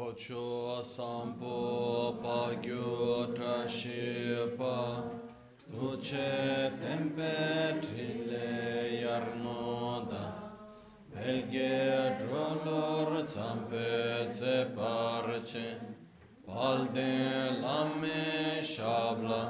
Ocho 0.00 0.80
sampo 0.82 2.16
pa 2.22 2.56
gyu 2.62 3.34
trashi 3.36 4.56
pa 4.56 5.04
Tuce 5.60 6.72
tempe 6.80 7.36
trille 7.82 8.48
yarnoda. 9.04 10.24
Belge 11.12 12.16
drolor 12.18 13.10
zampe 13.26 14.32
ze 14.32 14.58
parce 14.74 15.68
Palde 16.46 17.60
lame 17.60 18.62
shabla 18.62 19.42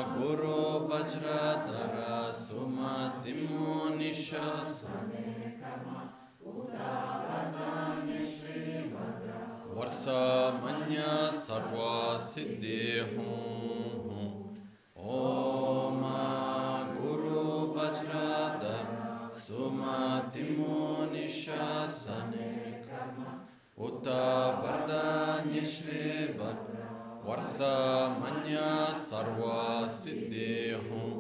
sumatimu 3.28 3.98
nishasane 3.98 5.58
Varsa 9.76 10.54
manya 10.64 11.32
sarva 11.32 12.18
siddhi 12.20 13.04
hum 13.14 14.56
Om 14.96 16.02
Guru 16.98 17.74
Vajradhar 17.76 18.88
Sumatimu 19.34 21.12
Nishasane 21.14 22.82
Uta 23.78 24.56
Vardanya 24.64 25.64
Shri 25.66 26.34
Varsa 27.26 28.18
manya 28.20 28.96
siddhi 29.88 30.74
hum 30.90 31.17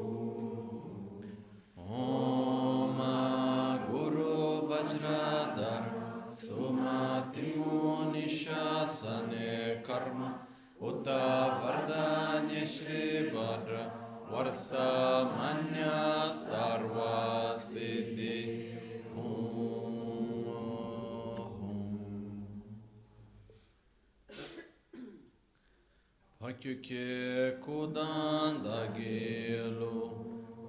Pakyuke 26.47 27.59
kudan 27.61 28.63
da 28.63 28.85
gelu 28.95 30.16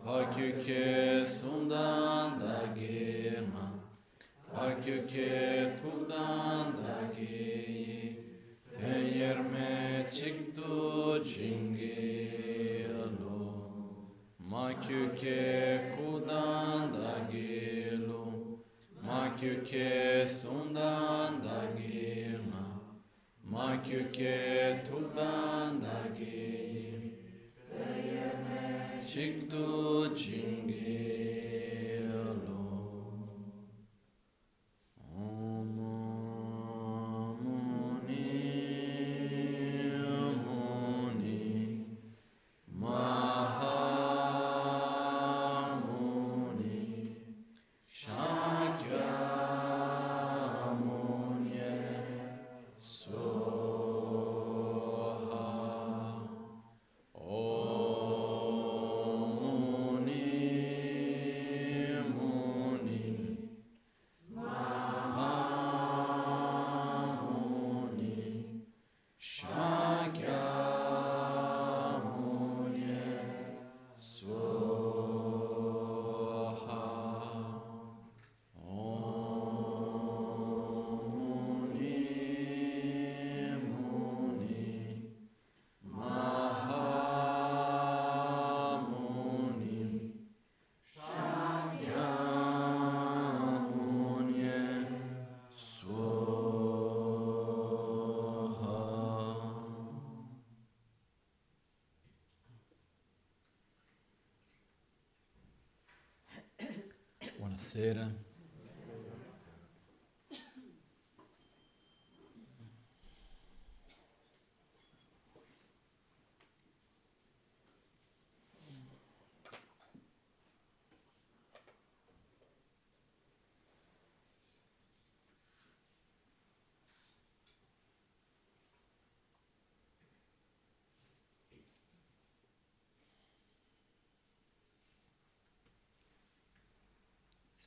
Pakyuke 0.09 1.27
sundan 1.27 2.41
da 2.41 2.75
gema. 2.75 3.67
Pakyuke 4.55 5.77
tudan 5.77 6.67
da 6.73 6.97
geyi. 7.17 8.17
Peyerme 8.81 10.07
çıktı 10.13 11.25
cingelo 11.29 12.89
Makyuke 14.39 15.83
kudan 15.97 16.95
da 16.95 17.15
gelu 17.33 18.27
Makyuke 19.07 20.29
sundan 20.29 21.45
da 21.45 21.61
gema. 21.77 22.67
Makyuke 23.45 24.85
tudan 24.91 25.83
da 25.83 26.01
geyi 26.19 26.69
chik 29.09 29.49
to 29.49 30.13
jing 30.15 31.38
financeira. 107.79 108.28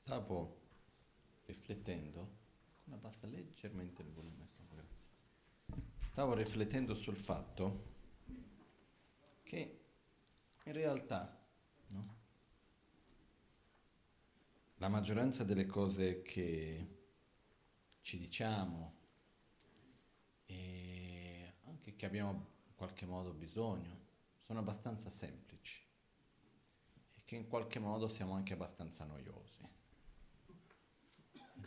Stavo 0.03 0.59
riflettendo, 1.45 2.39
una 2.85 2.97
basta 2.97 3.27
leggermente 3.27 4.01
il 4.01 4.11
volume, 4.11 4.45
grazie. 4.67 5.07
Stavo 5.97 6.33
riflettendo 6.33 6.95
sul 6.95 7.15
fatto 7.15 7.89
che 9.43 9.79
in 10.63 10.73
realtà 10.73 11.39
no, 11.89 12.15
la 14.77 14.89
maggioranza 14.89 15.43
delle 15.43 15.65
cose 15.65 16.21
che 16.23 16.97
ci 18.01 18.17
diciamo 18.17 18.95
e 20.45 21.53
anche 21.65 21.95
che 21.95 22.05
abbiamo 22.05 22.31
in 22.31 22.75
qualche 22.75 23.05
modo 23.05 23.33
bisogno 23.33 23.99
sono 24.35 24.59
abbastanza 24.59 25.09
semplici 25.09 25.83
e 27.11 27.21
che 27.23 27.35
in 27.35 27.47
qualche 27.47 27.79
modo 27.79 28.07
siamo 28.07 28.33
anche 28.33 28.53
abbastanza 28.53 29.05
noiosi 29.05 29.79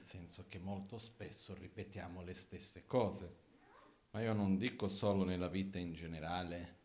senso 0.04 0.46
che 0.48 0.58
molto 0.58 0.98
spesso 0.98 1.54
ripetiamo 1.54 2.22
le 2.22 2.34
stesse 2.34 2.84
cose, 2.86 3.36
ma 4.10 4.20
io 4.20 4.32
non 4.32 4.56
dico 4.56 4.88
solo 4.88 5.24
nella 5.24 5.48
vita 5.48 5.78
in 5.78 5.92
generale, 5.92 6.82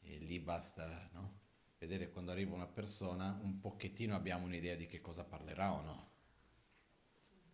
e 0.00 0.18
lì 0.18 0.38
basta 0.40 1.10
no? 1.12 1.40
vedere 1.78 2.10
quando 2.10 2.30
arriva 2.30 2.54
una 2.54 2.66
persona, 2.66 3.38
un 3.42 3.58
pochettino 3.60 4.14
abbiamo 4.14 4.46
un'idea 4.46 4.74
di 4.74 4.86
che 4.86 5.00
cosa 5.00 5.24
parlerà 5.24 5.72
o 5.72 5.82
no. 5.82 6.10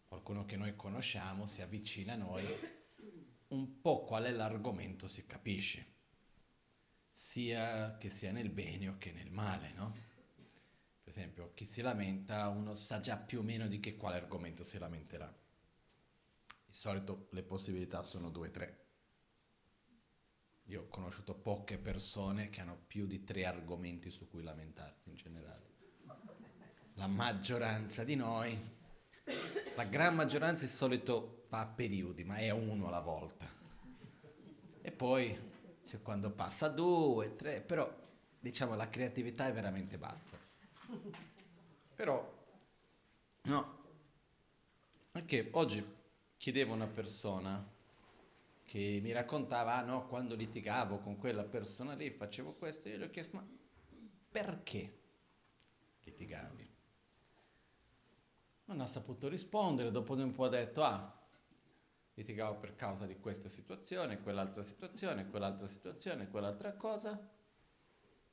Qualcuno 0.06 0.44
che 0.44 0.56
noi 0.56 0.76
conosciamo 0.76 1.46
si 1.46 1.62
avvicina 1.62 2.12
a 2.12 2.16
noi, 2.16 2.44
un 3.48 3.80
po' 3.80 4.04
qual 4.04 4.24
è 4.24 4.30
l'argomento 4.30 5.08
si 5.08 5.26
capisce, 5.26 5.86
sia 7.10 7.96
che 7.96 8.08
sia 8.08 8.32
nel 8.32 8.50
bene 8.50 8.88
o 8.88 8.98
che 8.98 9.12
nel 9.12 9.30
male, 9.30 9.72
no? 9.72 9.94
Per 11.08 11.16
esempio, 11.16 11.52
chi 11.54 11.64
si 11.64 11.80
lamenta, 11.80 12.48
uno 12.48 12.74
sa 12.74 13.00
già 13.00 13.16
più 13.16 13.38
o 13.38 13.42
meno 13.42 13.66
di 13.66 13.80
che 13.80 13.96
quale 13.96 14.16
argomento 14.16 14.62
si 14.62 14.76
lamenterà. 14.76 15.26
Di 16.66 16.74
solito 16.74 17.28
le 17.30 17.42
possibilità 17.42 18.02
sono 18.02 18.28
due 18.28 18.48
o 18.48 18.50
tre. 18.50 18.84
Io 20.64 20.82
ho 20.82 20.88
conosciuto 20.88 21.34
poche 21.34 21.78
persone 21.78 22.50
che 22.50 22.60
hanno 22.60 22.78
più 22.86 23.06
di 23.06 23.24
tre 23.24 23.46
argomenti 23.46 24.10
su 24.10 24.28
cui 24.28 24.42
lamentarsi 24.42 25.08
in 25.08 25.14
generale. 25.14 25.66
la 26.96 27.06
maggioranza 27.06 28.04
di 28.04 28.14
noi, 28.14 28.54
la 29.76 29.84
gran 29.84 30.14
maggioranza 30.14 30.66
di 30.66 30.70
solito 30.70 31.46
fa 31.48 31.60
a 31.60 31.66
periodi, 31.66 32.22
ma 32.22 32.36
è 32.36 32.50
uno 32.50 32.88
alla 32.88 33.00
volta. 33.00 33.50
E 34.82 34.92
poi 34.92 35.34
c'è 35.86 36.02
quando 36.02 36.30
passa 36.32 36.68
due, 36.68 37.34
tre, 37.34 37.62
però 37.62 37.90
diciamo 38.38 38.74
la 38.74 38.90
creatività 38.90 39.46
è 39.46 39.54
veramente 39.54 39.96
bassa. 39.96 40.37
Però, 41.94 42.46
no, 43.42 43.76
anche 45.12 45.48
oggi 45.52 45.84
chiedevo 46.36 46.72
a 46.72 46.76
una 46.76 46.86
persona 46.86 47.76
che 48.64 49.00
mi 49.02 49.12
raccontava, 49.12 49.76
ah 49.76 49.82
no, 49.82 50.06
quando 50.06 50.34
litigavo 50.34 50.98
con 50.98 51.16
quella 51.16 51.44
persona 51.44 51.94
lì 51.94 52.10
facevo 52.10 52.52
questo, 52.52 52.88
io 52.88 52.98
gli 52.98 53.02
ho 53.02 53.10
chiesto, 53.10 53.36
ma 53.36 53.46
perché 54.30 54.98
litigavi? 56.04 56.76
Non 58.66 58.80
ha 58.80 58.86
saputo 58.86 59.28
rispondere, 59.28 59.90
dopo 59.90 60.12
un 60.14 60.32
po' 60.32 60.44
ha 60.44 60.50
detto, 60.50 60.84
ah, 60.84 61.18
litigavo 62.14 62.56
per 62.58 62.76
causa 62.76 63.06
di 63.06 63.18
questa 63.18 63.48
situazione, 63.48 64.20
quell'altra 64.20 64.62
situazione, 64.62 65.28
quell'altra 65.28 65.66
situazione, 65.66 66.28
quell'altra 66.28 66.74
cosa, 66.74 67.18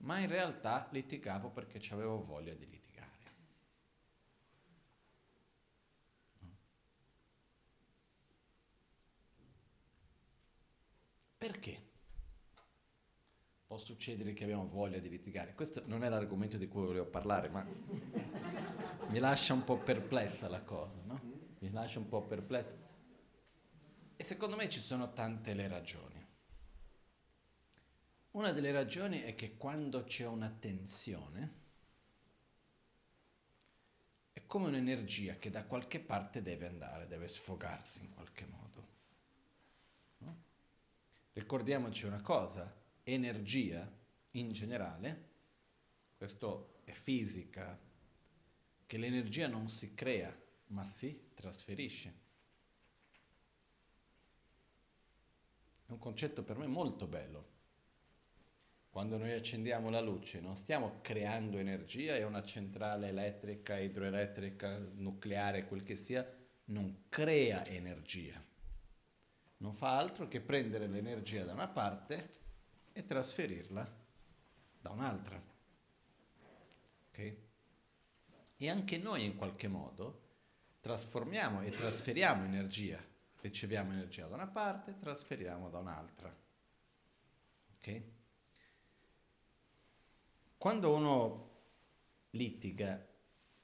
ma 0.06 0.20
in 0.20 0.28
realtà 0.28 0.88
litigavo 0.92 1.50
perché 1.50 1.82
avevo 1.92 2.24
voglia 2.24 2.54
di 2.54 2.68
litigare. 2.68 2.84
Perché? 11.38 11.84
Può 13.66 13.78
succedere 13.78 14.34
che 14.34 14.44
abbiamo 14.44 14.68
voglia 14.68 15.00
di 15.00 15.10
litigare. 15.10 15.54
Questo 15.54 15.84
non 15.86 16.04
è 16.04 16.10
l'argomento 16.10 16.58
di 16.58 16.68
cui 16.68 16.86
volevo 16.86 17.08
parlare, 17.08 17.50
ma 17.50 17.64
mi 19.10 19.20
lascia 19.20 19.54
un 19.54 19.64
po' 19.64 19.78
perplessa 19.78 20.48
la 20.48 20.62
cosa, 20.62 21.02
no? 21.04 21.20
Mi 21.60 21.72
lascia 21.72 22.00
un 22.00 22.08
po' 22.08 22.22
perplessa. 22.22 22.76
E 24.16 24.24
secondo 24.24 24.56
me 24.56 24.70
ci 24.70 24.80
sono 24.80 25.14
tante 25.14 25.54
le 25.56 25.68
ragioni. 25.68 26.25
Una 28.36 28.52
delle 28.52 28.74
ragioni 28.74 29.22
è 29.22 29.34
che 29.34 29.56
quando 29.56 30.04
c'è 30.04 30.26
una 30.26 30.50
tensione, 30.50 31.54
è 34.34 34.46
come 34.46 34.68
un'energia 34.68 35.38
che 35.38 35.50
da 35.50 35.64
qualche 35.64 36.02
parte 36.02 36.42
deve 36.42 36.68
andare, 36.68 37.08
deve 37.08 37.30
sfogarsi 37.30 38.04
in 38.04 38.14
qualche 38.14 38.46
modo. 38.48 38.88
Ricordiamoci 41.32 42.06
una 42.06 42.20
cosa, 42.20 42.76
energia 43.04 43.90
in 44.32 44.52
generale, 44.52 45.30
questo 46.18 46.82
è 46.84 46.92
fisica, 46.92 47.80
che 48.86 48.98
l'energia 48.98 49.48
non 49.48 49.70
si 49.70 49.94
crea, 49.94 50.38
ma 50.68 50.84
si 50.84 51.30
trasferisce. 51.34 52.14
È 55.86 55.92
un 55.94 56.00
concetto 56.00 56.44
per 56.44 56.58
me 56.58 56.68
molto 56.68 57.08
bello. 57.08 57.55
Quando 58.96 59.18
noi 59.18 59.34
accendiamo 59.34 59.90
la 59.90 60.00
luce 60.00 60.40
non 60.40 60.56
stiamo 60.56 61.00
creando 61.02 61.58
energia 61.58 62.16
e 62.16 62.24
una 62.24 62.42
centrale 62.44 63.10
elettrica, 63.10 63.78
idroelettrica, 63.78 64.78
nucleare, 64.94 65.66
quel 65.66 65.84
che 65.84 65.98
sia, 65.98 66.26
non 66.68 67.04
crea 67.10 67.66
energia 67.66 68.42
non 69.58 69.74
fa 69.74 69.98
altro 69.98 70.30
che 70.30 70.40
prendere 70.40 70.88
l'energia 70.88 71.44
da 71.44 71.52
una 71.52 71.68
parte 71.68 72.30
e 72.94 73.04
trasferirla 73.04 74.04
da 74.80 74.90
un'altra. 74.92 75.42
Ok? 77.10 77.36
E 78.58 78.70
anche 78.70 78.98
noi 78.98 79.26
in 79.26 79.36
qualche 79.36 79.68
modo 79.68 80.22
trasformiamo 80.80 81.64
e 81.64 81.72
trasferiamo 81.72 82.46
energia, 82.46 83.04
riceviamo 83.42 83.92
energia 83.92 84.28
da 84.28 84.36
una 84.36 84.48
parte, 84.48 84.98
trasferiamo 85.00 85.70
da 85.70 85.80
un'altra. 85.80 86.34
Ok? 87.78 88.15
Quando 90.66 90.96
uno 90.96 91.50
litiga, 92.32 93.00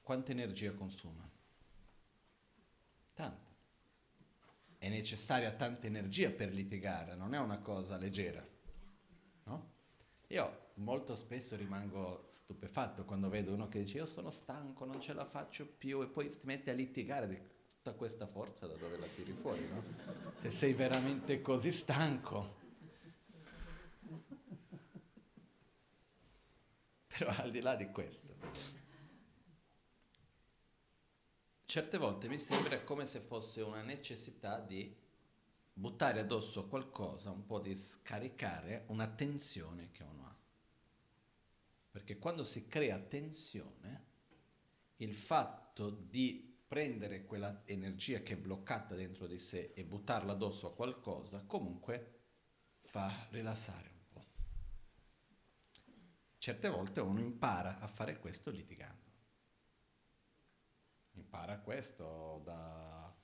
quanta 0.02 0.30
energia 0.30 0.72
consuma? 0.72 1.28
Tanta 3.12 3.50
è 4.78 4.88
necessaria 4.88 5.50
tanta 5.50 5.88
energia 5.88 6.30
per 6.30 6.54
litigare, 6.54 7.16
non 7.16 7.34
è 7.34 7.40
una 7.40 7.58
cosa 7.58 7.96
leggera. 7.96 8.46
No? 9.46 9.72
Io 10.28 10.66
molto 10.74 11.16
spesso 11.16 11.56
rimango 11.56 12.26
stupefatto 12.28 13.04
quando 13.04 13.28
vedo 13.28 13.52
uno 13.52 13.66
che 13.66 13.80
dice 13.80 13.96
io 13.96 14.06
sono 14.06 14.30
stanco, 14.30 14.84
non 14.84 15.00
ce 15.00 15.12
la 15.12 15.24
faccio 15.24 15.66
più 15.66 16.02
e 16.02 16.06
poi 16.06 16.30
si 16.30 16.46
mette 16.46 16.70
a 16.70 16.74
litigare 16.74 17.26
di 17.26 17.36
tutta 17.78 17.94
questa 17.94 18.28
forza 18.28 18.68
da 18.68 18.74
dove 18.74 18.96
la 18.96 19.06
tiri 19.06 19.32
fuori, 19.32 19.68
no? 19.68 19.82
Se 20.40 20.52
sei 20.52 20.72
veramente 20.72 21.40
così 21.40 21.72
stanco. 21.72 22.60
Però 27.22 27.36
al 27.36 27.52
di 27.52 27.60
là 27.60 27.76
di 27.76 27.88
questo, 27.88 28.34
certe 31.64 31.96
volte 31.96 32.26
mi 32.26 32.40
sembra 32.40 32.82
come 32.82 33.06
se 33.06 33.20
fosse 33.20 33.60
una 33.60 33.82
necessità 33.82 34.58
di 34.58 34.92
buttare 35.72 36.18
addosso 36.18 36.66
qualcosa, 36.66 37.30
un 37.30 37.46
po' 37.46 37.60
di 37.60 37.76
scaricare 37.76 38.86
una 38.88 39.06
tensione 39.06 39.92
che 39.92 40.02
uno 40.02 40.26
ha. 40.26 40.36
Perché 41.92 42.18
quando 42.18 42.42
si 42.42 42.66
crea 42.66 42.98
tensione, 42.98 44.06
il 44.96 45.14
fatto 45.14 45.90
di 45.90 46.58
prendere 46.66 47.24
quella 47.24 47.62
energia 47.66 48.18
che 48.22 48.32
è 48.32 48.36
bloccata 48.36 48.96
dentro 48.96 49.28
di 49.28 49.38
sé 49.38 49.70
e 49.76 49.84
buttarla 49.84 50.32
addosso 50.32 50.66
a 50.66 50.74
qualcosa, 50.74 51.44
comunque 51.46 52.18
fa 52.80 53.28
rilassare. 53.30 53.91
Certe 56.42 56.68
volte 56.68 56.98
uno 56.98 57.20
impara 57.20 57.78
a 57.78 57.86
fare 57.86 58.18
questo 58.18 58.50
litigando 58.50 59.10
impara 61.12 61.60
questo 61.60 62.42
dai 62.42 63.14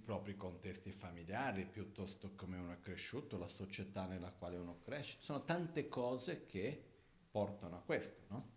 propri 0.00 0.34
contesti 0.34 0.90
familiari, 0.90 1.66
piuttosto 1.66 2.34
come 2.34 2.58
uno 2.58 2.72
è 2.72 2.80
cresciuto, 2.80 3.38
la 3.38 3.46
società 3.46 4.06
nella 4.06 4.32
quale 4.32 4.56
uno 4.56 4.80
cresce. 4.80 5.18
Sono 5.20 5.44
tante 5.44 5.86
cose 5.88 6.46
che 6.46 6.84
portano 7.30 7.76
a 7.76 7.82
questo, 7.82 8.24
no? 8.26 8.50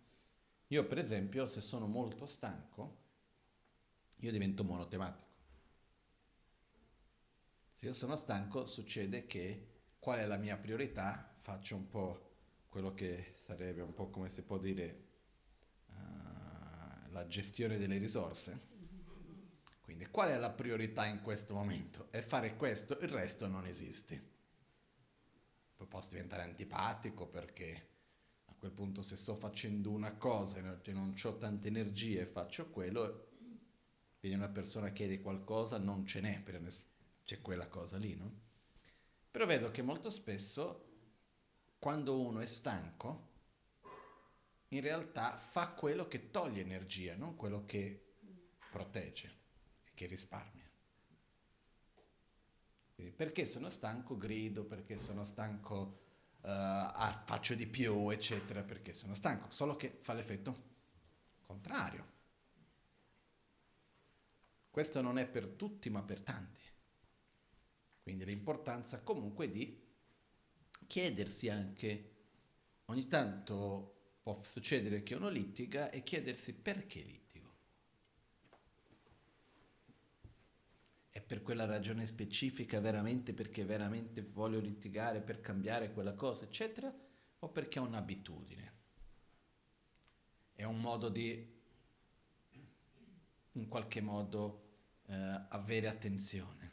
Io 0.66 0.84
per 0.88 0.98
esempio, 0.98 1.46
se 1.46 1.60
sono 1.60 1.86
molto 1.86 2.26
stanco, 2.26 2.96
io 4.16 4.32
divento 4.32 4.64
monotematico. 4.64 5.30
Se 7.72 7.86
io 7.86 7.92
sono 7.92 8.16
stanco 8.16 8.64
succede 8.64 9.26
che 9.26 9.68
qual 10.00 10.18
è 10.18 10.26
la 10.26 10.38
mia 10.38 10.56
priorità? 10.56 11.36
Faccio 11.36 11.76
un 11.76 11.88
po' 11.88 12.30
quello 12.72 12.94
che 12.94 13.34
sarebbe 13.44 13.82
un 13.82 13.92
po' 13.92 14.08
come 14.08 14.30
si 14.30 14.40
può 14.40 14.56
dire 14.56 15.10
la 17.10 17.26
gestione 17.26 17.76
delle 17.76 17.98
risorse. 17.98 18.70
Quindi 19.82 20.06
qual 20.06 20.30
è 20.30 20.38
la 20.38 20.48
priorità 20.48 21.04
in 21.04 21.20
questo 21.20 21.52
momento? 21.52 22.06
È 22.10 22.22
fare 22.22 22.56
questo, 22.56 22.98
il 23.00 23.08
resto 23.08 23.46
non 23.46 23.66
esiste. 23.66 24.30
Poi 25.76 25.86
posso 25.86 26.08
diventare 26.12 26.44
antipatico 26.44 27.26
perché 27.26 27.88
a 28.46 28.54
quel 28.58 28.72
punto 28.72 29.02
se 29.02 29.16
sto 29.16 29.34
facendo 29.34 29.90
una 29.90 30.14
cosa 30.14 30.56
e 30.56 30.92
non 30.92 31.14
ho 31.22 31.36
tanta 31.36 31.66
energia 31.68 32.22
e 32.22 32.26
faccio 32.26 32.70
quello, 32.70 33.28
viene 34.18 34.36
una 34.36 34.48
persona 34.48 34.86
che 34.86 34.94
chiede 34.94 35.20
qualcosa, 35.20 35.76
non 35.76 36.06
ce 36.06 36.20
n'è, 36.22 36.42
c'è 37.22 37.42
quella 37.42 37.68
cosa 37.68 37.98
lì, 37.98 38.14
no? 38.14 38.40
Però 39.30 39.44
vedo 39.44 39.70
che 39.70 39.82
molto 39.82 40.08
spesso 40.08 40.91
quando 41.82 42.20
uno 42.20 42.38
è 42.38 42.46
stanco, 42.46 43.30
in 44.68 44.80
realtà 44.82 45.36
fa 45.36 45.70
quello 45.70 46.06
che 46.06 46.30
toglie 46.30 46.60
energia, 46.60 47.16
non 47.16 47.34
quello 47.34 47.64
che 47.64 48.14
protegge 48.70 49.38
e 49.82 49.90
che 49.92 50.06
risparmia. 50.06 50.70
Quindi 52.94 53.12
perché 53.12 53.44
sono 53.46 53.68
stanco 53.68 54.16
grido, 54.16 54.64
perché 54.64 54.96
sono 54.96 55.24
stanco 55.24 56.02
uh, 56.42 56.86
faccio 57.24 57.56
di 57.56 57.66
più, 57.66 58.10
eccetera, 58.10 58.62
perché 58.62 58.94
sono 58.94 59.14
stanco, 59.14 59.50
solo 59.50 59.74
che 59.74 59.98
fa 60.02 60.12
l'effetto 60.12 60.62
contrario. 61.40 62.10
Questo 64.70 65.00
non 65.00 65.18
è 65.18 65.26
per 65.26 65.48
tutti, 65.48 65.90
ma 65.90 66.04
per 66.04 66.20
tanti. 66.20 66.62
Quindi 68.04 68.24
l'importanza 68.24 69.02
comunque 69.02 69.50
di 69.50 69.81
chiedersi 70.86 71.48
anche 71.48 72.10
ogni 72.86 73.08
tanto 73.08 74.16
può 74.22 74.40
succedere 74.42 75.02
che 75.02 75.14
uno 75.14 75.28
litiga 75.28 75.90
e 75.90 76.02
chiedersi 76.02 76.54
perché 76.54 77.00
litigo. 77.00 77.50
È 81.10 81.20
per 81.20 81.42
quella 81.42 81.64
ragione 81.64 82.06
specifica 82.06 82.80
veramente 82.80 83.34
perché 83.34 83.64
veramente 83.64 84.22
voglio 84.22 84.60
litigare 84.60 85.20
per 85.20 85.40
cambiare 85.40 85.92
quella 85.92 86.14
cosa, 86.14 86.44
eccetera, 86.44 86.94
o 87.40 87.48
perché 87.48 87.78
è 87.78 87.82
un'abitudine? 87.82 88.72
È 90.54 90.64
un 90.64 90.80
modo 90.80 91.08
di 91.08 91.60
in 93.52 93.68
qualche 93.68 94.00
modo 94.00 94.70
eh, 95.06 95.14
avere 95.48 95.88
attenzione, 95.88 96.70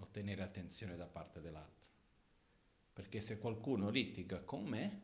ottenere 0.00 0.42
attenzione 0.42 0.96
da 0.96 1.06
parte 1.06 1.40
dell'altro. 1.40 1.77
Perché 2.98 3.20
se 3.20 3.38
qualcuno 3.38 3.90
litiga 3.90 4.40
con 4.42 4.64
me 4.64 5.02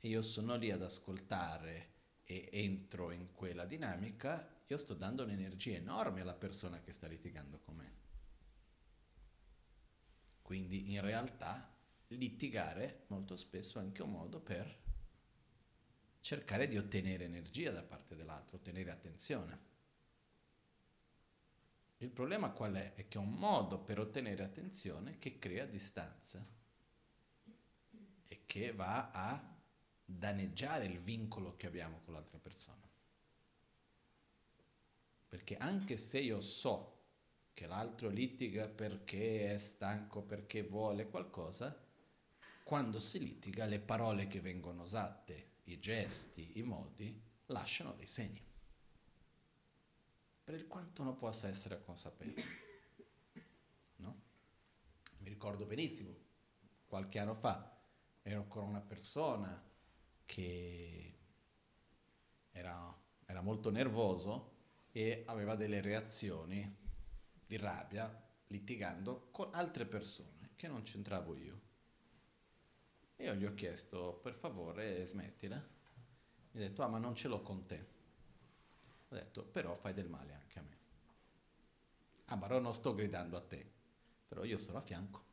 e 0.00 0.08
io 0.08 0.22
sono 0.22 0.56
lì 0.56 0.70
ad 0.70 0.82
ascoltare 0.82 1.90
e 2.24 2.48
entro 2.50 3.10
in 3.10 3.34
quella 3.34 3.66
dinamica, 3.66 4.62
io 4.66 4.78
sto 4.78 4.94
dando 4.94 5.22
un'energia 5.22 5.74
enorme 5.74 6.22
alla 6.22 6.32
persona 6.32 6.80
che 6.80 6.94
sta 6.94 7.06
litigando 7.06 7.58
con 7.58 7.76
me. 7.76 7.94
Quindi 10.40 10.92
in 10.92 11.02
realtà 11.02 11.70
litigare 12.08 13.04
molto 13.08 13.36
spesso 13.36 13.78
è 13.78 13.82
anche 13.82 14.00
un 14.00 14.12
modo 14.12 14.40
per 14.40 14.82
cercare 16.22 16.66
di 16.66 16.78
ottenere 16.78 17.24
energia 17.24 17.72
da 17.72 17.82
parte 17.82 18.16
dell'altro, 18.16 18.56
ottenere 18.56 18.90
attenzione. 18.90 19.60
Il 21.98 22.10
problema 22.10 22.52
qual 22.52 22.72
è? 22.72 22.94
È 22.94 23.06
che 23.06 23.18
è 23.18 23.20
un 23.20 23.34
modo 23.34 23.80
per 23.80 23.98
ottenere 23.98 24.42
attenzione 24.42 25.18
che 25.18 25.38
crea 25.38 25.66
distanza 25.66 26.55
che 28.46 28.72
va 28.72 29.10
a 29.10 29.54
danneggiare 30.04 30.86
il 30.86 30.98
vincolo 30.98 31.56
che 31.56 31.66
abbiamo 31.66 32.00
con 32.04 32.14
l'altra 32.14 32.38
persona. 32.38 32.88
Perché 35.28 35.56
anche 35.56 35.98
se 35.98 36.20
io 36.20 36.40
so 36.40 36.94
che 37.52 37.66
l'altro 37.66 38.08
litiga 38.08 38.68
perché 38.68 39.54
è 39.54 39.58
stanco, 39.58 40.22
perché 40.22 40.62
vuole 40.62 41.08
qualcosa, 41.08 41.84
quando 42.62 43.00
si 43.00 43.18
litiga 43.18 43.66
le 43.66 43.80
parole 43.80 44.26
che 44.26 44.40
vengono 44.40 44.82
usate, 44.82 45.54
i 45.64 45.78
gesti, 45.78 46.58
i 46.58 46.62
modi, 46.62 47.20
lasciano 47.46 47.92
dei 47.92 48.06
segni. 48.06 48.44
Per 50.44 50.54
il 50.54 50.68
quanto 50.68 51.02
non 51.02 51.16
possa 51.16 51.48
essere 51.48 51.82
consapevole. 51.82 52.44
No? 53.96 54.20
Mi 55.18 55.28
ricordo 55.28 55.66
benissimo, 55.66 56.14
qualche 56.86 57.18
anno 57.18 57.34
fa 57.34 57.75
ero 58.28 58.48
con 58.48 58.64
una 58.64 58.80
persona 58.80 59.62
che 60.24 61.18
era, 62.50 63.00
era 63.24 63.40
molto 63.40 63.70
nervoso 63.70 64.54
e 64.90 65.22
aveva 65.26 65.54
delle 65.54 65.80
reazioni 65.80 66.76
di 67.46 67.56
rabbia 67.56 68.24
litigando 68.48 69.28
con 69.30 69.54
altre 69.54 69.86
persone 69.86 70.50
che 70.56 70.66
non 70.66 70.82
c'entravo 70.82 71.36
io. 71.36 71.60
E 73.14 73.24
io 73.26 73.34
gli 73.34 73.44
ho 73.44 73.54
chiesto, 73.54 74.18
per 74.20 74.34
favore, 74.34 75.06
smettila. 75.06 75.56
Mi 76.50 76.60
ha 76.60 76.66
detto, 76.66 76.82
ah, 76.82 76.88
ma 76.88 76.98
non 76.98 77.14
ce 77.14 77.28
l'ho 77.28 77.42
con 77.42 77.64
te. 77.64 77.86
Ho 79.08 79.14
detto, 79.14 79.44
però 79.44 79.76
fai 79.76 79.94
del 79.94 80.08
male 80.08 80.34
anche 80.34 80.58
a 80.58 80.62
me. 80.62 80.78
Ah, 82.24 82.34
ma 82.34 82.48
non 82.48 82.74
sto 82.74 82.92
gridando 82.92 83.36
a 83.36 83.40
te, 83.40 83.70
però 84.26 84.42
io 84.42 84.58
sono 84.58 84.78
a 84.78 84.82
fianco. 84.82 85.25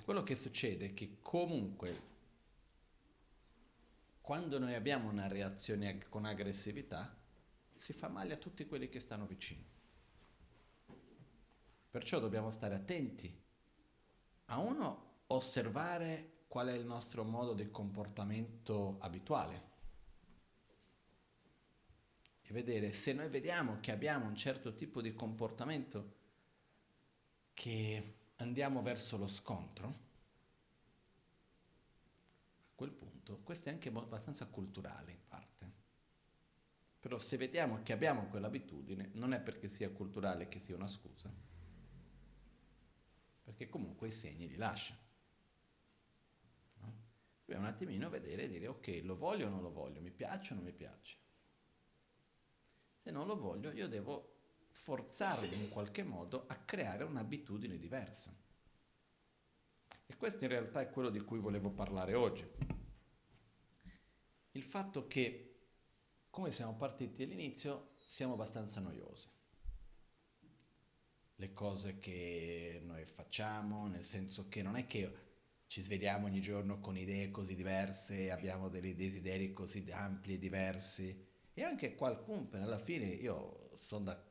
E 0.00 0.02
quello 0.02 0.22
che 0.22 0.34
succede 0.34 0.86
è 0.86 0.94
che 0.94 1.18
comunque 1.20 2.08
quando 4.22 4.58
noi 4.58 4.74
abbiamo 4.74 5.10
una 5.10 5.28
reazione 5.28 6.08
con 6.08 6.24
aggressività, 6.24 7.14
si 7.76 7.92
fa 7.92 8.08
male 8.08 8.32
a 8.32 8.38
tutti 8.38 8.64
quelli 8.64 8.88
che 8.88 8.98
stanno 8.98 9.26
vicino. 9.26 9.62
Perciò 11.90 12.18
dobbiamo 12.18 12.48
stare 12.48 12.76
attenti 12.76 13.30
a 14.46 14.58
uno 14.58 15.24
osservare 15.26 16.44
qual 16.48 16.68
è 16.68 16.74
il 16.74 16.86
nostro 16.86 17.22
modo 17.22 17.52
di 17.52 17.70
comportamento 17.70 18.96
abituale 19.00 19.68
e 22.40 22.52
vedere 22.54 22.90
se 22.90 23.12
noi 23.12 23.28
vediamo 23.28 23.80
che 23.80 23.92
abbiamo 23.92 24.26
un 24.26 24.34
certo 24.34 24.74
tipo 24.74 25.02
di 25.02 25.12
comportamento 25.12 26.14
che 27.52 28.14
andiamo 28.42 28.82
verso 28.82 29.16
lo 29.16 29.26
scontro, 29.26 30.08
quel 32.74 32.92
punto, 32.92 33.40
questo 33.42 33.68
è 33.68 33.72
anche 33.72 33.88
abbastanza 33.88 34.46
culturale 34.46 35.12
in 35.12 35.26
parte. 35.28 35.48
Però 37.00 37.18
se 37.18 37.36
vediamo 37.36 37.82
che 37.82 37.92
abbiamo 37.92 38.26
quell'abitudine, 38.26 39.10
non 39.14 39.32
è 39.32 39.40
perché 39.40 39.68
sia 39.68 39.90
culturale 39.90 40.48
che 40.48 40.58
sia 40.58 40.76
una 40.76 40.86
scusa, 40.86 41.32
perché 43.42 43.68
comunque 43.68 44.08
i 44.08 44.12
segni 44.12 44.48
li 44.48 44.56
lascia. 44.56 44.96
No? 46.80 46.94
Dobbiamo 47.40 47.66
un 47.66 47.72
attimino 47.72 48.08
vedere 48.10 48.44
e 48.44 48.48
dire 48.48 48.66
ok, 48.66 49.00
lo 49.02 49.16
voglio 49.16 49.46
o 49.46 49.50
non 49.50 49.62
lo 49.62 49.70
voglio, 49.70 50.00
mi 50.00 50.10
piace 50.10 50.52
o 50.52 50.56
non 50.56 50.64
mi 50.64 50.72
piace. 50.72 51.18
Se 52.96 53.10
non 53.10 53.26
lo 53.26 53.36
voglio, 53.36 53.72
io 53.72 53.88
devo 53.88 54.39
forzarmi 54.70 55.54
in 55.54 55.68
qualche 55.68 56.02
modo 56.02 56.44
a 56.46 56.56
creare 56.56 57.04
un'abitudine 57.04 57.78
diversa. 57.78 58.34
E 60.06 60.16
questo 60.16 60.44
in 60.44 60.50
realtà 60.50 60.80
è 60.80 60.90
quello 60.90 61.10
di 61.10 61.20
cui 61.20 61.38
volevo 61.38 61.70
parlare 61.70 62.14
oggi. 62.14 62.46
Il 64.52 64.62
fatto 64.62 65.06
che, 65.06 65.58
come 66.30 66.50
siamo 66.50 66.74
partiti 66.74 67.22
all'inizio, 67.22 67.94
siamo 68.04 68.32
abbastanza 68.32 68.80
noiosi. 68.80 69.28
Le 71.36 71.52
cose 71.52 71.98
che 71.98 72.80
noi 72.84 73.06
facciamo, 73.06 73.86
nel 73.86 74.04
senso 74.04 74.48
che 74.48 74.62
non 74.62 74.76
è 74.76 74.86
che 74.86 75.28
ci 75.66 75.82
svegliamo 75.82 76.26
ogni 76.26 76.40
giorno 76.40 76.80
con 76.80 76.96
idee 76.96 77.30
così 77.30 77.54
diverse, 77.54 78.32
abbiamo 78.32 78.68
dei 78.68 78.94
desideri 78.94 79.52
così 79.52 79.88
ampli 79.92 80.34
e 80.34 80.38
diversi. 80.38 81.26
E 81.54 81.62
anche 81.62 81.94
qualcuno, 81.94 82.48
alla 82.52 82.78
fine, 82.78 83.06
io 83.06 83.70
sono 83.76 84.04
da 84.06 84.29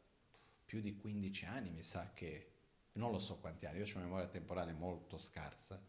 più 0.70 0.82
di 0.82 0.96
15 0.96 1.46
anni, 1.46 1.72
mi 1.72 1.82
sa 1.82 2.14
che 2.14 2.52
non 2.94 3.10
lo 3.10 3.18
so 3.18 3.40
quanti 3.40 3.66
anni, 3.66 3.80
io 3.80 3.86
ho 3.86 3.96
una 3.96 4.04
memoria 4.04 4.28
temporale 4.28 4.72
molto 4.72 5.18
scarsa, 5.18 5.84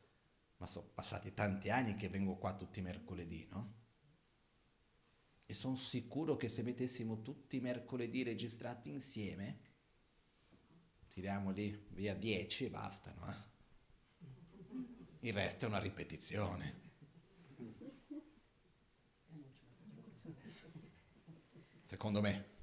ma 0.56 0.66
sono 0.66 0.88
passati 0.94 1.34
tanti 1.34 1.68
anni 1.68 1.96
che 1.96 2.08
vengo 2.08 2.36
qua 2.36 2.56
tutti 2.56 2.78
i 2.78 2.82
mercoledì, 2.82 3.46
no? 3.50 3.74
E 5.44 5.52
sono 5.52 5.74
sicuro 5.74 6.38
che 6.38 6.48
se 6.48 6.62
mettessimo 6.62 7.20
tutti 7.20 7.56
i 7.56 7.60
mercoledì 7.60 8.22
registrati 8.22 8.88
insieme, 8.88 9.60
tiriamo 11.08 11.50
lì 11.50 11.88
via 11.90 12.14
10 12.14 12.64
e 12.64 12.70
bastano, 12.70 13.30
eh? 13.30 13.48
Il 15.28 15.34
resto 15.34 15.66
è 15.66 15.68
una 15.68 15.78
ripetizione. 15.78 16.80
Secondo 21.82 22.22
me. 22.22 22.59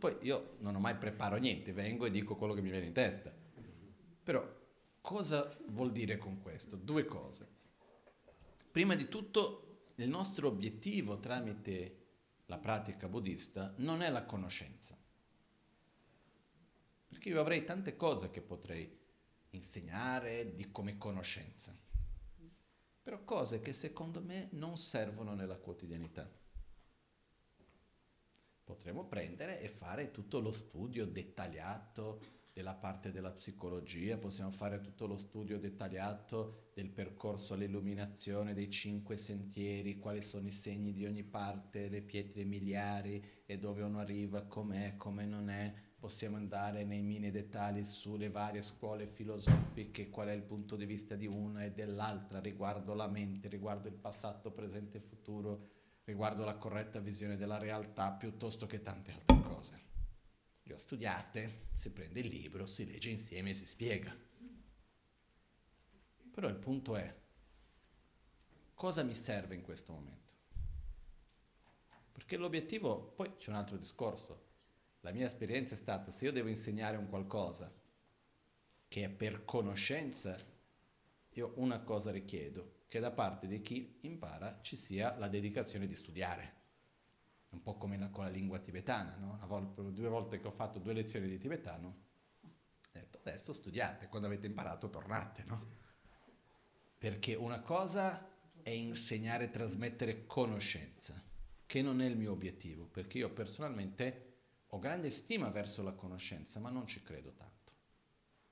Poi 0.00 0.16
io 0.22 0.56
non 0.60 0.74
ho 0.74 0.80
mai 0.80 0.96
preparo 0.96 1.36
niente, 1.36 1.74
vengo 1.74 2.06
e 2.06 2.10
dico 2.10 2.34
quello 2.34 2.54
che 2.54 2.62
mi 2.62 2.70
viene 2.70 2.86
in 2.86 2.94
testa. 2.94 3.30
Però 4.22 4.42
cosa 5.02 5.54
vuol 5.66 5.92
dire 5.92 6.16
con 6.16 6.40
questo? 6.40 6.76
Due 6.76 7.04
cose. 7.04 7.46
Prima 8.70 8.94
di 8.94 9.10
tutto, 9.10 9.90
il 9.96 10.08
nostro 10.08 10.48
obiettivo 10.48 11.20
tramite 11.20 11.96
la 12.46 12.56
pratica 12.56 13.10
buddista 13.10 13.74
non 13.76 14.00
è 14.00 14.08
la 14.08 14.24
conoscenza. 14.24 14.96
Perché 17.06 17.28
io 17.28 17.38
avrei 17.38 17.64
tante 17.64 17.94
cose 17.94 18.30
che 18.30 18.40
potrei 18.40 18.98
insegnare 19.50 20.54
di 20.54 20.70
come 20.70 20.96
conoscenza, 20.96 21.78
però 23.02 23.22
cose 23.22 23.60
che 23.60 23.74
secondo 23.74 24.22
me 24.22 24.48
non 24.52 24.78
servono 24.78 25.34
nella 25.34 25.58
quotidianità 25.58 26.39
potremmo 28.70 29.04
prendere 29.04 29.60
e 29.60 29.68
fare 29.68 30.12
tutto 30.12 30.38
lo 30.38 30.52
studio 30.52 31.04
dettagliato 31.04 32.20
della 32.52 32.74
parte 32.74 33.10
della 33.10 33.32
psicologia, 33.32 34.16
possiamo 34.16 34.52
fare 34.52 34.80
tutto 34.80 35.06
lo 35.06 35.16
studio 35.16 35.58
dettagliato 35.58 36.70
del 36.72 36.88
percorso 36.90 37.54
all'illuminazione 37.54 38.54
dei 38.54 38.70
cinque 38.70 39.16
sentieri, 39.16 39.98
quali 39.98 40.22
sono 40.22 40.46
i 40.46 40.52
segni 40.52 40.92
di 40.92 41.04
ogni 41.04 41.24
parte, 41.24 41.88
le 41.88 42.02
pietre 42.02 42.44
miliari 42.44 43.20
e 43.44 43.58
dove 43.58 43.82
uno 43.82 43.98
arriva, 43.98 44.44
com'è, 44.44 44.96
come 44.96 45.26
non 45.26 45.50
è. 45.50 45.72
Possiamo 45.98 46.36
andare 46.36 46.84
nei 46.84 47.02
mini 47.02 47.30
dettagli 47.32 47.84
sulle 47.84 48.30
varie 48.30 48.62
scuole 48.62 49.06
filosofiche, 49.06 50.10
qual 50.10 50.28
è 50.28 50.32
il 50.32 50.42
punto 50.42 50.76
di 50.76 50.86
vista 50.86 51.16
di 51.16 51.26
una 51.26 51.64
e 51.64 51.72
dell'altra 51.72 52.38
riguardo 52.38 52.94
la 52.94 53.08
mente, 53.08 53.48
riguardo 53.48 53.88
il 53.88 53.94
passato, 53.94 54.52
presente 54.52 54.98
e 54.98 55.00
futuro 55.00 55.79
riguardo 56.10 56.44
la 56.44 56.56
corretta 56.56 56.98
visione 56.98 57.36
della 57.36 57.56
realtà 57.56 58.12
piuttosto 58.12 58.66
che 58.66 58.82
tante 58.82 59.12
altre 59.12 59.40
cose. 59.42 59.80
Le 60.64 60.74
ho 60.74 60.76
studiate, 60.76 61.68
si 61.76 61.90
prende 61.90 62.18
il 62.18 62.26
libro, 62.26 62.66
si 62.66 62.84
legge 62.84 63.10
insieme 63.10 63.50
e 63.50 63.54
si 63.54 63.66
spiega. 63.66 64.16
Però 66.32 66.48
il 66.48 66.56
punto 66.56 66.96
è, 66.96 67.16
cosa 68.74 69.04
mi 69.04 69.14
serve 69.14 69.54
in 69.54 69.62
questo 69.62 69.92
momento? 69.92 70.34
Perché 72.10 72.36
l'obiettivo, 72.36 73.12
poi 73.12 73.36
c'è 73.36 73.50
un 73.50 73.56
altro 73.56 73.76
discorso, 73.76 74.48
la 75.00 75.12
mia 75.12 75.26
esperienza 75.26 75.74
è 75.74 75.78
stata, 75.78 76.10
se 76.10 76.24
io 76.24 76.32
devo 76.32 76.48
insegnare 76.48 76.96
un 76.96 77.08
qualcosa 77.08 77.72
che 78.88 79.04
è 79.04 79.08
per 79.08 79.44
conoscenza, 79.44 80.36
io 81.30 81.52
una 81.56 81.80
cosa 81.80 82.10
richiedo, 82.10 82.78
che 82.90 82.98
da 82.98 83.12
parte 83.12 83.46
di 83.46 83.62
chi 83.62 83.98
impara 84.00 84.58
ci 84.62 84.74
sia 84.74 85.16
la 85.16 85.28
dedicazione 85.28 85.86
di 85.86 85.94
studiare. 85.94 86.58
Un 87.50 87.62
po' 87.62 87.76
come 87.76 87.96
la, 87.96 88.08
con 88.08 88.24
la 88.24 88.30
lingua 88.30 88.58
tibetana, 88.58 89.14
no? 89.14 89.38
volta, 89.46 89.80
due 89.80 90.08
volte 90.08 90.40
che 90.40 90.48
ho 90.48 90.50
fatto 90.50 90.80
due 90.80 90.92
lezioni 90.92 91.28
di 91.28 91.38
tibetano, 91.38 91.86
ho 92.42 92.48
detto 92.90 93.18
adesso 93.18 93.52
studiate, 93.52 94.08
quando 94.08 94.26
avete 94.26 94.48
imparato 94.48 94.90
tornate, 94.90 95.44
no? 95.44 95.68
Perché 96.98 97.36
una 97.36 97.60
cosa 97.60 98.28
è 98.60 98.70
insegnare 98.70 99.44
e 99.44 99.50
trasmettere 99.50 100.26
conoscenza, 100.26 101.22
che 101.66 101.82
non 101.82 102.00
è 102.00 102.06
il 102.06 102.16
mio 102.16 102.32
obiettivo, 102.32 102.86
perché 102.86 103.18
io 103.18 103.32
personalmente 103.32 104.38
ho 104.66 104.80
grande 104.80 105.10
stima 105.10 105.48
verso 105.50 105.84
la 105.84 105.92
conoscenza, 105.92 106.58
ma 106.58 106.70
non 106.70 106.88
ci 106.88 107.04
credo 107.04 107.34
tanto. 107.34 107.72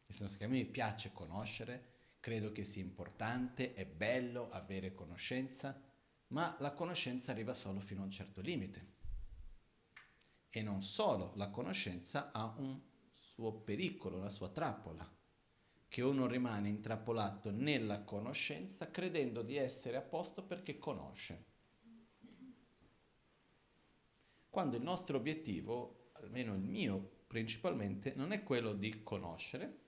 Nel 0.07 0.17
senso 0.17 0.39
che 0.39 0.45
a 0.45 0.49
me 0.49 0.65
piace 0.65 1.11
conoscere, 1.13 1.97
credo 2.29 2.53
che 2.53 2.63
sia 2.63 2.83
importante, 2.83 3.73
è 3.73 3.87
bello 3.87 4.51
avere 4.51 4.93
conoscenza, 4.93 5.83
ma 6.27 6.55
la 6.61 6.75
conoscenza 6.75 7.33
arriva 7.33 7.55
solo 7.55 7.81
fino 7.81 8.03
a 8.03 8.05
un 8.05 8.11
certo 8.11 8.43
limite. 8.43 8.97
E 10.51 10.61
non 10.61 10.83
solo, 10.83 11.33
la 11.37 11.49
conoscenza 11.49 12.31
ha 12.31 12.55
un 12.59 12.79
suo 13.15 13.61
pericolo, 13.61 14.19
la 14.19 14.29
sua 14.29 14.51
trappola, 14.51 15.11
che 15.89 16.03
uno 16.03 16.27
rimane 16.27 16.69
intrappolato 16.69 17.51
nella 17.51 18.03
conoscenza 18.03 18.91
credendo 18.91 19.41
di 19.41 19.57
essere 19.57 19.97
a 19.97 20.03
posto 20.03 20.45
perché 20.45 20.77
conosce. 20.77 21.47
Quando 24.51 24.77
il 24.77 24.83
nostro 24.83 25.17
obiettivo, 25.17 26.11
almeno 26.13 26.53
il 26.53 26.61
mio 26.61 27.23
principalmente, 27.27 28.13
non 28.17 28.33
è 28.33 28.43
quello 28.43 28.75
di 28.75 29.03
conoscere, 29.03 29.87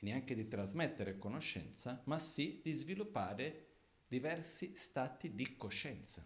neanche 0.00 0.34
di 0.34 0.46
trasmettere 0.48 1.16
conoscenza, 1.16 2.02
ma 2.06 2.18
sì 2.18 2.60
di 2.62 2.72
sviluppare 2.72 3.66
diversi 4.06 4.74
stati 4.74 5.34
di 5.34 5.56
coscienza. 5.56 6.24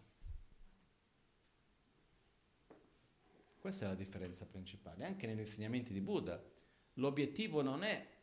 Questa 3.58 3.84
è 3.84 3.88
la 3.88 3.94
differenza 3.94 4.46
principale. 4.46 5.04
Anche 5.04 5.26
negli 5.26 5.40
insegnamenti 5.40 5.92
di 5.92 6.00
Buddha, 6.00 6.42
l'obiettivo 6.94 7.62
non 7.62 7.82
è 7.82 8.18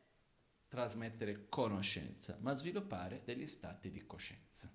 trasmettere 0.67 1.47
conoscenza, 1.47 2.37
ma 2.41 2.55
sviluppare 2.55 3.21
degli 3.23 3.45
stati 3.45 3.91
di 3.91 4.05
coscienza. 4.05 4.71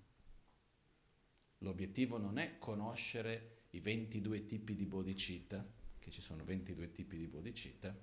L'obiettivo 1.59 2.17
non 2.17 2.37
è 2.37 2.57
conoscere 2.57 3.63
i 3.71 3.79
22 3.79 4.45
tipi 4.45 4.75
di 4.75 4.85
bodhicitta, 4.85 5.65
che 5.99 6.11
ci 6.11 6.21
sono 6.21 6.43
22 6.43 6.91
tipi 6.91 7.17
di 7.17 7.27
bodhicitta, 7.27 7.95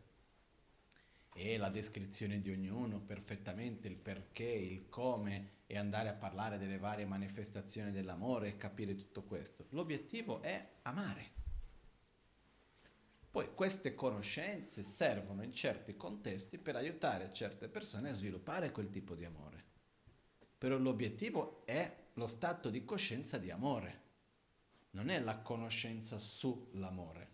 e 1.32 1.56
la 1.56 1.68
descrizione 1.68 2.38
di 2.38 2.50
ognuno 2.50 3.00
perfettamente, 3.00 3.88
il 3.88 3.96
perché, 3.96 4.44
il 4.44 4.88
come 4.88 5.58
e 5.66 5.78
andare 5.78 6.08
a 6.08 6.14
parlare 6.14 6.58
delle 6.58 6.78
varie 6.78 7.06
manifestazioni 7.06 7.92
dell'amore 7.92 8.48
e 8.48 8.56
capire 8.56 8.96
tutto 8.96 9.22
questo. 9.22 9.66
L'obiettivo 9.70 10.42
è 10.42 10.68
amare. 10.82 11.38
Poi 13.30 13.54
queste 13.54 13.94
conoscenze 13.94 14.82
servono 14.82 15.44
in 15.44 15.52
certi 15.52 15.96
contesti 15.96 16.58
per 16.58 16.74
aiutare 16.74 17.32
certe 17.32 17.68
persone 17.68 18.10
a 18.10 18.14
sviluppare 18.14 18.72
quel 18.72 18.90
tipo 18.90 19.14
di 19.14 19.24
amore. 19.24 19.64
Però 20.58 20.76
l'obiettivo 20.76 21.62
è 21.64 21.96
lo 22.14 22.26
stato 22.26 22.68
di 22.70 22.84
coscienza 22.84 23.38
di 23.38 23.52
amore, 23.52 24.00
non 24.90 25.08
è 25.08 25.20
la 25.20 25.38
conoscenza 25.38 26.18
sull'amore. 26.18 27.28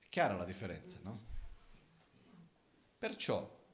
È 0.00 0.03
chiara 0.14 0.36
la 0.36 0.44
differenza, 0.44 1.00
no? 1.02 1.24
Perciò, 2.96 3.66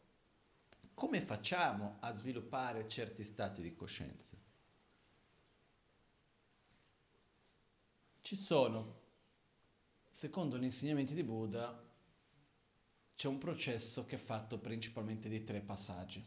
come 0.94 1.20
facciamo 1.20 1.99
a 2.00 2.11
sviluppare 2.12 2.88
certi 2.88 3.25
stati 3.25 3.61
di 3.61 3.75
coscienza? 3.75 4.38
Ci 8.23 8.37
sono, 8.37 9.00
secondo 10.09 10.57
gli 10.57 10.64
insegnamenti 10.64 11.12
di 11.12 11.24
Buddha, 11.24 11.79
c'è 13.14 13.29
un 13.29 13.37
processo 13.37 14.07
che 14.07 14.16
è 14.16 14.18
fatto 14.18 14.59
principalmente 14.59 15.29
di 15.29 15.44
tre 15.44 15.61
passaggi 15.61 16.26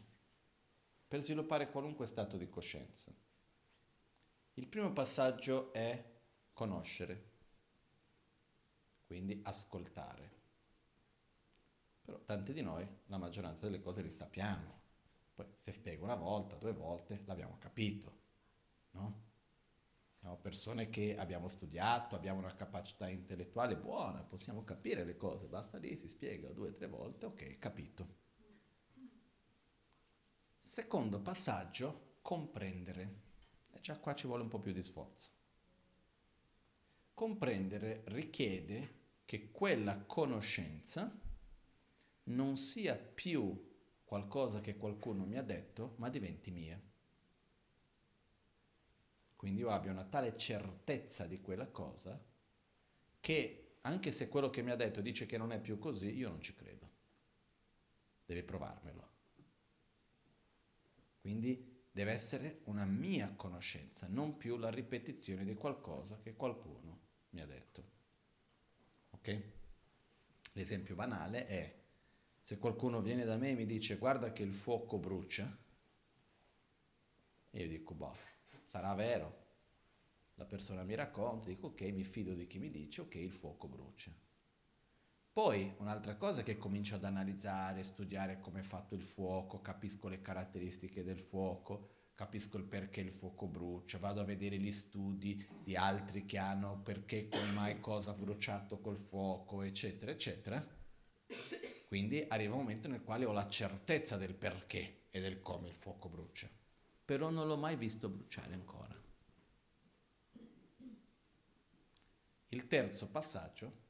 per 1.08 1.22
sviluppare 1.22 1.72
qualunque 1.72 2.06
stato 2.06 2.36
di 2.36 2.48
coscienza. 2.48 3.12
Il 4.52 4.68
primo 4.68 4.92
passaggio 4.92 5.72
è 5.72 6.12
conoscere, 6.52 7.32
quindi 9.06 9.40
ascoltare. 9.42 10.42
Però 12.02 12.20
tanti 12.24 12.52
di 12.52 12.60
noi, 12.62 12.86
la 13.06 13.16
maggioranza 13.16 13.64
delle 13.64 13.80
cose 13.80 14.02
le 14.02 14.10
sappiamo. 14.10 14.82
Poi 15.34 15.46
se 15.56 15.72
spiego 15.72 16.04
una 16.04 16.14
volta, 16.14 16.56
due 16.56 16.72
volte, 16.72 17.22
l'abbiamo 17.24 17.56
capito, 17.58 18.18
no? 18.90 19.22
Siamo 20.18 20.36
persone 20.38 20.88
che 20.88 21.16
abbiamo 21.16 21.48
studiato, 21.48 22.14
abbiamo 22.14 22.38
una 22.38 22.54
capacità 22.54 23.08
intellettuale 23.08 23.76
buona, 23.76 24.24
possiamo 24.24 24.64
capire 24.64 25.04
le 25.04 25.16
cose, 25.16 25.46
basta 25.46 25.76
lì, 25.76 25.96
si 25.96 26.08
spiega 26.08 26.50
due 26.50 26.72
tre 26.72 26.86
volte, 26.86 27.26
ok, 27.26 27.58
capito. 27.58 28.22
Secondo 30.60 31.20
passaggio, 31.20 32.16
comprendere. 32.22 33.22
E 33.70 33.80
già 33.80 33.98
qua 33.98 34.14
ci 34.14 34.26
vuole 34.26 34.42
un 34.42 34.48
po' 34.48 34.60
più 34.60 34.72
di 34.72 34.82
sforzo. 34.82 35.30
Comprendere 37.14 38.02
richiede 38.06 39.02
che 39.24 39.52
quella 39.52 40.00
conoscenza 40.00 41.16
non 42.24 42.56
sia 42.56 42.96
più 42.96 43.72
qualcosa 44.02 44.60
che 44.60 44.76
qualcuno 44.76 45.24
mi 45.24 45.36
ha 45.36 45.42
detto, 45.42 45.94
ma 45.98 46.08
diventi 46.08 46.50
mia. 46.50 46.80
Quindi 49.36 49.60
io 49.60 49.70
abbia 49.70 49.92
una 49.92 50.04
tale 50.04 50.36
certezza 50.36 51.26
di 51.26 51.40
quella 51.40 51.68
cosa 51.68 52.20
che 53.20 53.76
anche 53.82 54.10
se 54.10 54.28
quello 54.28 54.50
che 54.50 54.62
mi 54.62 54.72
ha 54.72 54.76
detto 54.76 55.00
dice 55.00 55.24
che 55.24 55.38
non 55.38 55.52
è 55.52 55.60
più 55.60 55.78
così, 55.78 56.16
io 56.16 56.30
non 56.30 56.40
ci 56.40 56.54
credo. 56.54 56.90
Deve 58.26 58.42
provarmelo. 58.42 59.12
Quindi 61.20 61.82
deve 61.92 62.10
essere 62.10 62.62
una 62.64 62.84
mia 62.84 63.32
conoscenza, 63.36 64.08
non 64.08 64.36
più 64.36 64.56
la 64.56 64.70
ripetizione 64.70 65.44
di 65.44 65.54
qualcosa 65.54 66.18
che 66.18 66.34
qualcuno 66.34 67.03
mi 67.34 67.40
ha 67.40 67.46
detto. 67.46 67.84
Ok? 69.10 69.42
L'esempio 70.52 70.94
banale 70.94 71.46
è 71.46 71.82
se 72.40 72.58
qualcuno 72.58 73.00
viene 73.00 73.24
da 73.24 73.36
me 73.36 73.50
e 73.50 73.54
mi 73.54 73.66
dice 73.66 73.96
guarda 73.96 74.32
che 74.32 74.42
il 74.42 74.54
fuoco 74.54 74.98
brucia, 74.98 75.58
e 77.50 77.60
io 77.60 77.68
dico 77.68 77.94
boh, 77.94 78.16
sarà 78.66 78.94
vero. 78.94 79.42
La 80.36 80.44
persona 80.44 80.82
mi 80.82 80.94
racconta, 80.94 81.48
dico 81.48 81.68
ok, 81.68 81.80
mi 81.92 82.04
fido 82.04 82.34
di 82.34 82.46
chi 82.46 82.58
mi 82.58 82.70
dice 82.70 83.02
ok, 83.02 83.14
il 83.16 83.32
fuoco 83.32 83.68
brucia. 83.68 84.12
Poi 85.32 85.74
un'altra 85.78 86.16
cosa 86.16 86.42
che 86.42 86.56
comincio 86.56 86.94
ad 86.94 87.04
analizzare, 87.04 87.82
studiare 87.82 88.38
come 88.38 88.60
è 88.60 88.62
fatto 88.62 88.94
il 88.94 89.02
fuoco, 89.02 89.60
capisco 89.60 90.08
le 90.08 90.20
caratteristiche 90.20 91.02
del 91.02 91.18
fuoco, 91.18 91.93
capisco 92.14 92.56
il 92.56 92.64
perché 92.64 93.00
il 93.00 93.12
fuoco 93.12 93.46
brucia, 93.46 93.98
vado 93.98 94.20
a 94.20 94.24
vedere 94.24 94.58
gli 94.58 94.72
studi 94.72 95.46
di 95.62 95.76
altri 95.76 96.24
che 96.24 96.38
hanno 96.38 96.80
perché, 96.80 97.28
come 97.28 97.50
mai, 97.52 97.80
cosa 97.80 98.10
ha 98.10 98.14
bruciato 98.14 98.80
col 98.80 98.98
fuoco, 98.98 99.62
eccetera, 99.62 100.10
eccetera. 100.10 100.64
Quindi 101.88 102.24
arriva 102.28 102.54
un 102.54 102.60
momento 102.60 102.88
nel 102.88 103.02
quale 103.02 103.24
ho 103.24 103.32
la 103.32 103.48
certezza 103.48 104.16
del 104.16 104.34
perché 104.34 105.06
e 105.10 105.20
del 105.20 105.40
come 105.40 105.68
il 105.68 105.74
fuoco 105.74 106.08
brucia 106.08 106.48
però 107.04 107.28
non 107.28 107.46
l'ho 107.46 107.56
mai 107.56 107.76
visto 107.76 108.08
bruciare 108.08 108.54
ancora. 108.54 109.02
Il 112.48 112.66
terzo 112.66 113.10
passaggio 113.10 113.82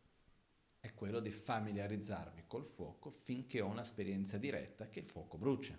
è 0.80 0.92
quello 0.94 1.20
di 1.20 1.30
familiarizzarmi 1.30 2.46
col 2.46 2.64
fuoco 2.64 3.10
finché 3.10 3.60
ho 3.60 3.68
un'esperienza 3.68 4.38
diretta 4.38 4.88
che 4.88 5.00
il 5.00 5.06
fuoco 5.06 5.38
brucia. 5.38 5.78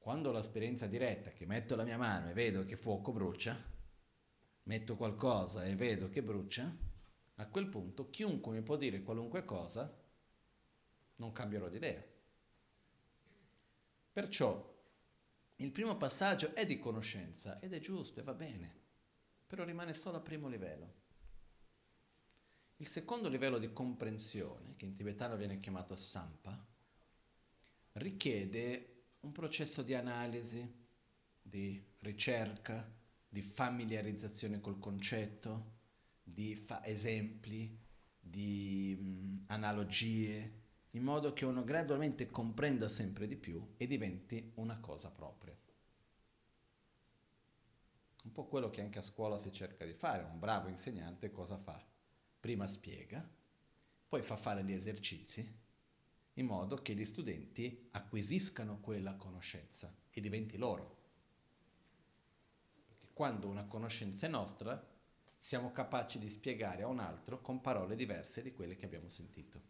Quando 0.00 0.30
ho 0.30 0.32
l'esperienza 0.32 0.86
diretta 0.86 1.30
che 1.30 1.44
metto 1.44 1.76
la 1.76 1.84
mia 1.84 1.98
mano 1.98 2.30
e 2.30 2.32
vedo 2.32 2.64
che 2.64 2.74
fuoco 2.74 3.12
brucia, 3.12 3.54
metto 4.62 4.96
qualcosa 4.96 5.66
e 5.66 5.76
vedo 5.76 6.08
che 6.08 6.22
brucia, 6.22 6.74
a 7.34 7.46
quel 7.48 7.68
punto 7.68 8.08
chiunque 8.08 8.52
mi 8.52 8.62
può 8.62 8.76
dire 8.76 9.02
qualunque 9.02 9.44
cosa, 9.44 9.94
non 11.16 11.32
cambierò 11.32 11.68
di 11.68 11.76
idea. 11.76 12.02
Perciò 14.10 14.78
il 15.56 15.70
primo 15.70 15.94
passaggio 15.98 16.54
è 16.54 16.64
di 16.64 16.78
conoscenza 16.78 17.60
ed 17.60 17.74
è 17.74 17.78
giusto 17.78 18.20
e 18.20 18.22
va 18.22 18.32
bene, 18.32 18.74
però 19.46 19.64
rimane 19.64 19.92
solo 19.92 20.16
a 20.16 20.20
primo 20.20 20.48
livello. 20.48 20.94
Il 22.78 22.88
secondo 22.88 23.28
livello 23.28 23.58
di 23.58 23.70
comprensione, 23.70 24.76
che 24.76 24.86
in 24.86 24.94
tibetano 24.94 25.36
viene 25.36 25.60
chiamato 25.60 25.94
sampa, 25.94 26.58
richiede 27.92 28.89
un 29.20 29.32
processo 29.32 29.82
di 29.82 29.94
analisi, 29.94 30.66
di 31.42 31.82
ricerca, 31.98 32.90
di 33.28 33.42
familiarizzazione 33.42 34.60
col 34.60 34.78
concetto, 34.78 35.78
di 36.22 36.54
fa- 36.56 36.84
esempi, 36.84 37.78
di 38.18 38.96
mh, 38.98 39.44
analogie, 39.48 40.58
in 40.90 41.02
modo 41.02 41.32
che 41.32 41.44
uno 41.44 41.64
gradualmente 41.64 42.30
comprenda 42.30 42.88
sempre 42.88 43.26
di 43.26 43.36
più 43.36 43.74
e 43.76 43.86
diventi 43.86 44.52
una 44.56 44.78
cosa 44.80 45.10
propria. 45.10 45.56
Un 48.22 48.32
po' 48.32 48.46
quello 48.46 48.70
che 48.70 48.80
anche 48.80 48.98
a 48.98 49.02
scuola 49.02 49.38
si 49.38 49.52
cerca 49.52 49.84
di 49.84 49.94
fare. 49.94 50.24
Un 50.24 50.38
bravo 50.38 50.68
insegnante 50.68 51.30
cosa 51.30 51.56
fa? 51.56 51.82
Prima 52.38 52.66
spiega, 52.66 53.26
poi 54.08 54.22
fa 54.22 54.36
fare 54.36 54.64
gli 54.64 54.72
esercizi 54.72 55.58
in 56.40 56.46
modo 56.46 56.76
che 56.76 56.94
gli 56.94 57.04
studenti 57.04 57.88
acquisiscano 57.92 58.80
quella 58.80 59.14
conoscenza 59.14 59.94
e 60.10 60.20
diventi 60.20 60.56
loro. 60.56 60.98
Perché 62.86 63.08
quando 63.12 63.46
una 63.48 63.66
conoscenza 63.66 64.26
è 64.26 64.30
nostra, 64.30 64.88
siamo 65.38 65.70
capaci 65.72 66.18
di 66.18 66.28
spiegare 66.28 66.82
a 66.82 66.88
un 66.88 66.98
altro 66.98 67.40
con 67.40 67.60
parole 67.60 67.94
diverse 67.94 68.42
di 68.42 68.52
quelle 68.52 68.74
che 68.74 68.86
abbiamo 68.86 69.08
sentito. 69.08 69.60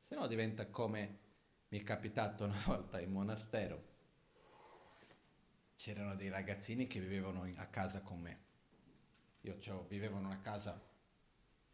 Se 0.00 0.14
no 0.14 0.26
diventa 0.26 0.68
come 0.68 1.18
mi 1.68 1.78
è 1.78 1.82
capitato 1.82 2.44
una 2.44 2.60
volta 2.66 3.00
in 3.00 3.12
monastero. 3.12 3.90
C'erano 5.76 6.14
dei 6.14 6.28
ragazzini 6.28 6.86
che 6.86 7.00
vivevano 7.00 7.50
a 7.56 7.66
casa 7.66 8.02
con 8.02 8.20
me. 8.20 8.40
Io 9.42 9.58
cioè, 9.58 9.84
vivevo 9.88 10.18
in 10.18 10.26
una 10.26 10.40
casa 10.40 10.80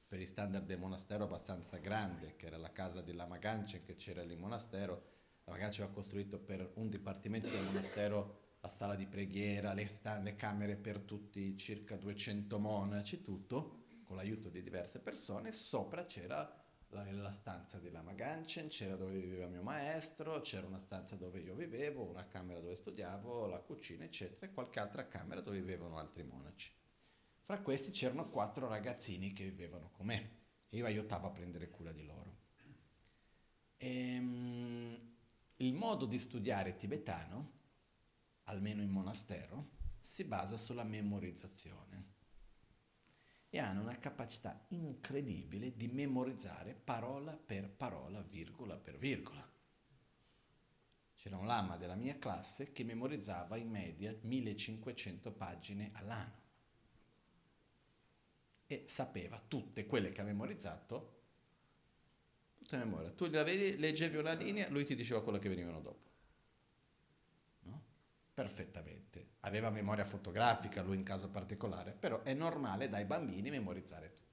per 0.09 0.21
i 0.21 0.27
standard 0.27 0.65
del 0.65 0.79
monastero 0.79 1.25
abbastanza 1.25 1.77
grande, 1.77 2.35
che 2.37 2.47
era 2.47 2.57
la 2.57 2.73
casa 2.73 3.03
di 3.03 3.13
Lama 3.13 3.37
Ganchen 3.37 3.83
che 3.85 3.97
c'era 3.97 4.23
lì 4.23 4.33
in 4.33 4.41
monastero. 4.41 5.17
Lama 5.45 5.59
Ganchen 5.59 5.83
aveva 5.83 5.97
costruito 5.97 6.39
per 6.39 6.73
un 6.77 6.89
dipartimento 6.89 7.51
del 7.51 7.63
monastero 7.63 8.47
la 8.61 8.69
sala 8.69 8.95
di 8.95 9.07
preghiera, 9.07 9.75
le, 9.75 9.87
sta- 9.87 10.19
le 10.19 10.35
camere 10.35 10.77
per 10.77 11.01
tutti, 11.01 11.57
circa 11.59 11.97
200 11.97 12.59
monaci, 12.59 13.21
tutto, 13.21 13.85
con 14.05 14.17
l'aiuto 14.17 14.49
di 14.49 14.63
diverse 14.63 14.99
persone. 14.99 15.53
Sopra 15.53 16.07
c'era 16.07 16.51
la, 16.89 17.13
la 17.13 17.31
stanza 17.31 17.79
di 17.79 17.91
Lama 17.91 18.15
Ganchen, 18.15 18.69
c'era 18.69 18.97
dove 18.97 19.13
viveva 19.13 19.47
mio 19.47 19.63
maestro, 19.63 20.41
c'era 20.41 20.67
una 20.67 20.79
stanza 20.79 21.17
dove 21.17 21.41
io 21.41 21.55
vivevo, 21.55 22.09
una 22.09 22.27
camera 22.27 22.61
dove 22.61 22.75
studiavo, 22.75 23.47
la 23.47 23.59
cucina, 23.59 24.05
eccetera, 24.05 24.47
e 24.47 24.55
qualche 24.55 24.81
altra 24.81 25.07
camera 25.07 25.43
dove 25.43 25.61
vivevano 25.61 25.99
altri 25.99 26.25
monaci. 26.25 26.73
Fra 27.49 27.63
questi 27.63 27.93
c'erano 27.93 28.29
quattro 28.29 28.69
ragazzini 28.69 29.33
che 29.33 29.45
vivevano 29.45 29.89
con 29.93 30.05
me 30.05 30.33
e 30.69 30.77
io 30.77 30.85
aiutavo 30.85 31.29
a 31.29 31.31
prendere 31.31 31.71
cura 31.71 31.93
di 31.93 32.05
loro. 32.05 32.37
E, 33.79 34.19
um, 34.19 35.15
il 35.57 35.73
modo 35.73 36.05
di 36.05 36.19
studiare 36.19 36.77
tibetano, 36.77 37.53
almeno 38.43 38.83
in 38.83 38.91
monastero, 38.91 39.71
si 39.99 40.25
basa 40.25 40.59
sulla 40.59 40.85
memorizzazione 40.85 42.05
e 43.49 43.59
hanno 43.59 43.81
una 43.81 43.99
capacità 43.99 44.67
incredibile 44.69 45.75
di 45.75 45.89
memorizzare 45.89 46.75
parola 46.75 47.35
per 47.35 47.71
parola, 47.71 48.21
virgola 48.21 48.77
per 48.77 48.99
virgola. 48.99 49.51
C'era 51.15 51.39
un 51.39 51.47
lama 51.47 51.79
della 51.79 51.97
mia 51.97 52.19
classe 52.19 52.73
che 52.73 52.85
memorizzava 52.85 53.57
in 53.57 53.71
media 53.71 54.15
1500 54.21 55.33
pagine 55.33 55.93
all'anno 55.95 56.48
e 58.71 58.85
sapeva 58.87 59.43
tutte 59.49 59.87
quelle 59.87 60.13
che 60.13 60.21
ha 60.21 60.25
memorizzato, 60.25 61.17
tutte 62.59 62.77
a 62.77 62.79
memoria. 62.79 63.11
Tu 63.11 63.27
la 63.31 63.43
vedi, 63.43 63.79
leggevi 63.79 64.19
una 64.19 64.35
linea, 64.35 64.69
lui 64.69 64.85
ti 64.85 64.95
diceva 64.95 65.23
quello 65.23 65.39
che 65.39 65.49
venivano 65.49 65.81
dopo. 65.81 66.11
No? 67.63 67.83
Perfettamente. 68.35 69.37
Aveva 69.41 69.71
memoria 69.71 70.05
fotografica, 70.05 70.83
lui 70.83 70.97
in 70.97 71.03
caso 71.03 71.31
particolare, 71.31 71.97
però 71.99 72.23
è 72.23 72.35
normale 72.35 72.91
dai 72.91 73.07
bambini 73.07 73.49
memorizzare 73.49 74.13
tutto. 74.13 74.27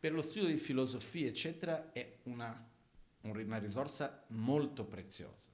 Per 0.00 0.12
lo 0.12 0.22
studio 0.22 0.48
di 0.48 0.58
filosofia, 0.58 1.28
eccetera, 1.28 1.92
è 1.92 2.18
una, 2.24 2.68
una 3.20 3.58
risorsa 3.58 4.24
molto 4.28 4.84
preziosa. 4.84 5.48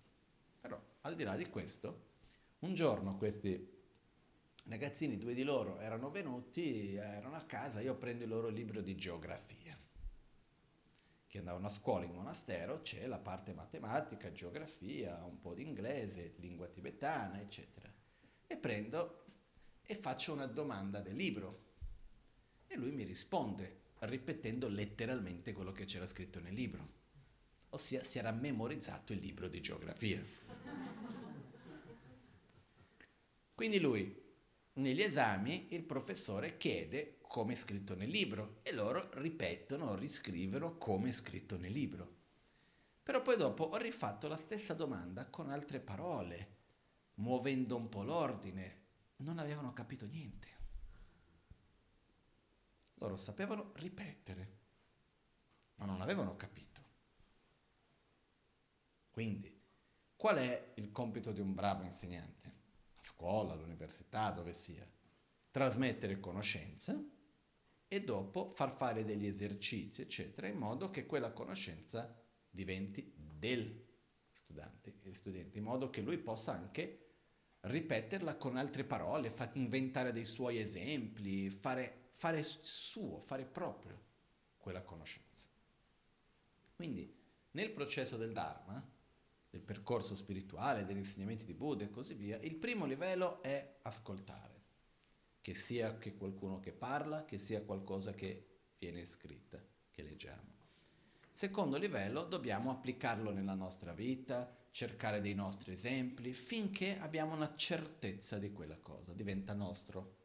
Però, 0.59 0.83
al 1.03 1.15
di 1.17 1.25
là 1.25 1.37
di 1.37 1.51
questo, 1.51 2.13
un 2.61 2.73
giorno 2.73 3.19
questi 3.19 3.74
ragazzini, 4.65 5.19
due 5.19 5.35
di 5.35 5.43
loro 5.43 5.79
erano 5.79 6.11
venuti, 6.11 6.95
erano 6.95 7.37
a 7.37 7.45
casa, 7.45 7.81
io 7.81 7.97
prendo 7.97 8.25
il 8.25 8.31
loro 8.31 8.49
libro 8.49 8.81
di 8.81 8.97
geografia, 8.97 9.79
che 11.27 11.39
andavano 11.39 11.67
a 11.67 11.71
scuola 11.71 12.05
in 12.05 12.15
monastero, 12.15 12.81
c'è 12.81 13.07
la 13.07 13.19
parte 13.19 13.53
matematica, 13.53 14.33
geografia, 14.33 15.23
un 15.25 15.41
po' 15.41 15.55
di 15.55 15.63
inglese, 15.63 16.35
lingua 16.37 16.67
tibetana, 16.69 17.41
eccetera. 17.41 17.93
E 18.47 18.57
prendo 18.57 19.25
e 19.83 19.95
faccio 19.97 20.33
una 20.33 20.47
domanda 20.47 21.01
del 21.01 21.17
libro. 21.17 21.63
E 22.67 22.77
lui 22.77 22.93
mi 22.93 23.05
risponde 23.05 23.83
ripetendo 24.01 24.69
letteralmente 24.69 25.53
quello 25.53 25.73
che 25.73 25.85
c'era 25.85 26.07
scritto 26.07 26.41
nel 26.41 26.55
libro. 26.55 27.03
Ossia 27.71 28.03
si 28.03 28.19
era 28.19 28.31
memorizzato 28.31 29.13
il 29.13 29.19
libro 29.19 29.49
di 29.49 29.61
geografia. 29.61 30.23
Quindi 33.55 33.79
lui 33.81 34.24
negli 34.75 35.03
esami 35.03 35.73
il 35.75 35.85
professore 35.85 36.57
chiede 36.57 37.19
come 37.21 37.53
è 37.53 37.57
scritto 37.57 37.95
nel 37.95 38.09
libro 38.09 38.61
e 38.63 38.73
loro 38.73 39.11
ripetono, 39.15 39.95
riscrivono 39.95 40.79
come 40.79 41.09
è 41.11 41.13
scritto 41.13 41.57
nel 41.57 41.73
libro. 41.73 42.23
Però 43.03 43.23
poi 43.23 43.37
dopo 43.37 43.65
ho 43.65 43.77
rifatto 43.77 44.29
la 44.29 44.37
stessa 44.37 44.73
domanda 44.73 45.29
con 45.29 45.51
altre 45.51 45.79
parole, 45.81 46.57
muovendo 47.17 47.77
un 47.77 47.89
po' 47.89 48.03
l'ordine. 48.03 48.83
Non 49.17 49.39
avevano 49.39 49.73
capito 49.73 50.07
niente. 50.07 50.49
Loro 52.95 53.17
sapevano 53.17 53.73
ripetere, 53.75 54.59
ma 55.77 55.85
non 55.85 56.01
avevano 56.01 56.37
capito. 56.37 56.83
Quindi, 59.11 59.61
qual 60.17 60.39
è 60.39 60.73
il 60.77 60.91
compito 60.91 61.31
di 61.33 61.41
un 61.41 61.53
bravo 61.55 61.83
insegnante? 61.83 62.54
Scuola, 63.05 63.53
all'università, 63.53 64.31
dove 64.31 64.55
sia, 64.55 64.89
trasmettere 65.51 66.19
conoscenza 66.21 66.99
e 67.87 68.03
dopo 68.03 68.49
far 68.49 68.73
fare 68.73 69.05
degli 69.05 69.27
esercizi, 69.27 70.01
eccetera, 70.01 70.47
in 70.47 70.57
modo 70.57 70.91
che 70.91 71.05
quella 71.05 71.31
conoscenza 71.33 72.19
diventi 72.49 73.13
del 73.15 73.85
studente, 74.33 74.95
studente 75.13 75.59
in 75.59 75.65
modo 75.65 75.91
che 75.91 76.01
lui 76.01 76.17
possa 76.17 76.53
anche 76.53 77.01
ripeterla 77.61 78.37
con 78.37 78.57
altre 78.57 78.85
parole, 78.85 79.29
fa, 79.29 79.51
inventare 79.53 80.11
dei 80.11 80.25
suoi 80.25 80.59
esempi, 80.59 81.51
fare, 81.51 82.09
fare 82.13 82.43
suo, 82.43 83.21
fare 83.21 83.45
proprio 83.45 84.03
quella 84.57 84.83
conoscenza. 84.83 85.47
Quindi 86.75 87.15
nel 87.51 87.71
processo 87.71 88.17
del 88.17 88.33
Dharma, 88.33 88.83
del 89.55 89.63
percorso 89.63 90.17
spirituale, 90.17 90.85
degli 90.85 90.97
insegnamenti 90.97 91.45
di 91.45 91.55
Buddha 91.55 91.85
e 91.85 91.91
così 91.91 92.15
via, 92.15 92.37
il 92.39 92.57
primo 92.57 92.87
livello 92.87 93.41
è 93.41 93.77
ascoltare, 93.83 94.63
che 95.41 95.55
sia 95.55 95.97
che 95.97 96.17
qualcuno 96.17 96.59
che 96.59 96.73
parla, 96.73 97.25
che 97.25 97.39
sia 97.39 97.63
qualcosa 97.63 98.15
che 98.15 98.49
viene 98.77 99.07
scritta, 99.07 99.63
che 99.93 100.03
leggiamo. 100.03 100.53
Secondo 101.31 101.77
livello 101.77 102.25
dobbiamo 102.25 102.73
applicarlo 102.73 103.31
nella 103.31 103.55
nostra 103.55 103.93
vita, 103.93 104.53
cercare 104.73 105.21
dei 105.21 105.35
nostri 105.35 105.73
esempi, 105.73 106.33
finché 106.33 106.99
abbiamo 106.99 107.35
una 107.35 107.55
certezza 107.55 108.39
di 108.39 108.51
quella 108.51 108.79
cosa, 108.79 109.13
diventa 109.13 109.55
nostro. 109.55 110.17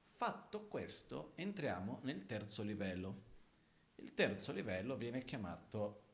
Fatto 0.00 0.66
questo, 0.66 1.32
entriamo 1.34 2.00
nel 2.04 2.24
terzo 2.24 2.62
livello. 2.62 3.24
Il 3.96 4.14
terzo 4.14 4.52
livello 4.52 4.96
viene 4.96 5.22
chiamato 5.24 6.04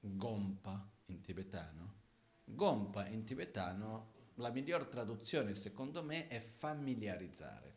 Gompa, 0.00 0.90
in 1.06 1.20
tibetano. 1.20 2.02
Gompa 2.44 3.06
in 3.08 3.24
tibetano, 3.24 4.12
la 4.34 4.50
miglior 4.50 4.86
traduzione 4.86 5.54
secondo 5.54 6.02
me 6.02 6.28
è 6.28 6.40
familiarizzare, 6.40 7.76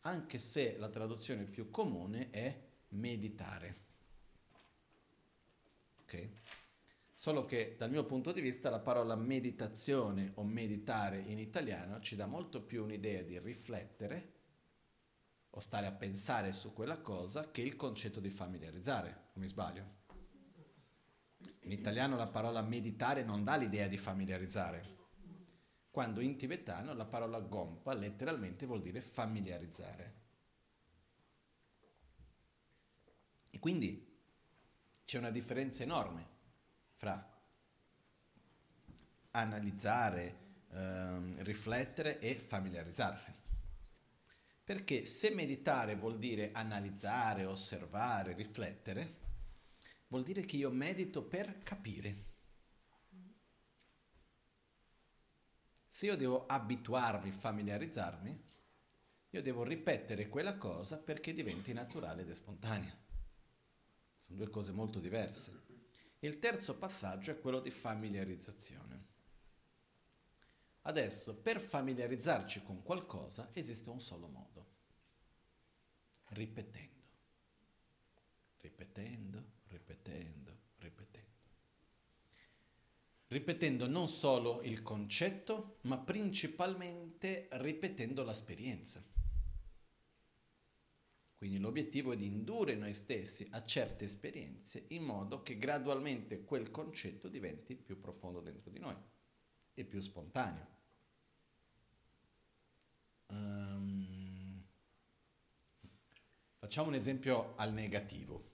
anche 0.00 0.38
se 0.38 0.76
la 0.78 0.88
traduzione 0.88 1.44
più 1.44 1.70
comune 1.70 2.30
è 2.30 2.62
meditare. 2.88 3.82
Ok? 6.02 6.28
Solo 7.14 7.46
che 7.46 7.76
dal 7.78 7.90
mio 7.90 8.04
punto 8.04 8.32
di 8.32 8.42
vista 8.42 8.68
la 8.68 8.80
parola 8.80 9.16
meditazione 9.16 10.32
o 10.34 10.44
meditare 10.44 11.18
in 11.18 11.38
italiano 11.38 12.00
ci 12.00 12.16
dà 12.16 12.26
molto 12.26 12.62
più 12.62 12.84
un'idea 12.84 13.22
di 13.22 13.38
riflettere 13.38 14.32
o 15.48 15.60
stare 15.60 15.86
a 15.86 15.92
pensare 15.92 16.52
su 16.52 16.74
quella 16.74 16.98
cosa 17.00 17.50
che 17.50 17.62
il 17.62 17.76
concetto 17.76 18.20
di 18.20 18.28
familiarizzare, 18.28 19.28
o 19.32 19.40
mi 19.40 19.48
sbaglio? 19.48 20.02
In 21.64 21.72
italiano 21.72 22.16
la 22.16 22.28
parola 22.28 22.60
meditare 22.60 23.22
non 23.22 23.42
dà 23.42 23.56
l'idea 23.56 23.88
di 23.88 23.96
familiarizzare, 23.96 24.96
quando 25.90 26.20
in 26.20 26.36
tibetano 26.36 26.92
la 26.92 27.06
parola 27.06 27.40
gompa 27.40 27.94
letteralmente 27.94 28.66
vuol 28.66 28.82
dire 28.82 29.00
familiarizzare. 29.00 30.22
E 33.48 33.58
quindi 33.58 34.12
c'è 35.06 35.16
una 35.18 35.30
differenza 35.30 35.82
enorme 35.82 36.28
fra 36.92 37.32
analizzare, 39.30 40.38
ehm, 40.70 41.42
riflettere 41.44 42.18
e 42.18 42.34
familiarizzarsi. 42.34 43.32
Perché 44.62 45.06
se 45.06 45.30
meditare 45.30 45.94
vuol 45.94 46.18
dire 46.18 46.50
analizzare, 46.52 47.46
osservare, 47.46 48.34
riflettere, 48.34 49.23
vuol 50.08 50.22
dire 50.22 50.44
che 50.44 50.56
io 50.56 50.70
medito 50.70 51.22
per 51.22 51.62
capire. 51.62 52.32
Se 55.88 56.06
io 56.06 56.16
devo 56.16 56.46
abituarmi, 56.46 57.30
familiarizzarmi, 57.30 58.44
io 59.30 59.42
devo 59.42 59.64
ripetere 59.64 60.28
quella 60.28 60.56
cosa 60.56 60.98
perché 60.98 61.32
diventi 61.32 61.72
naturale 61.72 62.22
ed 62.22 62.30
è 62.30 62.34
spontanea. 62.34 62.96
Sono 64.22 64.38
due 64.38 64.50
cose 64.50 64.72
molto 64.72 65.00
diverse. 65.00 65.62
Il 66.20 66.38
terzo 66.38 66.76
passaggio 66.76 67.30
è 67.30 67.40
quello 67.40 67.60
di 67.60 67.70
familiarizzazione. 67.70 69.06
Adesso, 70.82 71.34
per 71.34 71.60
familiarizzarci 71.60 72.62
con 72.62 72.82
qualcosa 72.82 73.50
esiste 73.52 73.90
un 73.90 74.00
solo 74.00 74.28
modo. 74.28 74.66
Ripetendo. 76.28 77.02
Ripetendo, 78.60 79.44
ripetendo, 80.04 80.58
ripetendo 83.28 83.88
non 83.88 84.08
solo 84.08 84.62
il 84.62 84.82
concetto, 84.82 85.78
ma 85.82 85.98
principalmente 85.98 87.48
ripetendo 87.52 88.22
l'esperienza. 88.22 89.02
Quindi 91.36 91.58
l'obiettivo 91.58 92.12
è 92.12 92.16
di 92.16 92.26
indurre 92.26 92.74
noi 92.74 92.94
stessi 92.94 93.46
a 93.50 93.64
certe 93.66 94.04
esperienze 94.04 94.86
in 94.88 95.02
modo 95.02 95.42
che 95.42 95.58
gradualmente 95.58 96.42
quel 96.42 96.70
concetto 96.70 97.28
diventi 97.28 97.76
più 97.76 98.00
profondo 98.00 98.40
dentro 98.40 98.70
di 98.70 98.78
noi 98.78 98.96
e 99.74 99.84
più 99.84 100.00
spontaneo. 100.00 100.72
Um, 103.26 104.64
facciamo 106.58 106.88
un 106.88 106.94
esempio 106.94 107.54
al 107.56 107.74
negativo. 107.74 108.53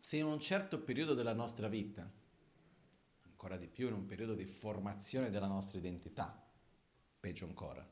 Se 0.00 0.16
in 0.16 0.24
un 0.24 0.40
certo 0.40 0.80
periodo 0.80 1.12
della 1.12 1.34
nostra 1.34 1.68
vita 1.68 2.10
ancora 3.40 3.58
di 3.58 3.68
più 3.68 3.86
in 3.86 3.92
un 3.92 4.06
periodo 4.06 4.34
di 4.34 4.46
formazione 4.46 5.30
della 5.30 5.46
nostra 5.46 5.78
identità, 5.78 6.42
peggio 7.20 7.44
ancora. 7.44 7.86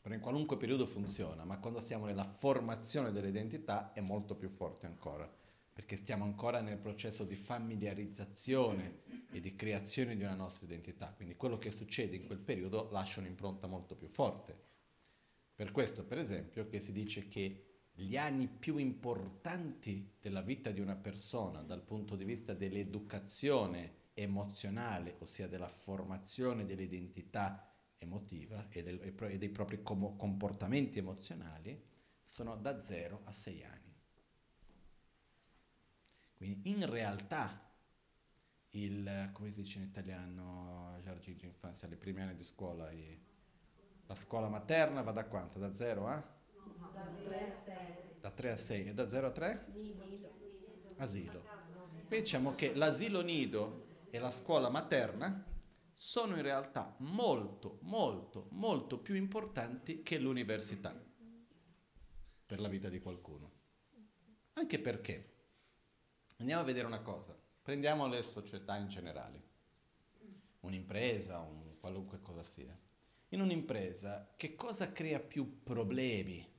Però 0.00 0.14
in 0.14 0.20
qualunque 0.20 0.56
periodo 0.56 0.86
funziona, 0.86 1.44
ma 1.44 1.58
quando 1.58 1.80
siamo 1.80 2.06
nella 2.06 2.24
formazione 2.24 3.12
dell'identità 3.12 3.92
è 3.92 4.00
molto 4.00 4.36
più 4.36 4.48
forte 4.48 4.86
ancora, 4.86 5.30
perché 5.72 5.96
stiamo 5.96 6.24
ancora 6.24 6.60
nel 6.60 6.78
processo 6.78 7.24
di 7.24 7.34
familiarizzazione 7.34 9.02
e 9.30 9.40
di 9.40 9.54
creazione 9.54 10.16
di 10.16 10.22
una 10.22 10.34
nostra 10.34 10.64
identità. 10.64 11.12
Quindi 11.14 11.36
quello 11.36 11.58
che 11.58 11.70
succede 11.70 12.16
in 12.16 12.26
quel 12.26 12.40
periodo 12.40 12.88
lascia 12.90 13.20
un'impronta 13.20 13.66
molto 13.66 13.96
più 13.96 14.08
forte. 14.08 14.56
Per 15.54 15.72
questo, 15.72 16.04
per 16.04 16.18
esempio, 16.18 16.66
che 16.68 16.80
si 16.80 16.92
dice 16.92 17.28
che 17.28 17.67
gli 18.00 18.16
anni 18.16 18.46
più 18.46 18.76
importanti 18.76 20.14
della 20.20 20.40
vita 20.40 20.70
di 20.70 20.78
una 20.78 20.94
persona 20.94 21.62
dal 21.62 21.82
punto 21.82 22.14
di 22.14 22.24
vista 22.24 22.54
dell'educazione 22.54 24.10
emozionale, 24.14 25.16
ossia 25.18 25.48
della 25.48 25.66
formazione 25.66 26.64
dell'identità 26.64 27.68
emotiva 27.98 28.68
e, 28.68 28.84
del, 28.84 29.00
e 29.00 29.38
dei 29.38 29.48
propri 29.48 29.82
com- 29.82 30.16
comportamenti 30.16 31.00
emozionali, 31.00 31.76
sono 32.24 32.56
da 32.56 32.80
0 32.80 33.22
a 33.24 33.32
6 33.32 33.64
anni. 33.64 33.94
Quindi 36.34 36.70
in 36.70 36.88
realtà 36.88 37.68
il, 38.70 39.30
come 39.32 39.50
si 39.50 39.62
dice 39.62 39.78
in 39.78 39.86
italiano, 39.86 41.00
giardino 41.02 41.36
di 41.36 41.46
infanzia, 41.46 41.88
le 41.88 41.96
prime 41.96 42.22
anni 42.22 42.36
di 42.36 42.44
scuola, 42.44 42.88
la 44.06 44.14
scuola 44.14 44.48
materna 44.48 45.02
va 45.02 45.10
da 45.10 45.26
quanto? 45.26 45.58
Da 45.58 45.74
0 45.74 46.06
a? 46.06 46.36
Da 47.04 47.10
3 47.22 47.40
a 47.40 47.52
6. 47.52 48.20
Da 48.20 48.30
3 48.30 48.50
a 48.50 48.56
6 48.56 48.86
e 48.86 48.94
da 48.94 49.08
0 49.08 49.26
a 49.26 49.30
3? 49.30 49.66
Asilo. 50.96 51.44
Quindi 52.06 52.24
diciamo 52.24 52.54
che 52.54 52.74
l'asilo 52.74 53.20
nido 53.20 53.86
e 54.10 54.18
la 54.18 54.30
scuola 54.30 54.68
materna 54.68 55.44
sono 55.94 56.36
in 56.36 56.42
realtà 56.42 56.94
molto, 56.98 57.78
molto, 57.82 58.48
molto 58.52 58.98
più 58.98 59.14
importanti 59.14 60.02
che 60.02 60.18
l'università 60.18 60.94
per 62.46 62.60
la 62.60 62.68
vita 62.68 62.88
di 62.88 63.00
qualcuno. 63.00 63.52
Anche 64.54 64.78
perché, 64.78 65.34
andiamo 66.38 66.62
a 66.62 66.64
vedere 66.64 66.86
una 66.86 67.02
cosa, 67.02 67.38
prendiamo 67.62 68.06
le 68.08 68.22
società 68.22 68.76
in 68.76 68.88
generale, 68.88 69.42
un'impresa, 70.60 71.40
un 71.40 71.76
qualunque 71.78 72.20
cosa 72.20 72.42
sia. 72.42 72.76
In 73.30 73.42
un'impresa 73.42 74.32
che 74.36 74.54
cosa 74.54 74.90
crea 74.92 75.20
più 75.20 75.62
problemi 75.62 76.56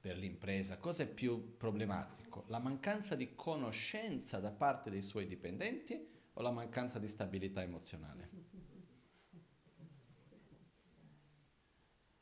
per 0.00 0.16
l'impresa? 0.16 0.78
Cosa 0.78 1.02
è 1.02 1.08
più 1.08 1.56
problematico? 1.56 2.44
La 2.48 2.58
mancanza 2.58 3.14
di 3.14 3.34
conoscenza 3.34 4.38
da 4.38 4.50
parte 4.50 4.90
dei 4.90 5.02
suoi 5.02 5.26
dipendenti 5.26 6.08
o 6.34 6.42
la 6.42 6.50
mancanza 6.50 6.98
di 6.98 7.08
stabilità 7.08 7.62
emozionale? 7.62 8.38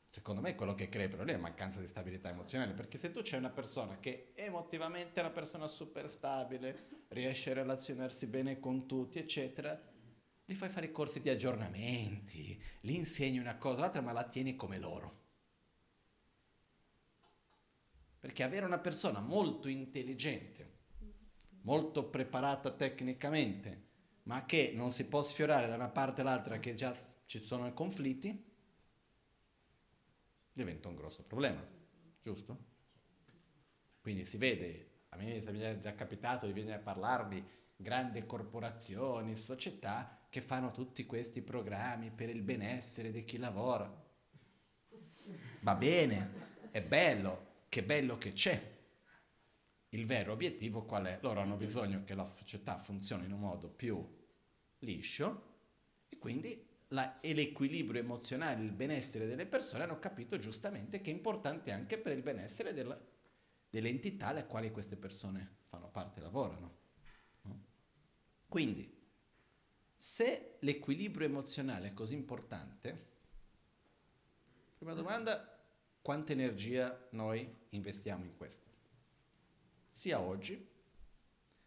Secondo 0.09 0.41
me 0.41 0.55
quello 0.55 0.73
che 0.73 0.89
crea 0.89 1.05
il 1.05 1.11
problema 1.11 1.37
è 1.37 1.41
mancanza 1.41 1.79
di 1.79 1.85
stabilità 1.85 2.29
emozionale, 2.29 2.73
perché 2.73 2.97
se 2.97 3.11
tu 3.11 3.21
c'è 3.21 3.37
una 3.37 3.51
persona 3.51 3.99
che 3.99 4.31
emotivamente 4.33 5.19
è 5.19 5.23
una 5.23 5.31
persona 5.31 5.67
super 5.67 6.09
stabile, 6.09 7.05
riesce 7.09 7.51
a 7.51 7.53
relazionarsi 7.53 8.25
bene 8.25 8.59
con 8.59 8.87
tutti, 8.87 9.19
eccetera, 9.19 9.79
gli 10.43 10.55
fai 10.55 10.69
fare 10.69 10.91
corsi 10.91 11.21
di 11.21 11.29
aggiornamenti, 11.29 12.59
gli 12.81 12.93
insegni 12.93 13.37
una 13.37 13.57
cosa, 13.57 13.81
l'altra, 13.81 14.01
ma 14.01 14.11
la 14.11 14.23
tieni 14.23 14.55
come 14.55 14.79
loro. 14.79 15.25
Perché 18.27 18.43
avere 18.43 18.65
una 18.65 18.77
persona 18.77 19.21
molto 19.21 19.69
intelligente, 19.69 20.79
molto 21.61 22.09
preparata 22.09 22.71
tecnicamente, 22.71 23.85
ma 24.23 24.43
che 24.43 24.73
non 24.75 24.91
si 24.91 25.05
può 25.05 25.23
sfiorare 25.23 25.69
da 25.69 25.75
una 25.75 25.87
parte 25.87 26.19
all'altra 26.19 26.59
che 26.59 26.73
già 26.73 26.93
ci 27.25 27.39
sono 27.39 27.71
conflitti, 27.71 28.53
diventa 30.51 30.89
un 30.89 30.95
grosso 30.97 31.23
problema, 31.23 31.65
giusto? 32.21 32.65
Quindi 34.01 34.25
si 34.25 34.35
vede, 34.35 35.03
a 35.07 35.15
me 35.15 35.41
mi 35.49 35.59
è 35.61 35.79
già 35.79 35.95
capitato 35.95 36.47
di 36.47 36.51
venire 36.51 36.75
a 36.75 36.79
parlarmi 36.79 37.41
grandi 37.77 38.25
corporazioni, 38.25 39.37
società 39.37 40.27
che 40.27 40.41
fanno 40.41 40.71
tutti 40.71 41.05
questi 41.05 41.41
programmi 41.41 42.11
per 42.11 42.27
il 42.27 42.41
benessere 42.41 43.09
di 43.09 43.23
chi 43.23 43.37
lavora. 43.37 43.89
Va 45.61 45.75
bene, 45.75 46.69
è 46.71 46.83
bello, 46.83 47.46
che 47.69 47.83
bello 47.83 48.17
che 48.17 48.33
c'è, 48.33 48.75
il 49.89 50.05
vero 50.05 50.33
obiettivo 50.33 50.83
qual 50.85 51.05
è? 51.05 51.19
Loro 51.21 51.39
hanno 51.39 51.55
bisogno 51.55 52.03
che 52.03 52.13
la 52.13 52.25
società 52.25 52.77
funzioni 52.77 53.25
in 53.25 53.31
un 53.31 53.39
modo 53.39 53.69
più 53.69 54.05
liscio 54.79 55.55
e 56.09 56.17
quindi 56.17 56.65
la, 56.89 57.19
e 57.19 57.33
l'equilibrio 57.33 58.01
emozionale, 58.01 58.63
il 58.63 58.71
benessere 58.71 59.25
delle 59.25 59.45
persone 59.45 59.83
hanno 59.83 59.99
capito 59.99 60.37
giustamente 60.37 61.01
che 61.01 61.11
è 61.11 61.13
importante 61.13 61.71
anche 61.71 61.97
per 61.97 62.13
il 62.15 62.21
benessere 62.21 62.73
della, 62.73 62.99
delle 63.69 63.89
entità 63.89 64.27
alle 64.27 64.45
quali 64.45 64.71
queste 64.71 64.95
persone 64.95 65.57
fanno 65.65 65.89
parte 65.89 66.21
lavorano. 66.21 66.77
No? 67.41 67.65
Quindi, 68.47 68.95
se 69.95 70.57
l'equilibrio 70.59 71.27
emozionale 71.27 71.89
è 71.89 71.93
così 71.93 72.13
importante, 72.13 73.05
prima 74.77 74.93
domanda, 74.93 75.56
quanta 76.07 76.31
energia 76.31 77.05
noi 77.09 77.53
investiamo 77.71 78.23
in 78.23 78.33
questo? 78.37 78.69
Sia 79.89 80.21
oggi, 80.21 80.65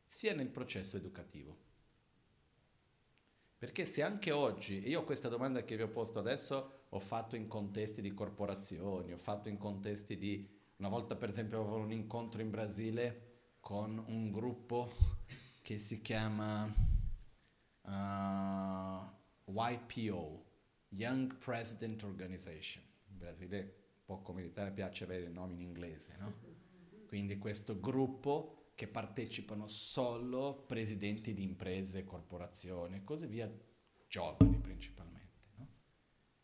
sia 0.07 0.35
nel 0.35 0.49
processo 0.49 0.97
educativo. 0.97 1.59
Perché 3.59 3.85
se 3.85 4.03
anche 4.03 4.33
oggi, 4.33 4.89
io 4.89 5.05
questa 5.05 5.29
domanda 5.29 5.63
che 5.63 5.77
vi 5.77 5.83
ho 5.83 5.91
posto 5.91 6.21
adesso 6.21 6.87
ho 6.89 6.99
fatto 7.01 7.37
in 7.37 7.49
contesti 7.49 8.01
di 8.01 8.15
corporazioni, 8.15 9.13
ho 9.13 9.19
fatto 9.19 9.51
in 9.51 9.59
contesti 9.59 10.17
di, 10.17 10.49
una 10.77 10.89
volta 10.89 11.17
per 11.17 11.29
esempio 11.29 11.61
avevo 11.61 11.77
un 11.77 11.93
incontro 11.93 12.41
in 12.41 12.49
Brasile 12.49 13.59
con 13.61 14.03
un 14.07 14.31
gruppo 14.31 14.91
che 15.61 15.79
si 15.79 16.01
chiama 16.01 16.65
uh, 17.83 19.51
YPO, 19.53 20.45
Young 20.89 21.37
President 21.37 22.03
Organization. 22.05 22.83
In 23.11 23.19
Brasile 23.19 23.80
poco 24.11 24.33
militare 24.33 24.73
piace 24.73 25.05
avere 25.05 25.27
i 25.27 25.33
nomi 25.33 25.55
in 25.55 25.61
inglese, 25.61 26.17
no? 26.19 26.35
Quindi 27.07 27.39
questo 27.39 27.79
gruppo 27.79 28.73
che 28.75 28.89
partecipano 28.89 29.69
solo 29.69 30.65
presidenti 30.67 31.33
di 31.33 31.45
imprese, 31.45 32.05
corporazioni 32.05 32.97
e 32.97 33.05
così 33.05 33.27
via, 33.27 33.49
giovani 34.09 34.59
principalmente. 34.59 35.49
No? 35.55 35.69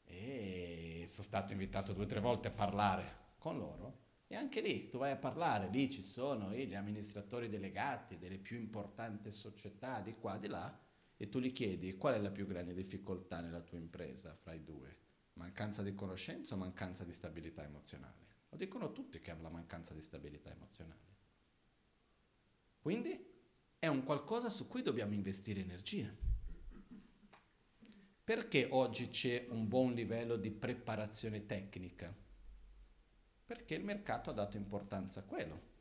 E 0.05 1.07
sono 1.09 1.24
stato 1.24 1.50
invitato 1.50 1.92
due 1.92 2.05
o 2.05 2.07
tre 2.07 2.20
volte 2.20 2.46
a 2.46 2.52
parlare 2.52 3.35
con 3.37 3.59
loro 3.59 4.05
e 4.29 4.37
anche 4.37 4.61
lì 4.61 4.88
tu 4.88 4.98
vai 4.98 5.11
a 5.11 5.16
parlare, 5.16 5.68
lì 5.68 5.90
ci 5.90 6.02
sono 6.02 6.52
gli 6.52 6.74
amministratori 6.76 7.48
delegati 7.48 8.16
delle 8.16 8.38
più 8.38 8.59
importanti 8.59 9.33
società 9.33 10.00
di 10.02 10.14
qua, 10.14 10.37
di 10.37 10.46
là, 10.46 10.79
e 11.16 11.29
tu 11.29 11.40
gli 11.40 11.50
chiedi 11.50 11.96
qual 11.96 12.14
è 12.14 12.18
la 12.20 12.31
più 12.31 12.46
grande 12.46 12.74
difficoltà 12.74 13.40
nella 13.40 13.61
tua 13.61 13.79
impresa 13.79 14.37
fra 14.37 14.52
i 14.52 14.62
due, 14.62 15.06
mancanza 15.37 15.83
di 15.83 15.94
conoscenza 15.94 16.55
o 16.55 16.59
mancanza 16.59 17.05
di 17.05 17.12
stabilità 17.12 17.62
emozionale. 17.62 18.25
Lo 18.51 18.57
dicono 18.57 18.92
tutti 18.92 19.20
che 19.20 19.31
hanno 19.31 19.42
la 19.42 19.51
mancanza 19.51 19.94
di 19.94 20.01
stabilità 20.01 20.51
emozionale. 20.51 21.14
Quindi 22.81 23.35
è 23.79 23.87
un 23.87 24.05
qualcosa 24.05 24.49
su 24.49 24.68
cui 24.68 24.83
dobbiamo 24.83 25.14
investire 25.14 25.61
energia. 25.61 26.14
Perché 28.25 28.68
oggi 28.70 29.09
c'è 29.11 29.46
un 29.51 29.68
buon 29.68 29.92
livello 29.92 30.37
di 30.37 30.51
preparazione 30.51 31.46
tecnica? 31.46 32.14
Perché 33.44 33.75
il 33.75 33.85
mercato 33.85 34.31
ha 34.31 34.33
dato 34.33 34.57
importanza 34.57 35.20
a 35.20 35.25
quello. 35.25 35.75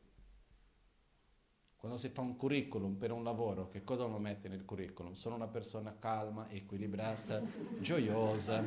Quando 1.85 2.01
si 2.01 2.11
fa 2.11 2.21
un 2.21 2.35
curriculum 2.35 2.95
per 2.95 3.11
un 3.11 3.23
lavoro, 3.23 3.69
che 3.69 3.83
cosa 3.83 4.05
uno 4.05 4.17
mette 4.17 4.47
nel 4.47 4.65
curriculum? 4.65 5.13
Sono 5.13 5.35
una 5.35 5.45
persona 5.45 5.95
calma, 5.99 6.49
equilibrata, 6.49 7.43
gioiosa. 7.77 8.63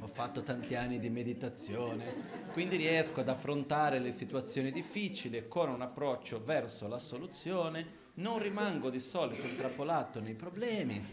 Ho 0.00 0.06
fatto 0.06 0.42
tanti 0.42 0.74
anni 0.74 0.98
di 0.98 1.10
meditazione, 1.10 2.48
quindi 2.54 2.76
riesco 2.76 3.20
ad 3.20 3.28
affrontare 3.28 3.98
le 3.98 4.12
situazioni 4.12 4.72
difficili 4.72 5.46
con 5.46 5.68
un 5.68 5.82
approccio 5.82 6.42
verso 6.42 6.88
la 6.88 6.98
soluzione, 6.98 7.86
non 8.14 8.38
rimango 8.38 8.88
di 8.88 8.98
solito 8.98 9.46
intrappolato 9.46 10.22
nei 10.22 10.34
problemi. 10.34 11.04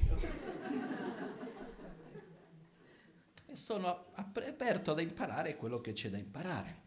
E 3.46 3.56
sono 3.58 4.06
aperto 4.14 4.92
ad 4.92 5.02
imparare 5.02 5.58
quello 5.58 5.82
che 5.82 5.92
c'è 5.92 6.10
da 6.10 6.18
imparare. 6.18 6.83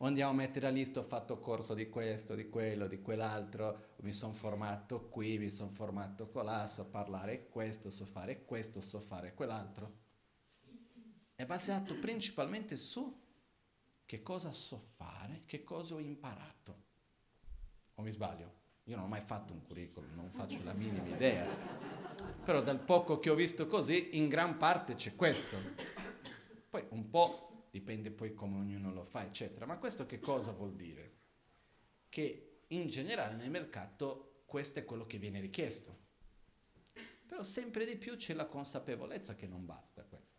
O 0.00 0.06
andiamo 0.06 0.30
a 0.30 0.34
mettere 0.34 0.68
a 0.68 0.70
lista, 0.70 1.00
ho 1.00 1.02
fatto 1.02 1.40
corso 1.40 1.74
di 1.74 1.88
questo, 1.88 2.36
di 2.36 2.48
quello, 2.48 2.86
di 2.86 3.02
quell'altro, 3.02 3.94
mi 4.02 4.12
sono 4.12 4.32
formato 4.32 5.08
qui, 5.08 5.38
mi 5.38 5.50
sono 5.50 5.70
formato 5.70 6.28
colà, 6.28 6.68
so 6.68 6.86
parlare 6.86 7.48
questo, 7.48 7.90
so 7.90 8.04
fare 8.04 8.44
questo, 8.44 8.80
so 8.80 9.00
fare 9.00 9.34
quell'altro. 9.34 10.06
È 11.34 11.44
basato 11.44 11.98
principalmente 11.98 12.76
su 12.76 13.26
che 14.04 14.22
cosa 14.22 14.52
so 14.52 14.78
fare, 14.78 15.42
che 15.46 15.64
cosa 15.64 15.96
ho 15.96 15.98
imparato. 15.98 16.76
O 17.94 18.02
mi 18.02 18.12
sbaglio? 18.12 18.54
Io 18.84 18.94
non 18.94 19.06
ho 19.06 19.08
mai 19.08 19.20
fatto 19.20 19.52
un 19.52 19.62
curriculum, 19.64 20.14
non 20.14 20.30
faccio 20.30 20.62
la 20.62 20.72
minima 20.74 21.08
idea. 21.08 21.44
Però 22.44 22.62
dal 22.62 22.80
poco 22.80 23.18
che 23.18 23.30
ho 23.30 23.34
visto 23.34 23.66
così, 23.66 24.16
in 24.16 24.28
gran 24.28 24.56
parte 24.56 24.94
c'è 24.94 25.16
questo. 25.16 25.58
Poi 26.70 26.86
un 26.90 27.10
po' 27.10 27.47
dipende 27.78 28.10
poi 28.10 28.34
come 28.34 28.58
ognuno 28.58 28.92
lo 28.92 29.04
fa, 29.04 29.24
eccetera. 29.24 29.64
Ma 29.64 29.78
questo 29.78 30.04
che 30.04 30.18
cosa 30.18 30.52
vuol 30.52 30.74
dire? 30.74 31.16
Che 32.08 32.62
in 32.68 32.88
generale 32.88 33.36
nel 33.36 33.50
mercato 33.50 34.42
questo 34.46 34.80
è 34.80 34.84
quello 34.84 35.06
che 35.06 35.18
viene 35.18 35.40
richiesto. 35.40 36.06
Però 37.26 37.42
sempre 37.42 37.86
di 37.86 37.96
più 37.96 38.16
c'è 38.16 38.34
la 38.34 38.46
consapevolezza 38.46 39.34
che 39.34 39.46
non 39.46 39.64
basta 39.64 40.02
questo. 40.04 40.36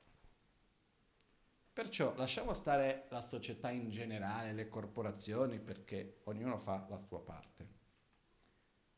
Perciò 1.72 2.14
lasciamo 2.16 2.54
stare 2.54 3.06
la 3.10 3.22
società 3.22 3.70
in 3.70 3.90
generale, 3.90 4.52
le 4.52 4.68
corporazioni, 4.68 5.60
perché 5.60 6.20
ognuno 6.24 6.58
fa 6.58 6.86
la 6.90 6.98
sua 6.98 7.22
parte. 7.22 7.78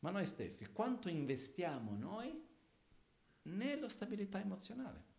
Ma 0.00 0.10
noi 0.10 0.26
stessi, 0.26 0.72
quanto 0.72 1.08
investiamo 1.08 1.94
noi 1.94 2.44
nella 3.42 3.88
stabilità 3.88 4.40
emozionale? 4.40 5.11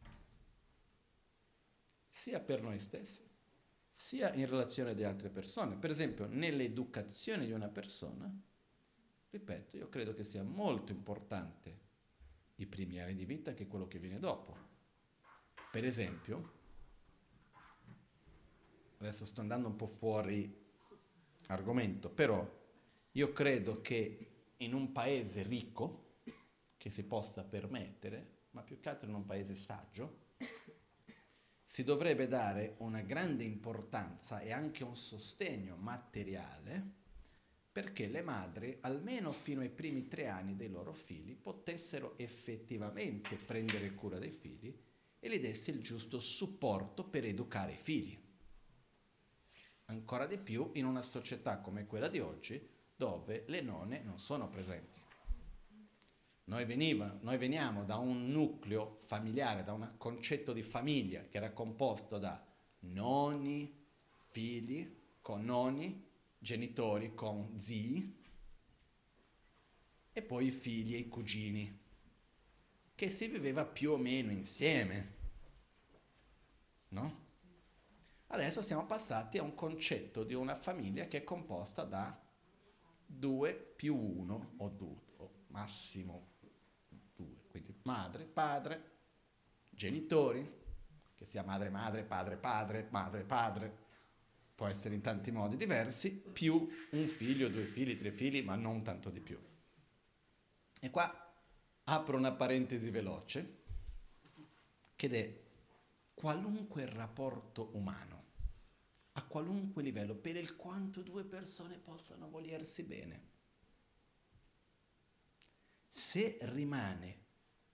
Sia 2.13 2.39
per 2.39 2.62
noi 2.62 2.78
stessi, 2.78 3.28
sia 3.91 4.32
in 4.34 4.45
relazione 4.45 4.91
ad 4.91 5.02
altre 5.02 5.30
persone. 5.30 5.78
Per 5.78 5.89
esempio, 5.89 6.28
nell'educazione 6.28 7.43
di 7.43 7.52
una 7.52 7.69
persona, 7.69 8.32
ripeto, 9.32 9.78
io 9.78 9.89
credo 9.89 10.13
che 10.13 10.23
sia 10.23 10.43
molto 10.43 10.91
importante 10.91 11.80
i 12.58 12.67
primi 12.67 12.99
anni 12.99 13.15
di 13.15 13.26
vita 13.26 13.56
che 13.56 13.67
quello 13.67 13.88
che 13.88 13.97
viene 13.97 14.19
dopo. 14.19 14.56
Per 15.71 15.84
esempio, 15.84 16.52
adesso 18.99 19.26
sto 19.26 19.41
andando 19.41 19.67
un 19.67 19.76
po' 19.76 19.88
fuori 19.88 20.56
argomento, 21.47 22.12
però 22.12 22.47
io 23.12 23.34
credo 23.34 23.82
che 23.82 24.52
in 24.58 24.76
un 24.76 24.91
paese 24.91 25.41
ricco, 25.41 26.19
che 26.78 26.91
si 26.91 27.04
possa 27.06 27.43
permettere, 27.43 28.41
ma 28.52 28.62
più 28.62 28.80
che 28.80 28.89
altro 28.89 29.10
in 29.10 29.15
un 29.15 29.26
paese 29.26 29.56
saggio, 29.56 30.23
si 31.74 31.84
dovrebbe 31.84 32.28
dare 32.28 32.76
una 32.82 33.02
grande 33.02 33.44
importanza 33.44 34.42
e 34.42 34.52
anche 34.52 34.84
un 34.84 34.96
sostegno 34.96 35.76
materiale 35.76 36.92
perché 37.72 38.08
le 38.08 38.22
madri, 38.22 38.78
almeno 38.82 39.32
fino 39.32 39.62
ai 39.62 39.72
primi 39.72 40.08
tre 40.08 40.28
anni 40.28 40.56
dei 40.56 40.70
loro 40.70 40.94
figli, 40.94 41.36
potessero 41.36 42.16
effettivamente 42.20 43.38
prendere 43.38 43.96
cura 43.96 44.20
dei 44.20 44.30
figli 44.30 44.72
e 45.18 45.28
gli 45.28 45.40
desse 45.40 45.72
il 45.72 45.82
giusto 45.82 46.20
supporto 46.20 47.06
per 47.06 47.26
educare 47.26 47.72
i 47.72 47.78
figli. 47.78 48.22
Ancora 49.86 50.28
di 50.28 50.38
più 50.38 50.70
in 50.74 50.86
una 50.86 51.02
società 51.02 51.58
come 51.58 51.88
quella 51.88 52.08
di 52.08 52.20
oggi, 52.20 52.70
dove 52.96 53.46
le 53.48 53.62
nonne 53.62 54.04
non 54.04 54.20
sono 54.20 54.48
presenti. 54.48 55.03
Noi, 56.46 56.66
veniva, 56.66 57.18
noi, 57.22 57.38
veniamo 57.38 57.86
da 57.86 57.96
un 57.98 58.30
nucleo 58.30 58.98
familiare, 59.00 59.64
da 59.64 59.72
un 59.72 59.94
concetto 59.98 60.52
di 60.52 60.62
famiglia 60.62 61.26
che 61.30 61.38
era 61.38 61.54
composto 61.54 62.18
da 62.18 62.46
nonni, 62.80 63.74
figli, 64.30 65.02
con 65.22 65.46
nonni, 65.46 66.06
genitori, 66.38 67.14
con 67.14 67.58
zii 67.58 68.22
e 70.12 70.22
poi 70.22 70.48
i 70.48 70.52
figli 70.52 70.96
e 70.96 70.98
i 70.98 71.08
cugini, 71.08 71.80
che 72.94 73.10
si 73.10 73.28
viveva 73.30 73.66
più 73.66 73.92
o 73.92 73.98
meno 73.98 74.32
insieme. 74.32 75.16
No? 76.90 77.22
Adesso 78.28 78.62
siamo 78.62 78.86
passati 78.86 79.38
a 79.38 79.44
un 79.44 79.56
concetto 79.56 80.26
di 80.26 80.34
una 80.34 80.56
famiglia 80.56 81.08
che 81.08 81.20
è 81.20 81.24
composta 81.24 81.86
da 81.86 82.22
due 83.06 83.54
più 83.54 83.96
uno 83.96 84.56
o 84.58 84.68
due, 84.68 85.02
o 85.18 85.32
massimo 85.48 86.32
quindi 86.33 86.33
madre, 87.84 88.26
padre, 88.26 88.91
genitori, 89.69 90.62
che 91.15 91.26
sia 91.26 91.43
madre, 91.43 91.69
madre, 91.69 92.04
padre, 92.04 92.38
padre, 92.38 92.88
madre, 92.89 93.24
padre, 93.24 93.78
può 94.56 94.67
essere 94.67 94.96
in 94.96 95.02
tanti 95.02 95.32
modi 95.32 95.56
diversi, 95.56 96.12
più 96.12 96.67
un 96.91 97.08
figlio, 97.08 97.50
due 97.50 97.65
figli, 97.65 97.98
tre 97.98 98.12
figli, 98.12 98.43
ma 98.43 98.56
non 98.56 98.84
tanto 98.84 99.10
di 99.10 99.19
più. 99.19 99.39
E 100.80 100.89
qua 100.89 101.34
apro 101.86 102.17
una 102.17 102.34
parentesi 102.34 102.89
veloce, 102.89 103.62
che 104.96 105.10
è 105.10 105.41
qualunque 106.13 106.86
rapporto 106.86 107.72
umano, 107.74 108.24
a 109.13 109.24
qualunque 109.24 109.82
livello, 109.82 110.15
per 110.15 110.36
il 110.36 110.56
quanto 110.56 111.02
due 111.02 111.24
persone 111.24 111.78
possano 111.78 112.30
volersi 112.30 112.84
bene. 112.84 113.32
Se 115.91 116.38
rimane 116.41 117.23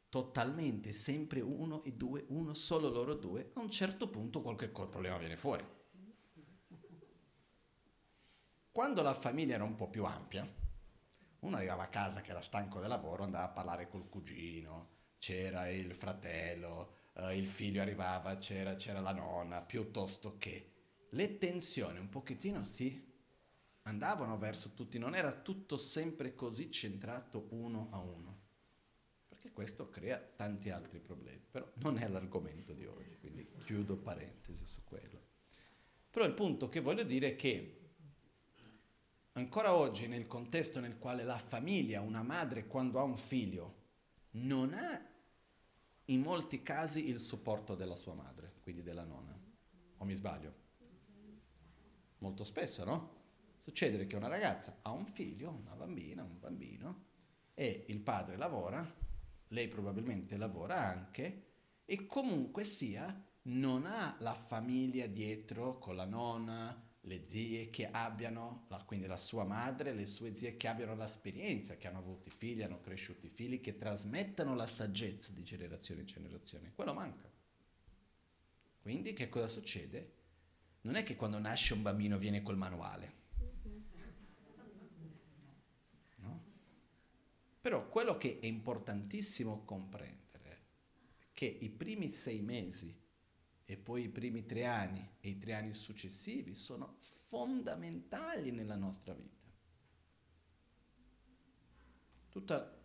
totalmente 0.09 0.91
sempre 0.91 1.39
uno 1.39 1.83
e 1.83 1.93
due, 1.93 2.25
uno, 2.29 2.53
solo 2.55 2.89
loro 2.89 3.13
due, 3.13 3.51
a 3.53 3.59
un 3.59 3.69
certo 3.69 4.09
punto 4.09 4.41
qualche 4.41 4.69
problema 4.69 5.17
viene 5.17 5.37
fuori. 5.37 5.63
Quando 8.71 9.01
la 9.01 9.13
famiglia 9.13 9.55
era 9.55 9.63
un 9.63 9.75
po' 9.75 9.89
più 9.89 10.03
ampia, 10.05 10.47
uno 11.41 11.55
arrivava 11.55 11.83
a 11.83 11.89
casa 11.89 12.21
che 12.21 12.31
era 12.31 12.41
stanco 12.41 12.79
del 12.79 12.89
lavoro, 12.89 13.23
andava 13.23 13.45
a 13.45 13.49
parlare 13.49 13.87
col 13.87 14.09
cugino, 14.09 14.97
c'era 15.19 15.69
il 15.69 15.93
fratello, 15.93 16.95
eh, 17.13 17.37
il 17.37 17.45
figlio 17.45 17.81
arrivava, 17.81 18.37
c'era, 18.37 18.75
c'era 18.75 19.01
la 19.01 19.11
nonna, 19.11 19.61
piuttosto 19.61 20.37
che 20.37 20.73
le 21.11 21.37
tensioni 21.37 21.99
un 21.99 22.09
pochettino 22.09 22.63
si 22.63 23.07
andavano 23.83 24.37
verso 24.37 24.73
tutti, 24.73 24.97
non 24.97 25.15
era 25.15 25.33
tutto 25.33 25.77
sempre 25.77 26.33
così 26.33 26.71
centrato 26.71 27.47
uno 27.51 27.89
a 27.91 27.99
uno 27.99 28.28
questo 29.59 29.89
crea 29.89 30.17
tanti 30.17 30.69
altri 30.69 31.01
problemi, 31.01 31.41
però 31.51 31.69
non 31.79 31.97
è 31.97 32.07
l'argomento 32.07 32.71
di 32.71 32.85
oggi, 32.85 33.17
quindi 33.17 33.45
chiudo 33.65 33.97
parentesi 33.97 34.65
su 34.65 34.85
quello. 34.85 35.21
Però 36.09 36.23
il 36.23 36.33
punto 36.33 36.69
che 36.69 36.79
voglio 36.79 37.03
dire 37.03 37.31
è 37.31 37.35
che 37.35 37.79
ancora 39.33 39.75
oggi 39.75 40.07
nel 40.07 40.27
contesto 40.27 40.79
nel 40.79 40.97
quale 40.97 41.25
la 41.25 41.37
famiglia, 41.37 41.99
una 41.99 42.23
madre 42.23 42.67
quando 42.67 42.99
ha 42.99 43.03
un 43.03 43.17
figlio, 43.17 43.75
non 44.31 44.73
ha 44.73 45.05
in 46.05 46.21
molti 46.21 46.61
casi 46.61 47.09
il 47.09 47.19
supporto 47.19 47.75
della 47.75 47.97
sua 47.97 48.13
madre, 48.13 48.53
quindi 48.61 48.81
della 48.81 49.03
nonna, 49.03 49.37
o 49.97 50.05
mi 50.05 50.13
sbaglio? 50.13 50.55
Molto 52.19 52.45
spesso, 52.45 52.85
no? 52.85 53.17
Succede 53.59 54.05
che 54.05 54.15
una 54.15 54.29
ragazza 54.29 54.79
ha 54.83 54.91
un 54.91 55.05
figlio, 55.05 55.49
una 55.49 55.75
bambina, 55.75 56.23
un 56.23 56.39
bambino, 56.39 57.07
e 57.53 57.83
il 57.89 57.99
padre 57.99 58.37
lavora, 58.37 59.07
lei 59.49 59.67
probabilmente 59.67 60.37
lavora 60.37 60.77
anche 60.83 61.45
e 61.85 62.05
comunque 62.05 62.63
sia 62.63 63.23
non 63.43 63.85
ha 63.85 64.15
la 64.19 64.33
famiglia 64.33 65.07
dietro 65.07 65.79
con 65.79 65.95
la 65.95 66.05
nonna, 66.05 66.87
le 67.01 67.23
zie 67.25 67.69
che 67.69 67.89
abbiano, 67.89 68.65
la, 68.67 68.83
quindi 68.83 69.07
la 69.07 69.17
sua 69.17 69.43
madre, 69.43 69.93
le 69.93 70.05
sue 70.05 70.35
zie 70.35 70.57
che 70.57 70.67
abbiano 70.67 70.95
l'esperienza, 70.95 71.77
che 71.77 71.87
hanno 71.87 71.99
avuto 71.99 72.29
figli, 72.29 72.61
hanno 72.61 72.79
cresciuto 72.79 73.25
i 73.25 73.29
figli, 73.29 73.61
che 73.61 73.77
trasmettano 73.77 74.53
la 74.53 74.67
saggezza 74.67 75.31
di 75.31 75.43
generazione 75.43 76.01
in 76.01 76.07
generazione. 76.07 76.73
Quello 76.75 76.93
manca. 76.93 77.27
Quindi 78.81 79.13
che 79.13 79.29
cosa 79.29 79.47
succede? 79.47 80.13
Non 80.81 80.95
è 80.95 81.03
che 81.03 81.15
quando 81.15 81.39
nasce 81.39 81.73
un 81.73 81.81
bambino 81.81 82.17
viene 82.17 82.41
col 82.41 82.57
manuale. 82.57 83.18
Però 87.61 87.87
quello 87.87 88.17
che 88.17 88.39
è 88.39 88.45
importantissimo 88.45 89.63
comprendere 89.65 90.17
che 91.33 91.45
i 91.45 91.69
primi 91.69 92.09
sei 92.09 92.41
mesi 92.41 92.95
e 93.65 93.77
poi 93.77 94.03
i 94.03 94.09
primi 94.09 94.45
tre 94.45 94.65
anni 94.65 95.07
e 95.19 95.29
i 95.29 95.37
tre 95.37 95.53
anni 95.53 95.73
successivi 95.73 96.55
sono 96.55 96.97
fondamentali 96.99 98.51
nella 98.51 98.75
nostra 98.75 99.13
vita. 99.13 99.45
Tutta, 102.29 102.77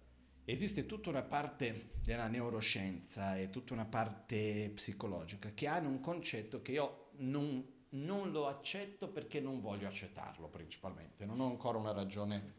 esiste 0.45 0.85
tutta 0.87 1.09
una 1.09 1.23
parte 1.23 1.93
della 2.03 2.27
neuroscienza 2.27 3.39
e 3.39 3.51
tutta 3.51 3.73
una 3.73 3.87
parte 3.87 4.71
psicologica 4.75 5.53
che 5.55 5.67
hanno 5.67 5.89
un 5.89 6.01
concetto 6.01 6.61
che 6.61 6.73
io 6.73 7.09
non, 7.17 7.67
non 7.91 8.31
lo 8.31 8.47
accetto 8.47 9.09
perché 9.09 9.41
non 9.41 9.61
voglio 9.61 9.89
accettarlo 9.89 10.49
principalmente, 10.49 11.25
non 11.25 11.41
ho 11.41 11.47
ancora 11.47 11.79
una 11.79 11.93
ragione 11.93 12.55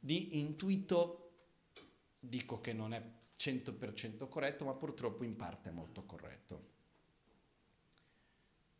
di 0.00 0.40
intuito, 0.40 1.23
dico 2.28 2.60
che 2.60 2.72
non 2.72 2.92
è 2.92 3.02
100% 3.36 4.28
corretto, 4.28 4.64
ma 4.64 4.74
purtroppo 4.74 5.24
in 5.24 5.36
parte 5.36 5.70
è 5.70 5.72
molto 5.72 6.04
corretto. 6.04 6.72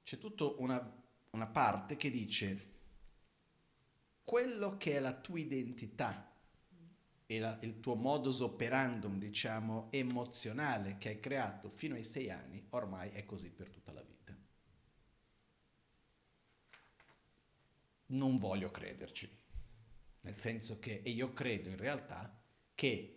C'è 0.03 0.19
tutta 0.19 0.45
una, 0.45 1.03
una 1.31 1.47
parte 1.47 1.97
che 1.97 2.11
dice 2.11 2.73
quello 4.23 4.77
che 4.77 4.97
è 4.97 5.01
la 5.01 5.15
tua 5.15 5.39
identità 5.39 6.33
e 7.27 7.39
la, 7.39 7.59
il 7.63 7.81
tuo 7.81 7.95
modus 7.95 8.41
operandum, 8.41 9.19
diciamo, 9.19 9.89
emozionale 9.91 10.99
che 10.99 11.11
hai 11.11 11.21
creato 11.21 11.71
fino 11.71 11.95
ai 11.95 12.05
sei 12.05 12.31
anni, 12.31 12.67
ormai 12.71 13.11
è 13.11 13.25
così 13.25 13.51
per 13.51 13.71
tutta 13.71 13.93
la 13.93 14.03
vita. 14.03 14.37
Non 18.07 18.37
voglio 18.37 18.71
crederci, 18.71 19.29
nel 20.23 20.37
senso 20.37 20.79
che, 20.79 21.01
e 21.03 21.11
io 21.11 21.33
credo 21.33 21.71
in 21.71 21.77
realtà, 21.77 22.41
che 22.75 23.14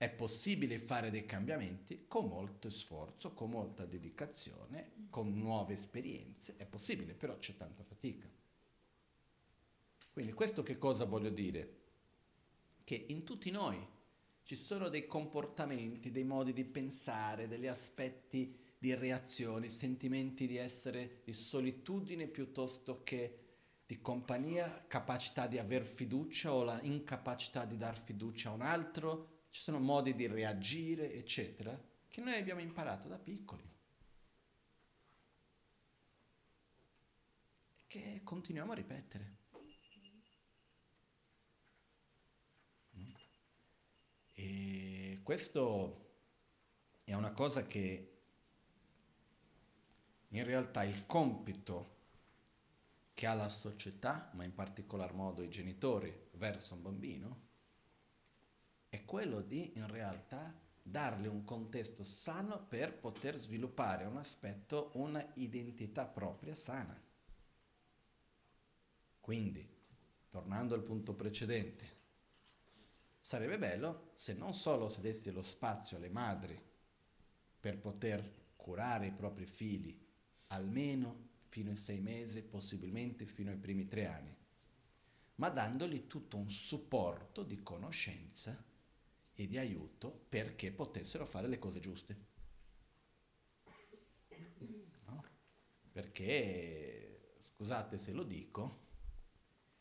è 0.00 0.08
possibile 0.08 0.78
fare 0.78 1.10
dei 1.10 1.26
cambiamenti 1.26 2.06
con 2.08 2.26
molto 2.26 2.70
sforzo, 2.70 3.34
con 3.34 3.50
molta 3.50 3.84
dedicazione, 3.84 4.92
con 5.10 5.30
nuove 5.36 5.74
esperienze, 5.74 6.54
è 6.56 6.64
possibile, 6.64 7.12
però 7.12 7.36
c'è 7.36 7.54
tanta 7.54 7.84
fatica. 7.84 8.26
Quindi 10.10 10.32
questo 10.32 10.62
che 10.62 10.78
cosa 10.78 11.04
voglio 11.04 11.28
dire? 11.28 11.80
Che 12.82 13.04
in 13.08 13.24
tutti 13.24 13.50
noi 13.50 13.76
ci 14.42 14.56
sono 14.56 14.88
dei 14.88 15.06
comportamenti, 15.06 16.10
dei 16.10 16.24
modi 16.24 16.54
di 16.54 16.64
pensare, 16.64 17.46
degli 17.46 17.66
aspetti 17.66 18.56
di 18.78 18.94
reazioni, 18.94 19.68
sentimenti 19.68 20.46
di 20.46 20.56
essere 20.56 21.20
di 21.24 21.34
solitudine 21.34 22.26
piuttosto 22.26 23.02
che 23.02 23.38
di 23.84 24.00
compagnia, 24.00 24.82
capacità 24.86 25.46
di 25.46 25.58
aver 25.58 25.84
fiducia 25.84 26.54
o 26.54 26.64
la 26.64 26.80
incapacità 26.80 27.66
di 27.66 27.76
dar 27.76 28.02
fiducia 28.02 28.48
a 28.48 28.54
un 28.54 28.62
altro, 28.62 29.39
ci 29.50 29.60
sono 29.60 29.78
modi 29.78 30.14
di 30.14 30.26
reagire, 30.26 31.12
eccetera, 31.12 31.78
che 32.08 32.20
noi 32.20 32.38
abbiamo 32.38 32.60
imparato 32.60 33.08
da 33.08 33.18
piccoli. 33.18 33.68
E 37.76 37.84
che 37.86 38.20
continuiamo 38.24 38.72
a 38.72 38.74
ripetere. 38.74 39.38
E 44.34 45.20
questo 45.22 46.08
è 47.04 47.12
una 47.12 47.32
cosa 47.32 47.66
che 47.66 48.06
in 50.28 50.44
realtà 50.44 50.84
il 50.84 51.04
compito 51.06 51.98
che 53.12 53.26
ha 53.26 53.34
la 53.34 53.50
società, 53.50 54.30
ma 54.32 54.44
in 54.44 54.54
particolar 54.54 55.12
modo 55.12 55.42
i 55.42 55.50
genitori 55.50 56.28
verso 56.32 56.72
un 56.72 56.82
bambino, 56.82 57.48
è 58.90 59.04
quello 59.04 59.40
di 59.40 59.72
in 59.76 59.86
realtà 59.86 60.52
dargli 60.82 61.26
un 61.26 61.44
contesto 61.44 62.02
sano 62.02 62.66
per 62.66 62.98
poter 62.98 63.38
sviluppare 63.38 64.04
un 64.04 64.16
aspetto, 64.16 64.90
una 64.94 65.24
identità 65.34 66.06
propria 66.06 66.56
sana. 66.56 67.00
Quindi, 69.20 69.66
tornando 70.28 70.74
al 70.74 70.82
punto 70.82 71.14
precedente, 71.14 71.98
sarebbe 73.20 73.58
bello 73.58 74.10
se 74.14 74.34
non 74.34 74.52
solo 74.52 74.88
si 74.88 75.00
desse 75.00 75.30
lo 75.30 75.42
spazio 75.42 75.96
alle 75.96 76.10
madri 76.10 76.60
per 77.60 77.78
poter 77.78 78.38
curare 78.56 79.06
i 79.06 79.12
propri 79.12 79.46
figli 79.46 79.96
almeno 80.48 81.28
fino 81.48 81.70
ai 81.70 81.76
sei 81.76 82.00
mesi, 82.00 82.42
possibilmente 82.42 83.24
fino 83.24 83.50
ai 83.50 83.56
primi 83.56 83.86
tre 83.86 84.06
anni, 84.06 84.36
ma 85.36 85.48
dandogli 85.48 86.08
tutto 86.08 86.36
un 86.36 86.50
supporto 86.50 87.44
di 87.44 87.62
conoscenza 87.62 88.64
e 89.42 89.46
di 89.46 89.56
aiuto 89.56 90.26
perché 90.28 90.70
potessero 90.70 91.24
fare 91.24 91.48
le 91.48 91.58
cose 91.58 91.80
giuste. 91.80 92.26
No? 95.06 95.24
Perché, 95.90 97.38
scusate 97.40 97.96
se 97.96 98.12
lo 98.12 98.22
dico, 98.22 98.88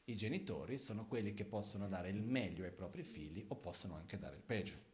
i 0.05 0.16
genitori 0.16 0.78
sono 0.78 1.07
quelli 1.07 1.34
che 1.34 1.43
possono 1.43 1.89
dare 1.89 2.10
il 2.10 2.22
meglio 2.22 2.64
ai 2.64 2.72
propri 2.72 3.03
figli 3.03 3.43
o 3.49 3.57
possono 3.57 3.95
anche 3.95 4.18
dare 4.18 4.38
il 4.38 4.43
peggio. 4.43 4.88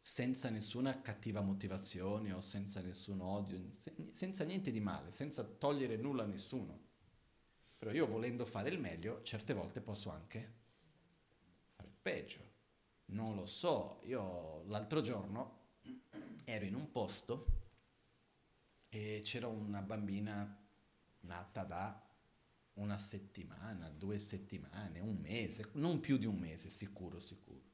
Senza 0.00 0.50
nessuna 0.50 1.00
cattiva 1.02 1.40
motivazione 1.40 2.32
o 2.32 2.40
senza 2.40 2.80
nessun 2.80 3.20
odio, 3.20 3.64
senza 4.10 4.42
niente 4.42 4.72
di 4.72 4.80
male, 4.80 5.12
senza 5.12 5.44
togliere 5.44 5.96
nulla 5.96 6.24
a 6.24 6.26
nessuno. 6.26 6.82
Però 7.78 7.92
io 7.92 8.06
volendo 8.06 8.44
fare 8.44 8.70
il 8.70 8.80
meglio, 8.80 9.22
certe 9.22 9.54
volte 9.54 9.80
posso 9.80 10.10
anche 10.10 10.62
peggio. 12.04 12.52
Non 13.06 13.34
lo 13.34 13.46
so, 13.46 14.00
io 14.04 14.62
l'altro 14.64 15.00
giorno 15.00 15.62
ero 16.44 16.66
in 16.66 16.74
un 16.74 16.90
posto 16.90 17.46
e 18.90 19.22
c'era 19.24 19.46
una 19.46 19.80
bambina 19.80 20.62
nata 21.20 21.64
da 21.64 22.06
una 22.74 22.98
settimana, 22.98 23.88
due 23.88 24.18
settimane, 24.18 25.00
un 25.00 25.16
mese, 25.16 25.70
non 25.74 26.00
più 26.00 26.18
di 26.18 26.26
un 26.26 26.36
mese, 26.36 26.68
sicuro, 26.68 27.20
sicuro. 27.20 27.72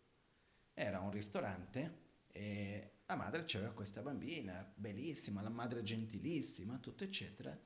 Era 0.74 1.00
un 1.00 1.10
ristorante 1.10 1.98
e 2.28 2.98
la 3.06 3.16
madre 3.16 3.42
c'aveva 3.44 3.72
questa 3.72 4.00
bambina, 4.00 4.64
bellissima, 4.76 5.42
la 5.42 5.48
madre 5.48 5.82
gentilissima, 5.82 6.78
tutto 6.78 7.02
eccetera. 7.02 7.58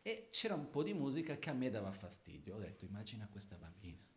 E 0.00 0.28
c'era 0.30 0.54
un 0.54 0.70
po' 0.70 0.82
di 0.82 0.94
musica 0.94 1.36
che 1.36 1.50
a 1.50 1.52
me 1.52 1.68
dava 1.68 1.92
fastidio. 1.92 2.54
Ho 2.54 2.58
detto, 2.58 2.86
immagina 2.86 3.28
questa 3.28 3.56
bambina 3.56 4.14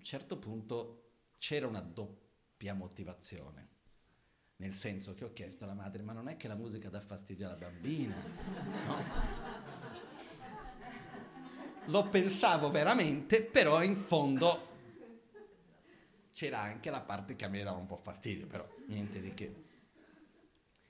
un 0.00 0.06
certo 0.06 0.38
punto 0.38 1.10
c'era 1.36 1.66
una 1.66 1.82
doppia 1.82 2.72
motivazione, 2.72 3.68
nel 4.56 4.72
senso 4.72 5.12
che 5.12 5.24
ho 5.24 5.32
chiesto 5.34 5.64
alla 5.64 5.74
madre, 5.74 6.02
ma 6.02 6.14
non 6.14 6.28
è 6.28 6.38
che 6.38 6.48
la 6.48 6.54
musica 6.54 6.88
dà 6.88 7.02
fastidio 7.02 7.46
alla 7.46 7.56
bambina? 7.56 8.16
No? 8.86 8.96
Lo 11.84 12.08
pensavo 12.08 12.70
veramente, 12.70 13.42
però 13.42 13.82
in 13.82 13.94
fondo 13.94 14.68
c'era 16.32 16.60
anche 16.60 16.88
la 16.88 17.02
parte 17.02 17.36
che 17.36 17.44
a 17.44 17.48
me 17.48 17.62
dava 17.62 17.76
un 17.76 17.86
po' 17.86 17.96
fastidio, 17.96 18.46
però 18.46 18.66
niente 18.86 19.20
di 19.20 19.34
che. 19.34 19.64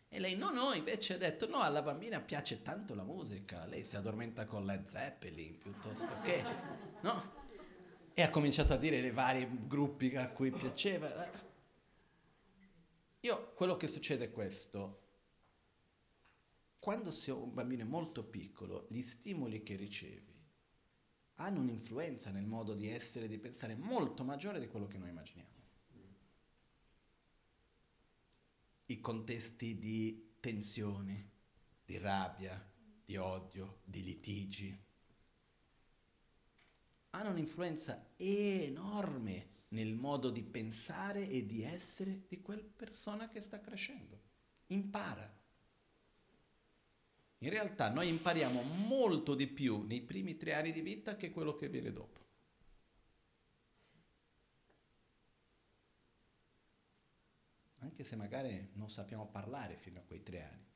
E 0.08 0.18
lei 0.20 0.36
no, 0.36 0.50
no, 0.50 0.72
invece 0.72 1.14
ha 1.14 1.18
detto 1.18 1.48
no, 1.48 1.60
alla 1.60 1.82
bambina 1.82 2.20
piace 2.20 2.62
tanto 2.62 2.94
la 2.94 3.04
musica, 3.04 3.66
lei 3.66 3.84
si 3.84 3.96
addormenta 3.96 4.44
con 4.44 4.64
Led 4.64 4.86
Zeppelin 4.86 5.58
piuttosto 5.58 6.16
che, 6.22 6.44
no? 7.00 7.39
E 8.14 8.22
ha 8.22 8.30
cominciato 8.30 8.72
a 8.72 8.76
dire 8.76 9.00
le 9.00 9.12
varie 9.12 9.48
gruppi 9.66 10.14
a 10.16 10.30
cui 10.30 10.50
piaceva. 10.50 11.48
Io, 13.20 13.52
quello 13.54 13.76
che 13.76 13.86
succede 13.86 14.26
è 14.26 14.30
questo. 14.30 14.98
Quando 16.78 17.10
sei 17.10 17.34
un 17.34 17.52
bambino 17.52 17.84
molto 17.84 18.24
piccolo, 18.24 18.86
gli 18.88 19.02
stimoli 19.02 19.62
che 19.62 19.76
ricevi 19.76 20.30
hanno 21.40 21.60
un'influenza 21.60 22.30
nel 22.30 22.46
modo 22.46 22.74
di 22.74 22.88
essere 22.88 23.24
e 23.24 23.28
di 23.28 23.38
pensare 23.38 23.74
molto 23.74 24.24
maggiore 24.24 24.60
di 24.60 24.68
quello 24.68 24.86
che 24.86 24.98
noi 24.98 25.08
immaginiamo. 25.08 25.48
I 28.86 29.00
contesti 29.00 29.78
di 29.78 30.34
tensione, 30.40 31.30
di 31.84 31.96
rabbia, 31.98 32.68
di 33.04 33.16
odio, 33.16 33.80
di 33.84 34.02
litigi, 34.02 34.78
hanno 37.10 37.30
un'influenza 37.30 38.12
enorme 38.16 39.48
nel 39.68 39.94
modo 39.94 40.30
di 40.30 40.42
pensare 40.42 41.28
e 41.28 41.46
di 41.46 41.62
essere 41.62 42.22
di 42.28 42.40
quella 42.40 42.68
persona 42.76 43.28
che 43.28 43.40
sta 43.40 43.60
crescendo. 43.60 44.20
Impara. 44.68 45.38
In 47.38 47.50
realtà 47.50 47.88
noi 47.90 48.08
impariamo 48.08 48.62
molto 48.62 49.34
di 49.34 49.46
più 49.46 49.82
nei 49.82 50.02
primi 50.02 50.36
tre 50.36 50.54
anni 50.54 50.72
di 50.72 50.82
vita 50.82 51.16
che 51.16 51.30
quello 51.30 51.54
che 51.54 51.68
viene 51.68 51.90
dopo. 51.90 52.18
Anche 57.78 58.04
se 58.04 58.14
magari 58.14 58.70
non 58.74 58.90
sappiamo 58.90 59.26
parlare 59.26 59.76
fino 59.76 60.00
a 60.00 60.02
quei 60.02 60.22
tre 60.22 60.42
anni, 60.42 60.66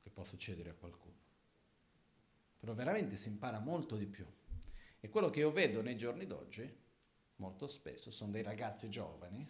che 0.00 0.10
può 0.10 0.24
succedere 0.24 0.70
a 0.70 0.74
qualcuno. 0.74 1.18
Però 2.58 2.72
veramente 2.72 3.16
si 3.16 3.28
impara 3.28 3.58
molto 3.58 3.96
di 3.96 4.06
più. 4.06 4.26
E 5.04 5.10
quello 5.10 5.28
che 5.28 5.40
io 5.40 5.52
vedo 5.52 5.82
nei 5.82 5.98
giorni 5.98 6.26
d'oggi, 6.26 6.66
molto 7.36 7.66
spesso, 7.66 8.10
sono 8.10 8.30
dei 8.30 8.42
ragazzi 8.42 8.88
giovani 8.88 9.46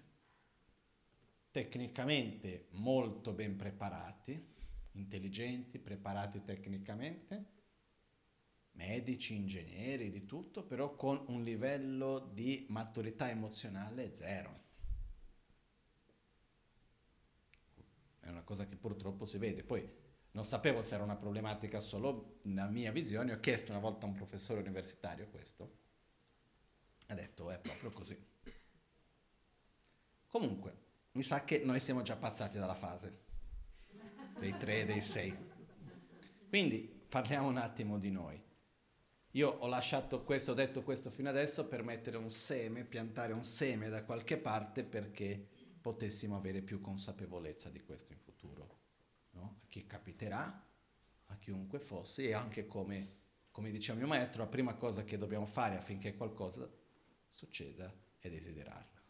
tecnicamente 1.52 2.66
molto 2.70 3.32
ben 3.32 3.54
preparati, 3.54 4.52
intelligenti, 4.94 5.78
preparati 5.78 6.42
tecnicamente, 6.42 7.52
medici, 8.72 9.36
ingegneri, 9.36 10.10
di 10.10 10.24
tutto, 10.24 10.64
però 10.64 10.96
con 10.96 11.22
un 11.28 11.44
livello 11.44 12.18
di 12.18 12.66
maturità 12.70 13.30
emozionale 13.30 14.12
zero. 14.12 14.62
È 18.18 18.28
una 18.28 18.42
cosa 18.42 18.66
che 18.66 18.74
purtroppo 18.74 19.24
si 19.24 19.38
vede. 19.38 19.62
Poi 19.62 19.88
non 20.34 20.44
sapevo 20.44 20.82
se 20.82 20.94
era 20.94 21.04
una 21.04 21.16
problematica 21.16 21.78
solo 21.78 22.38
nella 22.42 22.68
mia 22.68 22.90
visione, 22.90 23.32
ho 23.32 23.40
chiesto 23.40 23.70
una 23.70 23.80
volta 23.80 24.06
a 24.06 24.08
un 24.08 24.14
professore 24.16 24.60
universitario 24.60 25.28
questo, 25.28 25.76
ha 27.06 27.14
detto 27.14 27.50
è 27.50 27.58
proprio 27.58 27.90
così. 27.90 28.18
Comunque, 30.26 30.76
mi 31.12 31.22
sa 31.22 31.44
che 31.44 31.60
noi 31.64 31.78
siamo 31.78 32.02
già 32.02 32.16
passati 32.16 32.58
dalla 32.58 32.74
fase 32.74 33.22
dei 34.40 34.56
tre, 34.56 34.84
dei 34.84 35.00
sei. 35.00 35.36
Quindi 36.48 36.80
parliamo 37.08 37.48
un 37.48 37.56
attimo 37.56 37.98
di 37.98 38.10
noi. 38.10 38.42
Io 39.32 39.48
ho 39.48 39.66
lasciato 39.68 40.24
questo, 40.24 40.50
ho 40.50 40.54
detto 40.54 40.82
questo 40.82 41.10
fino 41.10 41.28
adesso 41.28 41.66
per 41.66 41.84
mettere 41.84 42.16
un 42.16 42.30
seme, 42.30 42.84
piantare 42.84 43.32
un 43.32 43.44
seme 43.44 43.88
da 43.88 44.02
qualche 44.02 44.36
parte 44.36 44.82
perché 44.82 45.48
potessimo 45.80 46.36
avere 46.36 46.60
più 46.60 46.80
consapevolezza 46.80 47.70
di 47.70 47.80
questo 47.80 48.12
in 48.12 48.18
futuro. 48.18 48.73
Chi 49.74 49.88
capiterà, 49.88 50.64
a 51.24 51.36
chiunque 51.38 51.80
fosse 51.80 52.22
e 52.28 52.32
anche 52.32 52.64
come, 52.64 53.16
come 53.50 53.72
diceva 53.72 53.98
mio 53.98 54.06
maestro, 54.06 54.44
la 54.44 54.48
prima 54.48 54.76
cosa 54.76 55.02
che 55.02 55.18
dobbiamo 55.18 55.46
fare 55.46 55.76
affinché 55.76 56.14
qualcosa 56.14 56.70
succeda 57.26 57.92
è 58.20 58.28
desiderarla. 58.28 59.02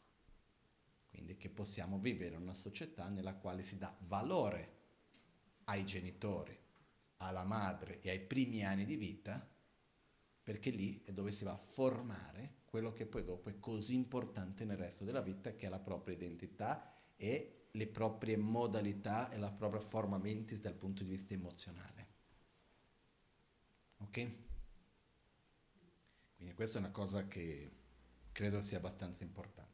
Quindi 1.10 1.36
che 1.36 1.50
possiamo 1.50 1.98
vivere 1.98 2.36
in 2.36 2.40
una 2.40 2.54
società 2.54 3.10
nella 3.10 3.34
quale 3.34 3.62
si 3.62 3.76
dà 3.76 3.94
valore 4.06 4.76
ai 5.64 5.84
genitori, 5.84 6.58
alla 7.18 7.44
madre 7.44 8.00
e 8.00 8.08
ai 8.08 8.20
primi 8.20 8.64
anni 8.64 8.86
di 8.86 8.96
vita 8.96 9.46
perché 10.42 10.70
lì 10.70 11.02
è 11.04 11.12
dove 11.12 11.30
si 11.30 11.44
va 11.44 11.52
a 11.52 11.58
formare 11.58 12.60
quello 12.64 12.94
che 12.94 13.04
poi 13.04 13.22
dopo 13.22 13.50
è 13.50 13.60
così 13.60 13.96
importante 13.96 14.64
nel 14.64 14.78
resto 14.78 15.04
della 15.04 15.20
vita, 15.20 15.54
che 15.56 15.66
è 15.66 15.68
la 15.68 15.78
propria 15.78 16.14
identità 16.14 16.90
e 17.16 17.63
le 17.76 17.86
proprie 17.88 18.36
modalità 18.36 19.30
e 19.30 19.36
la 19.36 19.50
propria 19.50 19.80
forma 19.80 20.16
mentis 20.18 20.60
dal 20.60 20.74
punto 20.74 21.02
di 21.02 21.10
vista 21.10 21.34
emozionale. 21.34 22.08
Ok? 23.98 24.30
Quindi 26.36 26.54
questa 26.54 26.78
è 26.78 26.80
una 26.80 26.92
cosa 26.92 27.26
che 27.26 27.70
credo 28.30 28.62
sia 28.62 28.78
abbastanza 28.78 29.24
importante. 29.24 29.72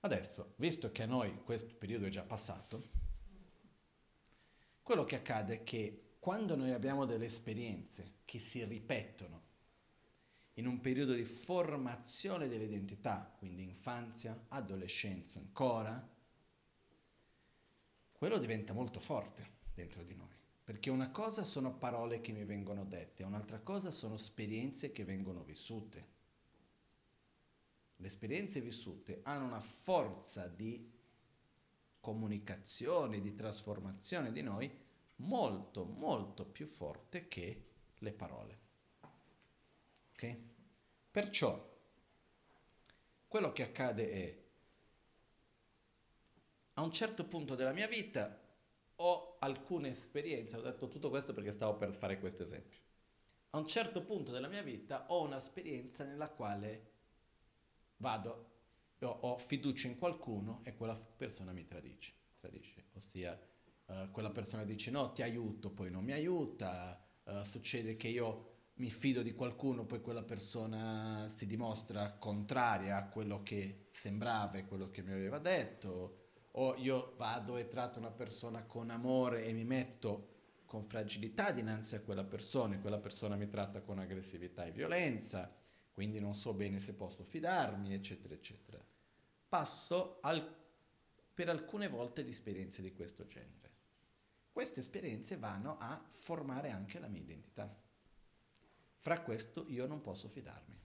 Adesso, 0.00 0.54
visto 0.56 0.92
che 0.92 1.02
a 1.02 1.06
noi 1.06 1.42
questo 1.44 1.74
periodo 1.74 2.06
è 2.06 2.10
già 2.10 2.24
passato, 2.24 2.90
quello 4.82 5.04
che 5.04 5.16
accade 5.16 5.54
è 5.54 5.64
che 5.64 6.16
quando 6.18 6.56
noi 6.56 6.72
abbiamo 6.72 7.04
delle 7.04 7.26
esperienze 7.26 8.16
che 8.24 8.38
si 8.38 8.62
ripetono 8.64 9.46
in 10.54 10.66
un 10.66 10.80
periodo 10.80 11.14
di 11.14 11.24
formazione 11.24 12.48
dell'identità, 12.48 13.34
quindi 13.38 13.62
infanzia, 13.62 14.46
adolescenza 14.48 15.38
ancora, 15.38 16.16
quello 18.18 18.38
diventa 18.38 18.72
molto 18.72 18.98
forte 18.98 19.46
dentro 19.72 20.02
di 20.02 20.14
noi. 20.16 20.34
Perché 20.64 20.90
una 20.90 21.10
cosa 21.10 21.44
sono 21.44 21.72
parole 21.72 22.20
che 22.20 22.32
mi 22.32 22.44
vengono 22.44 22.84
dette, 22.84 23.22
un'altra 23.22 23.60
cosa 23.60 23.92
sono 23.92 24.16
esperienze 24.16 24.90
che 24.90 25.04
vengono 25.04 25.44
vissute. 25.44 26.16
Le 27.96 28.06
esperienze 28.06 28.60
vissute 28.60 29.20
hanno 29.22 29.46
una 29.46 29.60
forza 29.60 30.48
di 30.48 30.92
comunicazione, 32.00 33.20
di 33.20 33.34
trasformazione 33.34 34.32
di 34.32 34.42
noi 34.42 34.70
molto, 35.16 35.84
molto 35.84 36.44
più 36.44 36.66
forte 36.66 37.28
che 37.28 37.64
le 37.98 38.12
parole. 38.12 38.58
Ok? 40.12 40.38
Perciò 41.10 41.76
quello 43.28 43.52
che 43.52 43.62
accade 43.62 44.10
è 44.10 44.47
a 46.78 46.82
un 46.82 46.92
certo 46.92 47.24
punto 47.24 47.56
della 47.56 47.72
mia 47.72 47.88
vita 47.88 48.40
ho 49.00 49.36
alcune 49.40 49.90
esperienze, 49.90 50.56
ho 50.56 50.60
detto 50.60 50.86
tutto 50.86 51.10
questo 51.10 51.34
perché 51.34 51.50
stavo 51.50 51.76
per 51.76 51.92
fare 51.92 52.20
questo 52.20 52.44
esempio. 52.44 52.78
A 53.50 53.58
un 53.58 53.66
certo 53.66 54.04
punto 54.04 54.30
della 54.30 54.46
mia 54.46 54.62
vita 54.62 55.06
ho 55.08 55.22
un'esperienza 55.22 56.04
nella 56.04 56.30
quale 56.30 56.92
vado, 57.96 58.50
ho, 59.00 59.06
ho 59.08 59.38
fiducia 59.38 59.88
in 59.88 59.98
qualcuno 59.98 60.60
e 60.62 60.76
quella 60.76 60.94
persona 60.94 61.50
mi 61.52 61.64
tradisce, 61.64 62.12
tradisce. 62.38 62.84
ossia 62.94 63.36
uh, 63.86 64.10
quella 64.12 64.30
persona 64.30 64.62
dice 64.62 64.92
no, 64.92 65.12
ti 65.12 65.22
aiuto, 65.22 65.72
poi 65.72 65.90
non 65.90 66.04
mi 66.04 66.12
aiuta, 66.12 67.04
uh, 67.24 67.42
succede 67.42 67.96
che 67.96 68.06
io 68.06 68.54
mi 68.74 68.90
fido 68.90 69.22
di 69.22 69.34
qualcuno, 69.34 69.84
poi 69.84 70.00
quella 70.00 70.22
persona 70.22 71.26
si 71.26 71.46
dimostra 71.46 72.12
contraria 72.12 72.96
a 72.98 73.08
quello 73.08 73.42
che 73.42 73.88
sembrava 73.90 74.58
e 74.58 74.66
quello 74.66 74.90
che 74.90 75.02
mi 75.02 75.10
aveva 75.10 75.40
detto, 75.40 76.17
o 76.60 76.74
io 76.76 77.14
vado 77.16 77.56
e 77.56 77.68
tratto 77.68 78.00
una 78.00 78.10
persona 78.10 78.64
con 78.64 78.90
amore 78.90 79.44
e 79.44 79.52
mi 79.52 79.64
metto 79.64 80.36
con 80.64 80.82
fragilità 80.82 81.52
dinanzi 81.52 81.94
a 81.94 82.00
quella 82.00 82.24
persona 82.24 82.74
e 82.74 82.80
quella 82.80 82.98
persona 82.98 83.36
mi 83.36 83.48
tratta 83.48 83.80
con 83.80 84.00
aggressività 84.00 84.64
e 84.64 84.72
violenza, 84.72 85.54
quindi 85.92 86.18
non 86.18 86.34
so 86.34 86.52
bene 86.54 86.80
se 86.80 86.94
posso 86.94 87.22
fidarmi, 87.22 87.94
eccetera, 87.94 88.34
eccetera. 88.34 88.84
Passo 89.48 90.18
al, 90.20 90.56
per 91.32 91.48
alcune 91.48 91.88
volte 91.88 92.24
di 92.24 92.30
esperienze 92.30 92.82
di 92.82 92.92
questo 92.92 93.26
genere. 93.26 93.76
Queste 94.50 94.80
esperienze 94.80 95.36
vanno 95.36 95.78
a 95.78 96.04
formare 96.08 96.70
anche 96.70 96.98
la 96.98 97.06
mia 97.06 97.22
identità. 97.22 97.72
Fra 98.96 99.22
questo 99.22 99.64
io 99.68 99.86
non 99.86 100.00
posso 100.00 100.28
fidarmi. 100.28 100.76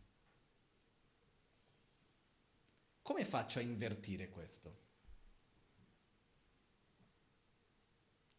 Come 3.01 3.26
faccio 3.26 3.57
a 3.57 3.63
invertire 3.63 4.30
questo? 4.30 4.82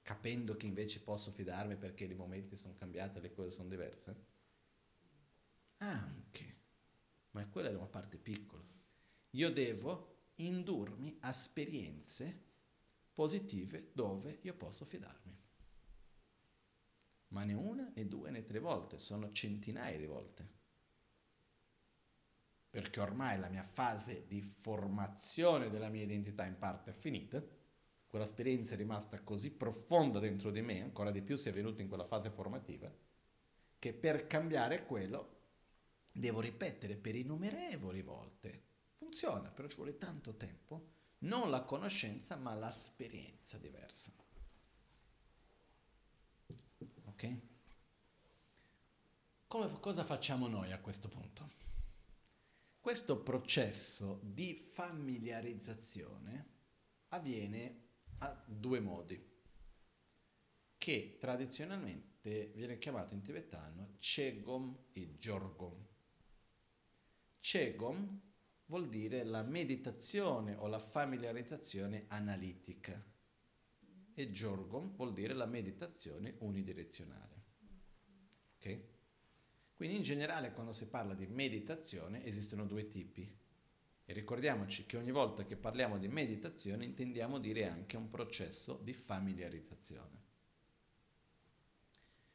Capendo 0.04 0.56
che 0.56 0.66
invece 0.66 1.00
posso 1.00 1.32
fidarmi 1.32 1.76
perché 1.76 2.04
i 2.04 2.14
momenti 2.14 2.56
sono 2.56 2.74
cambiati, 2.74 3.20
le 3.20 3.32
cose 3.32 3.50
sono 3.50 3.68
diverse? 3.68 4.26
Anche, 5.78 6.56
ma 7.32 7.44
quella 7.48 7.70
è 7.70 7.74
una 7.74 7.86
parte 7.86 8.18
piccola. 8.18 8.62
Io 9.30 9.50
devo 9.50 10.28
indurmi 10.36 11.16
a 11.22 11.30
esperienze 11.30 12.42
positive 13.12 13.90
dove 13.92 14.38
io 14.42 14.54
posso 14.54 14.84
fidarmi 14.84 15.42
ma 17.34 17.42
né 17.42 17.52
una, 17.52 17.90
né 17.94 18.06
due, 18.06 18.30
né 18.30 18.44
tre 18.44 18.60
volte, 18.60 18.98
sono 18.98 19.32
centinaia 19.32 19.98
di 19.98 20.06
volte. 20.06 20.52
Perché 22.70 23.00
ormai 23.00 23.38
la 23.38 23.48
mia 23.48 23.62
fase 23.62 24.26
di 24.26 24.40
formazione 24.40 25.68
della 25.68 25.88
mia 25.88 26.04
identità 26.04 26.46
in 26.46 26.56
parte 26.56 26.90
è 26.90 26.94
finita, 26.94 27.44
quell'esperienza 28.14 28.74
è 28.74 28.76
rimasta 28.76 29.20
così 29.22 29.50
profonda 29.50 30.20
dentro 30.20 30.52
di 30.52 30.62
me, 30.62 30.80
ancora 30.80 31.10
di 31.10 31.20
più 31.20 31.34
se 31.34 31.50
è 31.50 31.52
venuta 31.52 31.82
in 31.82 31.88
quella 31.88 32.04
fase 32.04 32.30
formativa, 32.30 32.88
che 33.76 33.92
per 33.92 34.28
cambiare 34.28 34.86
quello 34.86 35.40
devo 36.12 36.38
ripetere 36.38 36.94
per 36.94 37.16
innumerevoli 37.16 38.02
volte. 38.02 38.62
Funziona, 38.92 39.50
però 39.50 39.66
ci 39.66 39.74
vuole 39.74 39.98
tanto 39.98 40.36
tempo, 40.36 40.92
non 41.22 41.50
la 41.50 41.64
conoscenza 41.64 42.36
ma 42.36 42.54
l'esperienza 42.54 43.58
diversa. 43.58 44.12
Ok? 47.06 47.38
Come, 49.48 49.80
cosa 49.80 50.04
facciamo 50.04 50.46
noi 50.46 50.70
a 50.70 50.78
questo 50.78 51.08
punto? 51.08 51.50
Questo 52.78 53.20
processo 53.24 54.20
di 54.22 54.54
familiarizzazione 54.54 56.52
avviene 57.08 57.82
a 58.18 58.44
due 58.46 58.80
modi, 58.80 59.32
che 60.76 61.16
tradizionalmente 61.18 62.52
viene 62.54 62.78
chiamato 62.78 63.14
in 63.14 63.22
tibetano 63.22 63.96
Chegom 63.98 64.86
e 64.92 65.16
Jorgom. 65.18 65.86
Chegom 67.40 68.20
vuol 68.66 68.88
dire 68.88 69.24
la 69.24 69.42
meditazione 69.42 70.54
o 70.54 70.66
la 70.66 70.78
familiarizzazione 70.78 72.06
analitica 72.08 73.02
e 74.14 74.30
Jorgom 74.30 74.94
vuol 74.94 75.12
dire 75.12 75.34
la 75.34 75.46
meditazione 75.46 76.36
unidirezionale. 76.38 77.42
Ok? 78.56 78.80
Quindi 79.74 79.96
in 79.96 80.02
generale 80.02 80.52
quando 80.52 80.72
si 80.72 80.86
parla 80.86 81.14
di 81.14 81.26
meditazione 81.26 82.24
esistono 82.24 82.64
due 82.64 82.86
tipi. 82.86 83.42
E 84.06 84.12
ricordiamoci 84.12 84.84
che 84.84 84.98
ogni 84.98 85.10
volta 85.10 85.46
che 85.46 85.56
parliamo 85.56 85.98
di 85.98 86.08
meditazione 86.08 86.84
intendiamo 86.84 87.38
dire 87.38 87.66
anche 87.66 87.96
un 87.96 88.10
processo 88.10 88.78
di 88.82 88.92
familiarizzazione. 88.92 90.22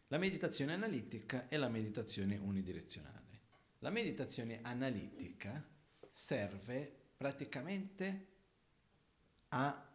La 0.08 0.18
meditazione 0.18 0.74
analitica 0.74 1.48
e 1.48 1.58
la 1.58 1.70
meditazione 1.70 2.38
unidirezionale. 2.38 3.18
La 3.80 3.92
meditazione 3.92 4.60
analitica 4.64 5.64
serve 6.10 6.92
praticamente 7.16 8.28
a 9.50 9.88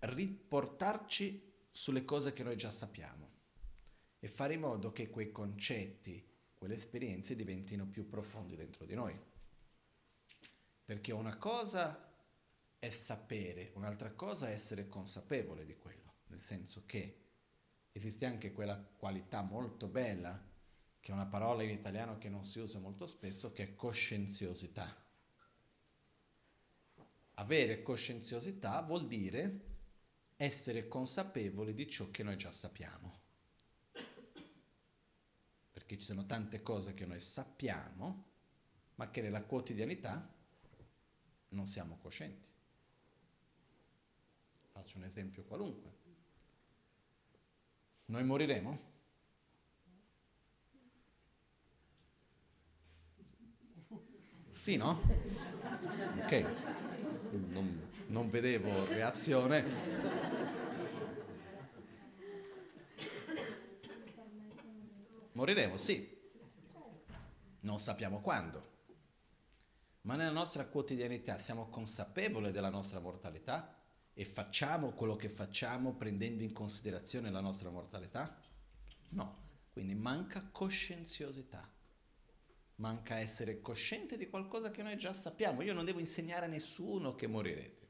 riportarci 0.00 1.48
sulle 1.70 2.04
cose 2.04 2.32
che 2.32 2.42
noi 2.42 2.56
già 2.56 2.70
sappiamo 2.70 3.28
e 4.18 4.28
fare 4.28 4.54
in 4.54 4.60
modo 4.60 4.92
che 4.92 5.08
quei 5.08 5.30
concetti, 5.30 6.26
quelle 6.54 6.74
esperienze 6.74 7.36
diventino 7.36 7.86
più 7.86 8.08
profondi 8.08 8.56
dentro 8.56 8.84
di 8.84 8.94
noi. 8.94 9.18
Perché 10.90 11.12
una 11.12 11.36
cosa 11.36 12.12
è 12.76 12.90
sapere, 12.90 13.70
un'altra 13.74 14.10
cosa 14.10 14.48
è 14.48 14.52
essere 14.52 14.88
consapevole 14.88 15.64
di 15.64 15.76
quello, 15.76 16.14
nel 16.26 16.40
senso 16.40 16.82
che 16.84 17.26
esiste 17.92 18.26
anche 18.26 18.50
quella 18.50 18.76
qualità 18.76 19.40
molto 19.42 19.86
bella, 19.86 20.44
che 20.98 21.12
è 21.12 21.14
una 21.14 21.28
parola 21.28 21.62
in 21.62 21.70
italiano 21.70 22.18
che 22.18 22.28
non 22.28 22.42
si 22.42 22.58
usa 22.58 22.80
molto 22.80 23.06
spesso, 23.06 23.52
che 23.52 23.62
è 23.62 23.74
coscienziosità. 23.76 24.92
Avere 27.34 27.82
coscienziosità 27.82 28.82
vuol 28.82 29.06
dire 29.06 29.60
essere 30.34 30.88
consapevoli 30.88 31.72
di 31.72 31.88
ciò 31.88 32.10
che 32.10 32.24
noi 32.24 32.36
già 32.36 32.50
sappiamo. 32.50 33.20
Perché 35.70 35.96
ci 35.98 36.04
sono 36.04 36.26
tante 36.26 36.64
cose 36.64 36.94
che 36.94 37.06
noi 37.06 37.20
sappiamo, 37.20 38.24
ma 38.96 39.08
che 39.12 39.22
nella 39.22 39.44
quotidianità 39.44 40.38
non 41.50 41.66
siamo 41.66 41.96
coscienti. 41.98 42.48
Faccio 44.72 44.98
un 44.98 45.04
esempio 45.04 45.44
qualunque. 45.44 45.98
Noi 48.06 48.24
moriremo? 48.24 48.88
Sì, 54.50 54.76
no? 54.76 55.00
Ok, 56.22 56.44
non, 57.48 57.88
non 58.08 58.28
vedevo 58.28 58.84
reazione. 58.86 59.64
Moriremo, 65.32 65.76
sì. 65.78 66.18
Non 67.60 67.78
sappiamo 67.78 68.20
quando. 68.20 68.69
Ma 70.02 70.16
nella 70.16 70.30
nostra 70.30 70.66
quotidianità 70.66 71.38
siamo 71.38 71.68
consapevoli 71.68 72.50
della 72.50 72.70
nostra 72.70 73.00
mortalità? 73.00 73.80
e 74.20 74.24
facciamo 74.26 74.92
quello 74.92 75.16
che 75.16 75.30
facciamo 75.30 75.94
prendendo 75.94 76.42
in 76.42 76.52
considerazione 76.52 77.30
la 77.30 77.40
nostra 77.40 77.70
mortalità? 77.70 78.38
No, 79.12 79.36
quindi 79.72 79.94
manca 79.94 80.46
coscienziosità, 80.52 81.66
manca 82.76 83.16
essere 83.16 83.62
cosciente 83.62 84.18
di 84.18 84.28
qualcosa 84.28 84.70
che 84.70 84.82
noi 84.82 84.98
già 84.98 85.14
sappiamo. 85.14 85.62
Io 85.62 85.72
non 85.72 85.86
devo 85.86 86.00
insegnare 86.00 86.44
a 86.44 86.48
nessuno 86.48 87.14
che 87.14 87.26
morirete, 87.26 87.88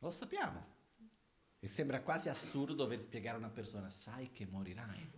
lo 0.00 0.10
sappiamo. 0.10 0.70
E 1.58 1.68
sembra 1.68 2.02
quasi 2.02 2.28
assurdo 2.28 2.74
dover 2.74 3.00
spiegare 3.00 3.36
a 3.36 3.38
una 3.38 3.50
persona, 3.50 3.88
sai 3.88 4.30
che 4.32 4.46
morirai. 4.46 5.10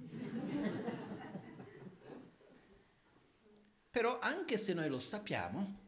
Però 3.95 4.18
anche 4.18 4.59
se 4.59 4.74
noi 4.74 4.88
lo 4.88 4.99
sappiamo, 4.99 5.82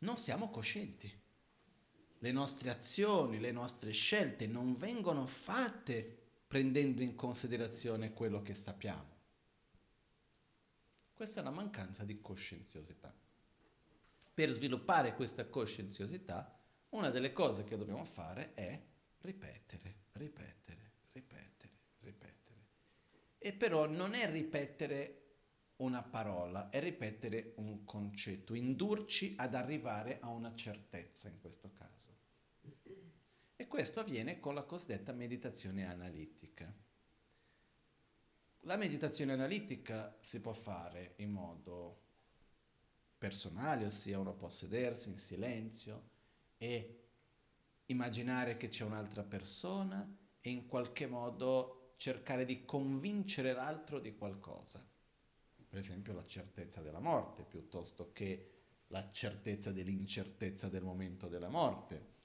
non 0.00 0.18
siamo 0.18 0.50
coscienti 0.50 1.10
le 2.18 2.30
nostre 2.30 2.68
azioni, 2.68 3.40
le 3.40 3.52
nostre 3.52 3.90
scelte 3.92 4.46
non 4.46 4.76
vengono 4.76 5.26
fatte 5.26 6.26
prendendo 6.46 7.00
in 7.00 7.14
considerazione 7.14 8.12
quello 8.12 8.42
che 8.42 8.52
sappiamo. 8.52 9.16
Questa 11.14 11.38
è 11.38 11.42
una 11.42 11.52
mancanza 11.52 12.04
di 12.04 12.20
coscienziosità. 12.20 13.14
Per 14.34 14.50
sviluppare 14.50 15.14
questa 15.14 15.46
coscienziosità, 15.46 16.54
una 16.90 17.08
delle 17.08 17.32
cose 17.32 17.64
che 17.64 17.78
dobbiamo 17.78 18.04
fare 18.04 18.52
è 18.52 18.78
ripetere, 19.20 20.00
ripetere, 20.12 20.92
ripetere, 21.12 21.72
ripetere. 22.00 22.66
E 23.38 23.54
però 23.54 23.86
non 23.86 24.12
è 24.12 24.30
ripetere 24.30 25.27
una 25.78 26.02
parola, 26.02 26.70
è 26.70 26.80
ripetere 26.80 27.52
un 27.56 27.84
concetto, 27.84 28.54
indurci 28.54 29.34
ad 29.36 29.54
arrivare 29.54 30.18
a 30.20 30.28
una 30.28 30.54
certezza 30.54 31.28
in 31.28 31.40
questo 31.40 31.72
caso. 31.72 32.16
E 33.56 33.66
questo 33.66 34.00
avviene 34.00 34.40
con 34.40 34.54
la 34.54 34.62
cosiddetta 34.62 35.12
meditazione 35.12 35.86
analitica. 35.86 36.72
La 38.62 38.76
meditazione 38.76 39.32
analitica 39.32 40.16
si 40.20 40.40
può 40.40 40.52
fare 40.52 41.14
in 41.16 41.30
modo 41.30 42.06
personale, 43.16 43.86
ossia 43.86 44.18
uno 44.18 44.34
può 44.34 44.50
sedersi 44.50 45.10
in 45.10 45.18
silenzio 45.18 46.10
e 46.58 47.04
immaginare 47.86 48.56
che 48.56 48.68
c'è 48.68 48.84
un'altra 48.84 49.22
persona 49.22 50.08
e 50.40 50.50
in 50.50 50.66
qualche 50.66 51.06
modo 51.06 51.94
cercare 51.96 52.44
di 52.44 52.64
convincere 52.64 53.52
l'altro 53.52 53.98
di 53.98 54.14
qualcosa. 54.14 54.87
Per 55.68 55.78
esempio 55.78 56.12
la 56.12 56.26
certezza 56.26 56.80
della 56.80 57.00
morte, 57.00 57.44
piuttosto 57.44 58.12
che 58.12 58.52
la 58.88 59.10
certezza 59.10 59.70
dell'incertezza 59.70 60.68
del 60.68 60.82
momento 60.82 61.28
della 61.28 61.48
morte 61.50 62.16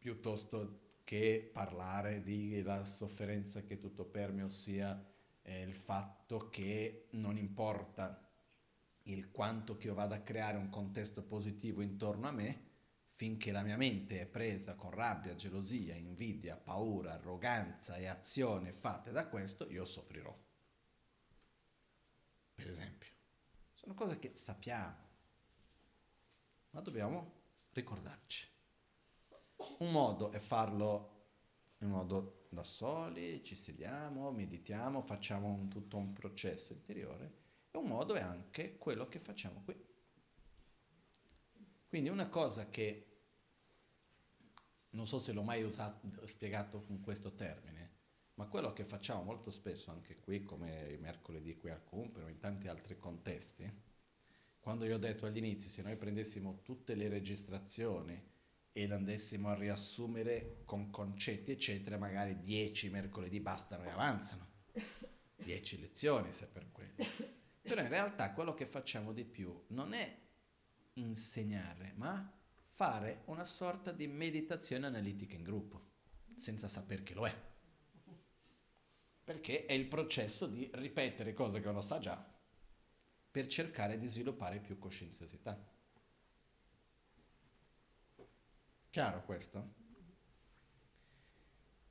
piuttosto 0.00 0.80
che 1.04 1.50
parlare 1.52 2.22
della 2.22 2.86
sofferenza 2.86 3.62
che 3.62 3.78
tutto 3.78 4.06
permea, 4.06 4.46
ossia 4.46 5.04
eh, 5.42 5.60
il 5.60 5.74
fatto 5.74 6.48
che 6.48 7.08
non 7.10 7.36
importa 7.36 8.26
il 9.04 9.30
quanto 9.30 9.76
che 9.76 9.88
io 9.88 9.94
vada 9.94 10.16
a 10.16 10.22
creare 10.22 10.56
un 10.56 10.70
contesto 10.70 11.22
positivo 11.22 11.82
intorno 11.82 12.28
a 12.28 12.32
me, 12.32 12.68
finché 13.08 13.52
la 13.52 13.62
mia 13.62 13.76
mente 13.76 14.20
è 14.20 14.26
presa 14.26 14.74
con 14.74 14.90
rabbia, 14.90 15.34
gelosia, 15.34 15.94
invidia, 15.96 16.56
paura, 16.56 17.12
arroganza 17.12 17.96
e 17.96 18.06
azione 18.06 18.72
fatte 18.72 19.10
da 19.10 19.26
questo, 19.26 19.68
io 19.68 19.84
soffrirò. 19.84 20.34
Per 22.60 22.68
esempio. 22.68 23.08
Sono 23.72 23.94
cose 23.94 24.18
che 24.18 24.32
sappiamo, 24.34 25.08
ma 26.72 26.80
dobbiamo 26.82 27.32
ricordarci. 27.70 28.46
Un 29.78 29.90
modo 29.90 30.30
è 30.30 30.38
farlo 30.38 31.28
in 31.78 31.88
modo 31.88 32.44
da 32.50 32.62
soli, 32.62 33.42
ci 33.42 33.56
sediamo, 33.56 34.30
meditiamo, 34.30 35.00
facciamo 35.00 35.48
un, 35.48 35.68
tutto 35.68 35.96
un 35.96 36.12
processo 36.12 36.74
interiore 36.74 37.38
e 37.70 37.78
un 37.78 37.86
modo 37.86 38.12
è 38.12 38.20
anche 38.20 38.76
quello 38.76 39.08
che 39.08 39.18
facciamo 39.18 39.62
qui. 39.64 39.82
Quindi 41.88 42.10
una 42.10 42.28
cosa 42.28 42.68
che 42.68 43.06
non 44.90 45.06
so 45.06 45.18
se 45.18 45.32
l'ho 45.32 45.42
mai 45.42 45.62
usato, 45.62 46.26
spiegato 46.26 46.82
con 46.82 47.00
questo 47.00 47.32
termine, 47.32 47.79
ma 48.40 48.46
quello 48.46 48.72
che 48.72 48.86
facciamo 48.86 49.22
molto 49.22 49.50
spesso 49.50 49.90
anche 49.90 50.18
qui, 50.18 50.42
come 50.44 50.96
mercoledì 50.98 51.58
qui 51.58 51.68
al 51.68 51.84
Cumpero, 51.84 52.26
in 52.26 52.38
tanti 52.38 52.68
altri 52.68 52.96
contesti, 52.96 53.70
quando 54.58 54.86
io 54.86 54.94
ho 54.94 54.98
detto 54.98 55.26
agli 55.26 55.36
inizi, 55.36 55.68
se 55.68 55.82
noi 55.82 55.94
prendessimo 55.96 56.62
tutte 56.62 56.94
le 56.94 57.08
registrazioni 57.08 58.18
e 58.72 58.86
lo 58.86 58.94
andessimo 58.94 59.50
a 59.50 59.54
riassumere 59.54 60.62
con 60.64 60.88
concetti, 60.88 61.50
eccetera, 61.50 61.98
magari 61.98 62.40
10 62.40 62.88
mercoledì 62.88 63.40
bastano 63.40 63.84
e 63.84 63.90
avanzano. 63.90 64.48
10 65.36 65.78
lezioni 65.78 66.32
se 66.32 66.46
per 66.46 66.72
quello. 66.72 66.94
Però 67.60 67.82
in 67.82 67.88
realtà 67.88 68.32
quello 68.32 68.54
che 68.54 68.64
facciamo 68.64 69.12
di 69.12 69.26
più 69.26 69.64
non 69.68 69.92
è 69.92 70.18
insegnare, 70.94 71.92
ma 71.96 72.32
fare 72.64 73.20
una 73.26 73.44
sorta 73.44 73.92
di 73.92 74.06
meditazione 74.06 74.86
analitica 74.86 75.34
in 75.34 75.42
gruppo, 75.42 75.88
senza 76.36 76.68
sapere 76.68 77.02
che 77.02 77.12
lo 77.12 77.26
è. 77.26 77.48
Perché 79.30 79.64
è 79.64 79.74
il 79.74 79.86
processo 79.86 80.48
di 80.48 80.68
ripetere 80.74 81.32
cose 81.32 81.60
che 81.60 81.68
uno 81.68 81.82
sa 81.82 82.00
già 82.00 82.20
per 83.30 83.46
cercare 83.46 83.96
di 83.96 84.08
sviluppare 84.08 84.58
più 84.58 84.76
coscienziosità. 84.76 85.56
Chiaro 88.90 89.24
questo? 89.24 89.74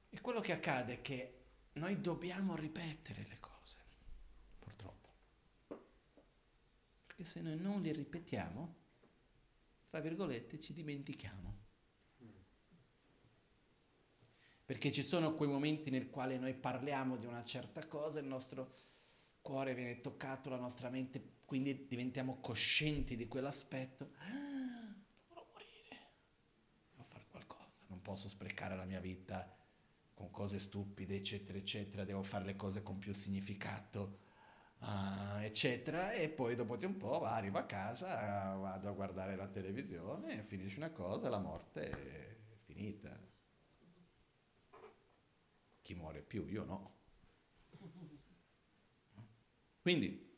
E 0.10 0.20
quello 0.20 0.42
che 0.42 0.52
accade 0.52 0.96
è 0.96 1.02
che 1.02 1.44
noi 1.76 2.02
dobbiamo 2.02 2.58
ripetere 2.58 3.26
le 3.30 3.40
cose, 3.40 3.78
purtroppo. 4.60 5.10
Perché 7.08 7.24
se 7.24 7.40
noi 7.40 7.58
non 7.58 7.82
le 7.82 7.94
ripetiamo, 7.94 8.76
tra 9.88 10.02
virgolette, 10.02 10.60
ci 10.60 10.74
dimentichiamo. 10.74 11.68
Perché 14.70 14.92
ci 14.92 15.02
sono 15.02 15.34
quei 15.34 15.50
momenti 15.50 15.90
nel 15.90 16.12
quale 16.12 16.38
noi 16.38 16.54
parliamo 16.54 17.18
di 17.18 17.26
una 17.26 17.44
certa 17.44 17.88
cosa, 17.88 18.20
il 18.20 18.28
nostro 18.28 18.76
cuore 19.42 19.74
viene 19.74 20.00
toccato, 20.00 20.52
la 20.52 20.60
nostra 20.60 20.92
mente, 20.92 21.38
quindi 21.44 21.88
diventiamo 21.88 22.38
coscienti 22.40 23.16
di 23.16 23.28
quell'aspetto. 23.28 24.12
Ah, 24.18 24.96
non 27.88 28.00
posso 28.04 28.30
sprecare 28.30 28.76
la 28.76 28.86
mia 28.86 29.00
vita 29.00 29.52
con 30.14 30.30
cose 30.30 30.60
stupide, 30.60 31.16
eccetera, 31.16 31.58
eccetera, 31.58 32.04
devo 32.04 32.22
fare 32.22 32.46
le 32.46 32.56
cose 32.56 32.84
con 32.84 33.00
più 33.00 33.12
significato, 33.12 34.20
uh, 34.82 35.40
eccetera, 35.40 36.12
e 36.12 36.30
poi 36.30 36.54
dopo 36.54 36.78
un 36.80 36.98
po' 36.98 37.24
arrivo 37.24 37.58
a 37.58 37.66
casa, 37.66 38.54
vado 38.54 38.88
a 38.88 38.92
guardare 38.92 39.36
la 39.36 39.48
televisione, 39.48 40.44
finisce 40.44 40.78
una 40.78 40.92
cosa, 40.92 41.28
la 41.28 41.40
morte 41.40 41.90
finisce. 41.90 42.38
finita. 42.66 43.29
Chi 45.90 45.96
muore 45.96 46.22
più? 46.22 46.46
Io 46.46 46.64
no. 46.66 46.98
Quindi 49.82 50.38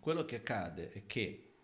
quello 0.00 0.24
che 0.24 0.36
accade 0.36 0.90
è 0.90 1.04
che 1.04 1.56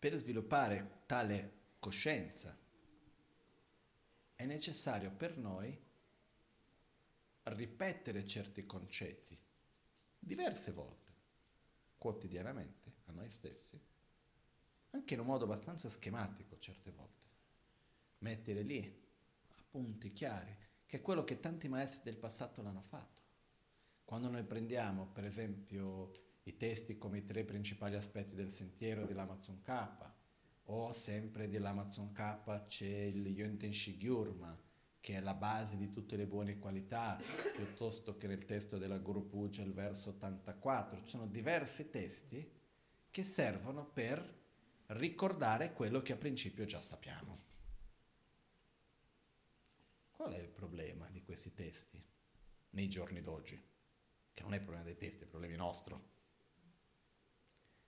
per 0.00 0.16
sviluppare 0.16 1.02
tale 1.06 1.58
coscienza 1.78 2.58
è 4.34 4.44
necessario 4.46 5.12
per 5.12 5.38
noi 5.38 5.80
ripetere 7.44 8.26
certi 8.26 8.66
concetti 8.66 9.38
diverse 10.18 10.72
volte, 10.72 11.12
quotidianamente, 11.98 12.94
a 13.04 13.12
noi 13.12 13.30
stessi, 13.30 13.80
anche 14.90 15.14
in 15.14 15.20
un 15.20 15.26
modo 15.26 15.44
abbastanza 15.44 15.88
schematico 15.88 16.58
certe 16.58 16.90
volte. 16.90 17.19
Mettere 18.20 18.62
lì 18.62 18.98
appunti 19.60 20.12
chiari, 20.12 20.54
che 20.84 20.98
è 20.98 21.00
quello 21.00 21.24
che 21.24 21.40
tanti 21.40 21.68
maestri 21.68 22.00
del 22.04 22.16
passato 22.16 22.60
l'hanno 22.60 22.82
fatto. 22.82 23.20
Quando 24.04 24.28
noi 24.28 24.44
prendiamo, 24.44 25.06
per 25.06 25.24
esempio, 25.24 26.12
i 26.42 26.56
testi 26.56 26.98
come 26.98 27.18
i 27.18 27.24
tre 27.24 27.44
principali 27.44 27.94
aspetti 27.94 28.34
del 28.34 28.50
sentiero 28.50 29.06
dell'Amazon 29.06 29.62
K, 29.62 29.88
o 30.64 30.92
sempre 30.92 31.48
dell'Amazon 31.48 32.12
K 32.12 32.66
c'è 32.66 32.86
il 32.86 33.26
Yonten 33.26 33.72
Shigyurma, 33.72 34.58
che 35.00 35.14
è 35.14 35.20
la 35.20 35.34
base 35.34 35.76
di 35.76 35.90
tutte 35.90 36.16
le 36.16 36.26
buone 36.26 36.58
qualità, 36.58 37.18
piuttosto 37.54 38.18
che 38.18 38.26
nel 38.26 38.44
testo 38.44 38.76
della 38.76 38.98
Guru 38.98 39.26
Puja, 39.26 39.62
il 39.62 39.72
verso 39.72 40.10
84. 40.10 40.98
Ci 41.04 41.08
sono 41.08 41.26
diversi 41.26 41.88
testi 41.88 42.46
che 43.10 43.22
servono 43.22 43.86
per 43.86 44.38
ricordare 44.88 45.72
quello 45.72 46.02
che 46.02 46.12
a 46.12 46.16
principio 46.16 46.66
già 46.66 46.80
sappiamo. 46.80 47.49
Qual 50.20 50.34
è 50.34 50.38
il 50.38 50.50
problema 50.50 51.08
di 51.08 51.22
questi 51.22 51.54
testi 51.54 51.98
nei 52.72 52.90
giorni 52.90 53.22
d'oggi? 53.22 53.58
Che 54.34 54.42
non 54.42 54.52
è 54.52 54.56
il 54.56 54.62
problema 54.62 54.84
dei 54.84 54.98
testi, 54.98 55.20
è 55.20 55.22
il 55.22 55.30
problema 55.30 55.56
nostro. 55.56 56.08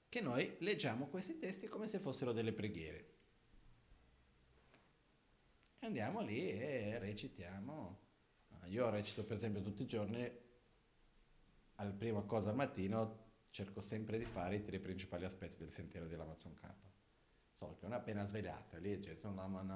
Che 0.08 0.20
noi 0.22 0.56
leggiamo 0.60 1.08
questi 1.08 1.38
testi 1.38 1.66
come 1.68 1.88
se 1.88 1.98
fossero 1.98 2.32
delle 2.32 2.54
preghiere 2.54 3.10
andiamo 5.80 6.22
lì 6.22 6.48
e 6.48 6.98
recitiamo. 6.98 8.00
Io 8.68 8.88
recito 8.88 9.24
per 9.24 9.36
esempio 9.36 9.60
tutti 9.60 9.82
i 9.82 9.86
giorni, 9.86 10.26
al 11.74 11.92
prima 11.92 12.22
cosa 12.22 12.48
al 12.48 12.56
mattino, 12.56 13.32
cerco 13.50 13.82
sempre 13.82 14.16
di 14.16 14.24
fare 14.24 14.56
i 14.56 14.62
tre 14.62 14.80
principali 14.80 15.26
aspetti 15.26 15.58
del 15.58 15.70
sentiero 15.70 16.06
dell'Amazon 16.06 16.54
K. 16.54 16.74
So 17.52 17.76
che 17.78 17.84
una 17.84 17.96
appena 17.96 18.24
svegliata, 18.24 18.78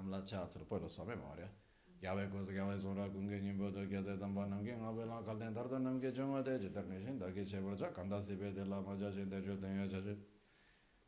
lanciato, 0.08 0.64
poi 0.64 0.80
lo 0.80 0.88
so 0.88 1.02
a 1.02 1.04
memoria. 1.04 1.64
Yahweh 2.00 2.28
cosa 2.28 2.52
che 2.52 2.58
aveva 2.58 2.78
sopra 2.78 3.08
con 3.08 3.26
che 3.26 3.36
in 3.36 3.56
voto 3.56 3.86
che 3.86 4.02
se 4.02 4.18
tambo 4.18 4.44
nam 4.44 4.62
che 4.62 4.74
non 4.74 4.86
aveva 4.86 5.22
caldentar 5.22 5.70
nam 5.78 5.98
che 5.98 6.12
già 6.12 6.42
te 6.42 6.58
c'è 6.58 6.70
torni 6.70 7.00
scenda 7.00 7.32
che 7.32 7.42
c'è 7.42 7.62
già 7.74 7.88
quando 7.90 8.20
si 8.20 8.34
vede 8.34 8.64
la 8.64 8.80
magia 8.80 9.10
c'è 9.10 9.26
già 9.26 10.16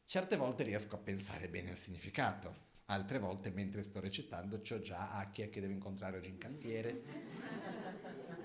Certe 0.05 0.37
volte 0.37 0.63
riesco 0.63 0.95
a 0.95 0.99
pensare 0.99 1.49
bene 1.51 1.71
al 1.71 1.77
significato 1.77 2.67
altre 2.87 3.19
volte 3.19 3.51
mentre 3.51 3.83
sto 3.83 4.01
recitando 4.01 4.57
ho 4.57 4.81
già 4.81 5.11
Acchia 5.11 5.49
che 5.49 5.61
deve 5.61 5.75
incontrare 5.75 6.17
oggi 6.17 6.31
in 6.31 6.39
cantiere 6.39 7.03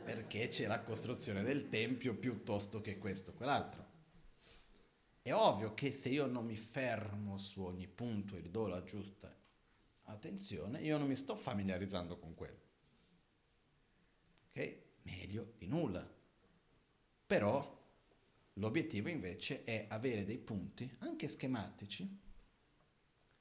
perché 0.04 0.48
c'è 0.48 0.68
la 0.68 0.82
costruzione 0.82 1.44
del 1.44 1.70
tempio 1.70 2.16
piuttosto 2.16 2.82
che 2.82 2.98
questo 2.98 3.32
o 3.32 3.34
quell'altro. 3.34 3.92
È 5.22 5.32
ovvio 5.32 5.74
che 5.74 5.92
se 5.92 6.10
io 6.10 6.26
non 6.26 6.46
mi 6.46 6.58
fermo 6.58 7.38
su 7.38 7.62
ogni 7.62 7.88
punto 7.88 8.36
e 8.36 8.42
do 8.42 8.68
la 8.68 8.84
giusta 8.84 9.34
attenzione, 10.14 10.82
io 10.82 10.98
non 10.98 11.08
mi 11.08 11.16
sto 11.16 11.36
familiarizzando 11.36 12.18
con 12.18 12.34
quello. 12.34 12.62
Ok? 14.50 14.82
Meglio 15.04 15.54
di 15.58 15.68
nulla. 15.68 16.08
Però 17.26 17.82
l'obiettivo 18.54 19.10
invece 19.10 19.64
è 19.64 19.88
avere 19.90 20.26
dei 20.26 20.38
punti, 20.38 20.90
anche 21.00 21.28
schematici, 21.28 22.22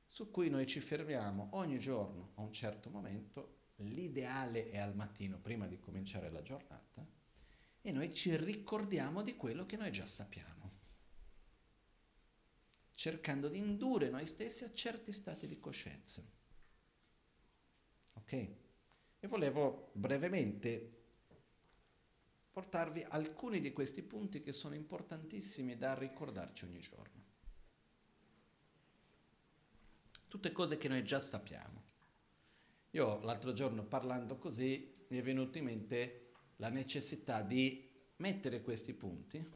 su 0.06 0.30
cui 0.30 0.48
noi 0.50 0.66
ci 0.66 0.80
fermiamo 0.80 1.50
ogni 1.52 1.78
giorno 1.78 2.32
a 2.34 2.42
un 2.42 2.52
certo 2.52 2.90
momento, 2.90 3.60
l'ideale 3.76 4.70
è 4.70 4.78
al 4.78 4.94
mattino 4.94 5.38
prima 5.38 5.66
di 5.66 5.78
cominciare 5.78 6.30
la 6.30 6.42
giornata, 6.42 7.06
e 7.80 7.90
noi 7.90 8.12
ci 8.14 8.36
ricordiamo 8.36 9.22
di 9.22 9.36
quello 9.36 9.66
che 9.66 9.76
noi 9.76 9.90
già 9.90 10.06
sappiamo, 10.06 10.70
cercando 12.94 13.48
di 13.48 13.58
indurre 13.58 14.10
noi 14.10 14.26
stessi 14.26 14.64
a 14.64 14.72
certi 14.72 15.12
stati 15.12 15.46
di 15.46 15.58
coscienza. 15.58 16.22
Ok? 18.32 18.48
E 19.20 19.28
volevo 19.28 19.90
brevemente 19.92 21.00
portarvi 22.50 23.04
alcuni 23.08 23.60
di 23.60 23.72
questi 23.72 24.02
punti 24.02 24.42
che 24.42 24.52
sono 24.52 24.74
importantissimi 24.74 25.76
da 25.76 25.94
ricordarci 25.94 26.64
ogni 26.64 26.80
giorno. 26.80 27.22
tutte 30.32 30.50
cose 30.50 30.78
che 30.78 30.88
noi 30.88 31.04
già 31.04 31.20
sappiamo. 31.20 31.82
Io 32.92 33.20
l'altro 33.20 33.52
giorno 33.52 33.84
parlando 33.84 34.38
così 34.38 34.90
mi 35.08 35.18
è 35.18 35.22
venuta 35.22 35.58
in 35.58 35.64
mente 35.64 36.30
la 36.56 36.70
necessità 36.70 37.42
di 37.42 37.86
mettere 38.16 38.62
questi 38.62 38.94
punti 38.94 39.46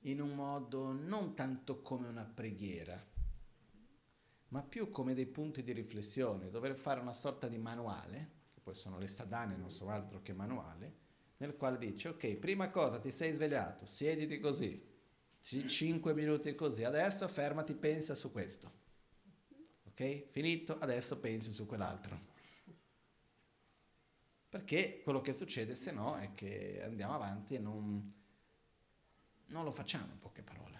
in 0.00 0.20
un 0.20 0.30
modo 0.30 0.90
non 0.90 1.36
tanto 1.36 1.80
come 1.80 2.08
una 2.08 2.24
preghiera, 2.24 3.00
ma 4.54 4.62
più 4.62 4.88
come 4.90 5.14
dei 5.14 5.26
punti 5.26 5.62
di 5.62 5.72
riflessione, 5.72 6.48
dover 6.48 6.76
fare 6.76 7.00
una 7.00 7.12
sorta 7.12 7.48
di 7.48 7.58
manuale, 7.58 8.30
che 8.54 8.60
poi 8.60 8.74
sono 8.74 8.98
le 8.98 9.08
sadane, 9.08 9.56
non 9.56 9.68
so 9.68 9.88
altro 9.88 10.22
che 10.22 10.32
manuale, 10.32 11.02
nel 11.38 11.56
quale 11.56 11.76
dice, 11.76 12.10
ok, 12.10 12.36
prima 12.36 12.70
cosa 12.70 12.98
ti 12.98 13.10
sei 13.10 13.32
svegliato, 13.32 13.84
siediti 13.84 14.38
così, 14.38 14.80
5 15.40 16.14
minuti 16.14 16.54
così, 16.54 16.84
adesso 16.84 17.26
fermati, 17.28 17.74
pensa 17.74 18.14
su 18.14 18.30
questo 18.30 18.82
ok? 19.94 20.30
Finito, 20.30 20.76
adesso 20.78 21.18
pensi 21.18 21.52
su 21.52 21.66
quell'altro. 21.66 22.32
Perché 24.48 25.00
quello 25.02 25.20
che 25.20 25.32
succede 25.32 25.74
se 25.74 25.92
no 25.92 26.16
è 26.16 26.34
che 26.34 26.82
andiamo 26.84 27.14
avanti 27.14 27.54
e 27.54 27.58
non, 27.58 28.12
non 29.46 29.64
lo 29.64 29.70
facciamo 29.70 30.12
in 30.12 30.18
poche 30.18 30.42
parole. 30.42 30.73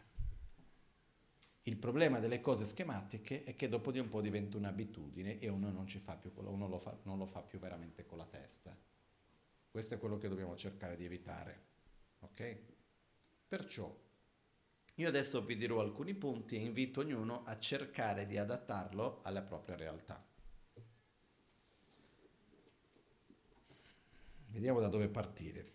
Il 1.66 1.76
problema 1.76 2.18
delle 2.18 2.40
cose 2.40 2.64
schematiche 2.64 3.44
è 3.44 3.54
che 3.54 3.68
dopo 3.68 3.90
di 3.90 3.98
un 3.98 4.08
po' 4.08 4.20
diventa 4.20 4.56
un'abitudine 4.58 5.38
e 5.38 5.48
uno 5.48 5.70
non, 5.70 5.86
ci 5.86 5.98
fa 5.98 6.14
più, 6.14 6.30
uno 6.34 6.68
lo 6.68 6.78
fa, 6.78 6.96
non 7.04 7.16
lo 7.16 7.24
fa 7.24 7.40
più 7.40 7.58
veramente 7.58 8.04
con 8.04 8.18
la 8.18 8.26
testa. 8.26 8.76
Questo 9.70 9.94
è 9.94 9.98
quello 9.98 10.18
che 10.18 10.28
dobbiamo 10.28 10.56
cercare 10.56 10.96
di 10.96 11.04
evitare. 11.04 11.62
Ok? 12.20 12.58
Perciò 13.48 14.02
io 14.96 15.08
adesso 15.08 15.42
vi 15.42 15.56
dirò 15.56 15.80
alcuni 15.80 16.14
punti 16.14 16.54
e 16.54 16.60
invito 16.60 17.00
ognuno 17.00 17.42
a 17.44 17.58
cercare 17.58 18.26
di 18.26 18.38
adattarlo 18.38 19.20
alla 19.22 19.42
propria 19.42 19.74
realtà. 19.74 20.24
Vediamo 24.46 24.78
da 24.78 24.86
dove 24.86 25.08
partire. 25.08 25.73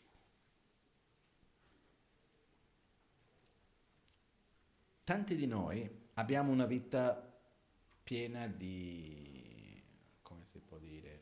Tanti 5.10 5.36
di 5.36 5.48
noi 5.48 5.90
abbiamo 6.14 6.52
una 6.52 6.68
vita 6.68 7.20
piena 8.04 8.46
di, 8.46 9.82
come 10.22 10.46
si 10.46 10.60
può 10.60 10.78
dire, 10.78 11.22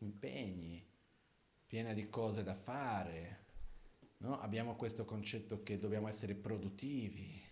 impegni, 0.00 0.86
piena 1.66 1.94
di 1.94 2.10
cose 2.10 2.42
da 2.42 2.54
fare, 2.54 3.46
no? 4.18 4.38
abbiamo 4.40 4.76
questo 4.76 5.06
concetto 5.06 5.62
che 5.62 5.78
dobbiamo 5.78 6.06
essere 6.06 6.34
produttivi, 6.34 7.42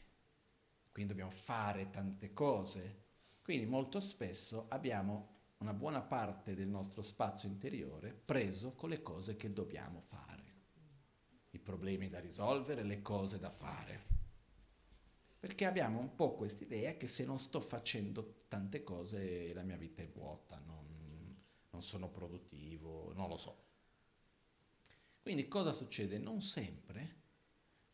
quindi 0.92 1.10
dobbiamo 1.12 1.32
fare 1.32 1.88
tante 1.88 2.34
cose. 2.34 3.04
Quindi 3.40 3.64
molto 3.64 3.98
spesso 3.98 4.66
abbiamo 4.68 5.36
una 5.60 5.72
buona 5.72 6.02
parte 6.02 6.54
del 6.54 6.68
nostro 6.68 7.00
spazio 7.00 7.48
interiore 7.48 8.12
preso 8.12 8.74
con 8.74 8.90
le 8.90 9.00
cose 9.00 9.38
che 9.38 9.50
dobbiamo 9.54 10.00
fare, 10.00 10.45
i 11.56 11.58
problemi 11.58 12.08
da 12.08 12.20
risolvere, 12.20 12.82
le 12.82 13.02
cose 13.02 13.38
da 13.38 13.50
fare. 13.50 14.14
Perché 15.38 15.64
abbiamo 15.64 15.98
un 15.98 16.14
po' 16.14 16.34
questa 16.34 16.64
idea 16.64 16.96
che 16.96 17.06
se 17.06 17.24
non 17.24 17.38
sto 17.38 17.60
facendo 17.60 18.44
tante 18.48 18.82
cose 18.82 19.52
la 19.52 19.62
mia 19.62 19.76
vita 19.76 20.02
è 20.02 20.08
vuota, 20.08 20.60
non, 20.64 21.36
non 21.70 21.82
sono 21.82 22.08
produttivo, 22.08 23.12
non 23.14 23.28
lo 23.28 23.36
so. 23.36 23.64
Quindi 25.20 25.48
cosa 25.48 25.72
succede? 25.72 26.18
Non 26.18 26.40
sempre 26.40 27.24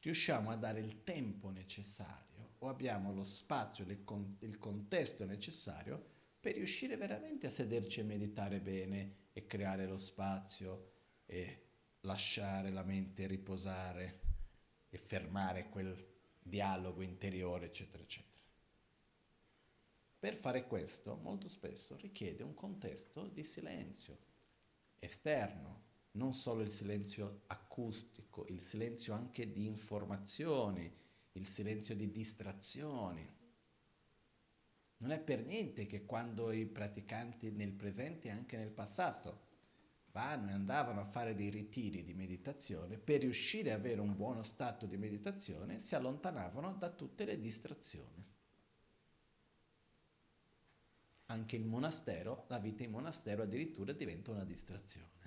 riusciamo 0.00 0.50
a 0.50 0.56
dare 0.56 0.80
il 0.80 1.02
tempo 1.04 1.50
necessario 1.50 2.54
o 2.58 2.68
abbiamo 2.68 3.12
lo 3.12 3.24
spazio, 3.24 3.86
il 3.86 4.58
contesto 4.58 5.24
necessario 5.24 6.10
per 6.40 6.54
riuscire 6.54 6.96
veramente 6.96 7.46
a 7.46 7.50
sederci 7.50 8.00
e 8.00 8.04
meditare 8.04 8.60
bene 8.60 9.16
e 9.32 9.46
creare 9.46 9.86
lo 9.86 9.96
spazio 9.96 10.90
e 11.24 11.66
lasciare 12.02 12.70
la 12.70 12.82
mente 12.82 13.26
riposare 13.26 14.20
e 14.88 14.98
fermare 14.98 15.68
quel 15.68 16.10
dialogo 16.40 17.02
interiore, 17.02 17.66
eccetera, 17.66 18.02
eccetera. 18.02 18.42
Per 20.18 20.36
fare 20.36 20.66
questo, 20.66 21.16
molto 21.16 21.48
spesso 21.48 21.96
richiede 21.96 22.42
un 22.42 22.54
contesto 22.54 23.26
di 23.26 23.42
silenzio 23.42 24.30
esterno, 24.98 25.80
non 26.12 26.32
solo 26.32 26.62
il 26.62 26.70
silenzio 26.70 27.42
acustico, 27.48 28.46
il 28.48 28.60
silenzio 28.60 29.14
anche 29.14 29.50
di 29.50 29.66
informazioni, 29.66 30.94
il 31.32 31.46
silenzio 31.46 31.96
di 31.96 32.10
distrazioni. 32.10 33.28
Non 34.98 35.10
è 35.10 35.18
per 35.18 35.44
niente 35.44 35.86
che 35.86 36.04
quando 36.04 36.52
i 36.52 36.66
praticanti 36.66 37.50
nel 37.50 37.72
presente 37.72 38.28
e 38.28 38.30
anche 38.30 38.56
nel 38.56 38.70
passato 38.70 39.50
vanno 40.12 40.50
e 40.50 40.52
andavano 40.52 41.00
a 41.00 41.04
fare 41.04 41.34
dei 41.34 41.50
ritiri 41.50 42.04
di 42.04 42.14
meditazione, 42.14 42.98
per 42.98 43.20
riuscire 43.20 43.72
ad 43.72 43.80
avere 43.80 44.00
un 44.00 44.14
buono 44.14 44.42
stato 44.42 44.86
di 44.86 44.96
meditazione 44.96 45.78
si 45.78 45.94
allontanavano 45.94 46.74
da 46.74 46.90
tutte 46.90 47.24
le 47.24 47.38
distrazioni. 47.38 48.24
Anche 51.26 51.56
il 51.56 51.64
monastero, 51.64 52.44
la 52.48 52.58
vita 52.58 52.84
in 52.84 52.90
monastero 52.90 53.42
addirittura 53.42 53.92
diventa 53.92 54.30
una 54.30 54.44
distrazione 54.44 55.22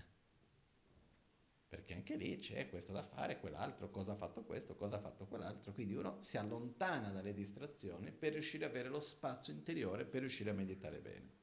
perché 1.76 1.94
anche 1.94 2.16
lì 2.16 2.38
c'è 2.38 2.70
questo 2.70 2.94
da 2.94 3.02
fare, 3.02 3.38
quell'altro, 3.38 3.90
cosa 3.90 4.14
ha 4.14 4.16
fatto 4.16 4.46
questo, 4.46 4.76
cosa 4.76 4.96
ha 4.96 5.00
fatto 5.00 5.26
quell'altro, 5.26 5.74
quindi 5.74 5.94
uno 5.94 6.22
si 6.22 6.38
allontana 6.38 7.12
dalle 7.12 7.34
distrazioni 7.34 8.14
per 8.14 8.32
riuscire 8.32 8.64
ad 8.64 8.72
avere 8.72 8.88
lo 8.88 9.02
spazio 9.02 9.52
interiore, 9.52 10.06
per 10.06 10.22
riuscire 10.22 10.52
a 10.52 10.54
meditare 10.54 11.02
bene. 11.02 11.34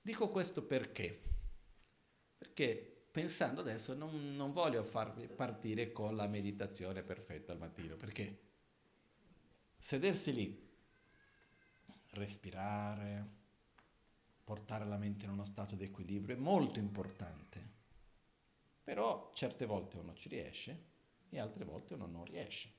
Dico 0.00 0.28
questo 0.28 0.64
perché? 0.64 1.35
Perché 2.56 3.04
pensando 3.10 3.60
adesso 3.60 3.92
non, 3.92 4.34
non 4.34 4.50
voglio 4.50 4.82
farvi 4.82 5.28
partire 5.28 5.92
con 5.92 6.16
la 6.16 6.26
meditazione 6.26 7.02
perfetta 7.02 7.52
al 7.52 7.58
mattino, 7.58 7.96
perché 7.96 8.38
sedersi 9.78 10.32
lì, 10.32 10.68
respirare, 12.10 13.28
portare 14.42 14.86
la 14.86 14.96
mente 14.96 15.26
in 15.26 15.32
uno 15.32 15.44
stato 15.44 15.74
di 15.74 15.84
equilibrio 15.84 16.34
è 16.34 16.38
molto 16.38 16.78
importante 16.78 17.74
però 18.86 19.32
certe 19.34 19.66
volte 19.66 19.96
uno 19.96 20.14
ci 20.14 20.28
riesce 20.28 20.84
e 21.28 21.40
altre 21.40 21.64
volte 21.64 21.94
uno 21.94 22.06
non 22.06 22.24
riesce. 22.24 22.70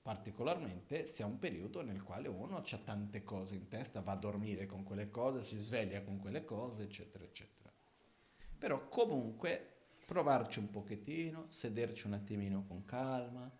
Particolarmente 0.00 1.04
se 1.04 1.22
è 1.22 1.26
un 1.26 1.38
periodo 1.38 1.82
nel 1.82 2.02
quale 2.02 2.28
uno 2.28 2.56
ha 2.56 2.78
tante 2.78 3.22
cose 3.22 3.54
in 3.54 3.68
testa, 3.68 4.00
va 4.00 4.12
a 4.12 4.16
dormire 4.16 4.64
con 4.64 4.82
quelle 4.82 5.10
cose, 5.10 5.42
si 5.42 5.58
sveglia 5.58 6.02
con 6.02 6.18
quelle 6.18 6.46
cose, 6.46 6.84
eccetera, 6.84 7.22
eccetera. 7.22 7.61
Però 8.62 8.88
comunque 8.88 9.70
provarci 10.06 10.60
un 10.60 10.70
pochettino, 10.70 11.46
sederci 11.48 12.06
un 12.06 12.12
attimino 12.12 12.64
con 12.64 12.84
calma, 12.84 13.50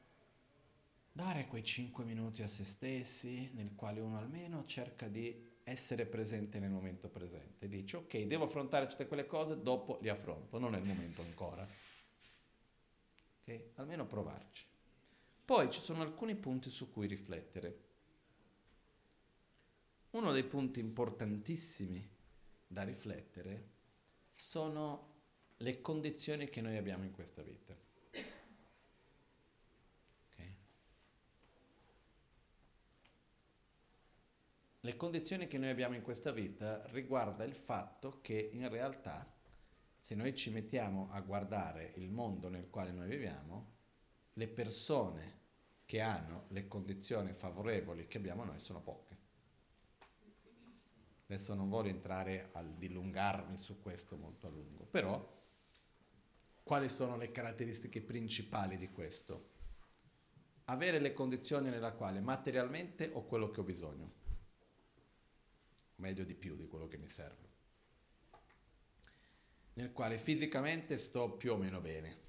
dare 1.11 1.49
quei 1.49 1.65
5 1.65 2.05
minuti 2.05 2.45
a 2.45 2.47
se 2.47 2.63
stessi 2.63 3.51
nel 3.55 3.75
quale 3.75 4.01
uno 4.01 4.17
almeno 4.17 4.65
cerca 4.65 5.09
di 5.09 5.59
essere 5.65 6.07
presente 6.07 6.61
nel 6.61 6.71
momento 6.71 7.09
presente. 7.09 7.67
Dice, 7.67 7.97
ok, 7.97 8.17
devo 8.27 8.45
affrontare 8.45 8.87
tutte 8.87 9.09
quelle 9.09 9.27
cose, 9.27 9.61
dopo 9.61 9.99
li 10.03 10.09
affronto, 10.09 10.61
non 10.61 10.77
è 10.77 10.79
il 10.79 10.85
momento 10.85 11.21
ancora. 11.21 11.67
Ok? 13.41 13.71
Almeno 13.75 14.07
provarci. 14.07 14.65
Poi 15.45 15.69
ci 15.69 15.81
sono 15.81 16.03
alcuni 16.03 16.37
punti 16.37 16.71
su 16.71 16.93
cui 16.93 17.09
riflettere. 17.09 17.81
Uno 20.11 20.31
dei 20.31 20.45
punti 20.45 20.79
importantissimi 20.79 22.09
da 22.69 22.85
riflettere 22.85 23.81
sono 24.33 25.11
le 25.59 25.81
condizioni 25.81 26.49
che 26.49 26.61
noi 26.61 26.77
abbiamo 26.77 27.05
in 27.05 27.13
questa 27.13 27.43
vita. 27.43 27.83
Le 34.85 34.97
condizioni 34.97 35.47
che 35.47 35.59
noi 35.59 35.69
abbiamo 35.69 35.95
in 35.95 36.03
questa 36.03 36.33
vita 36.33 36.85
riguarda 36.89 37.45
il 37.45 37.55
fatto 37.55 38.19
che 38.21 38.51
in 38.53 38.69
realtà 38.69 39.33
se 39.97 40.17
noi 40.17 40.35
ci 40.35 40.51
mettiamo 40.51 41.07
a 41.13 41.21
guardare 41.21 41.93
il 41.99 42.11
mondo 42.11 42.49
nel 42.49 42.69
quale 42.69 42.91
noi 42.91 43.07
viviamo, 43.07 43.71
le 44.33 44.49
persone 44.49 45.39
che 45.87 46.01
hanno 46.01 46.47
le 46.49 46.67
condizioni 46.67 47.33
favorevoli 47.33 48.09
che 48.09 48.19
abbiamo 48.19 48.43
noi 48.43 48.59
sono 48.59 48.81
poche. 48.81 49.12
Adesso 51.33 51.55
non 51.55 51.71
voglio 51.71 51.89
entrare 51.89 52.51
a 52.53 52.63
dilungarmi 52.63 53.57
su 53.57 53.81
questo 53.81 54.19
molto 54.19 54.49
a 54.49 54.51
lungo, 54.51 54.85
però 54.85 55.41
quali 56.63 56.91
sono 56.91 57.17
le 57.17 57.33
caratteristiche 57.33 58.03
principali 58.03 58.77
di 58.77 58.91
questo? 58.91 59.49
Avere 60.67 60.99
le 60.99 61.15
condizioni 61.15 61.71
nella 61.71 61.93
quale 61.93 62.21
materialmente 62.21 63.09
ho 63.15 63.25
quello 63.25 63.51
che 63.51 63.61
ho 63.61 63.63
bisogno 63.63 64.13
meglio 65.97 66.25
di 66.25 66.35
più 66.35 66.55
di 66.55 66.67
quello 66.67 66.87
che 66.87 66.99
mi 66.99 67.09
serve, 67.09 67.49
nel 69.73 69.91
quale 69.91 70.19
fisicamente 70.19 70.99
sto 70.99 71.31
più 71.31 71.55
o 71.55 71.57
meno 71.57 71.81
bene. 71.81 72.21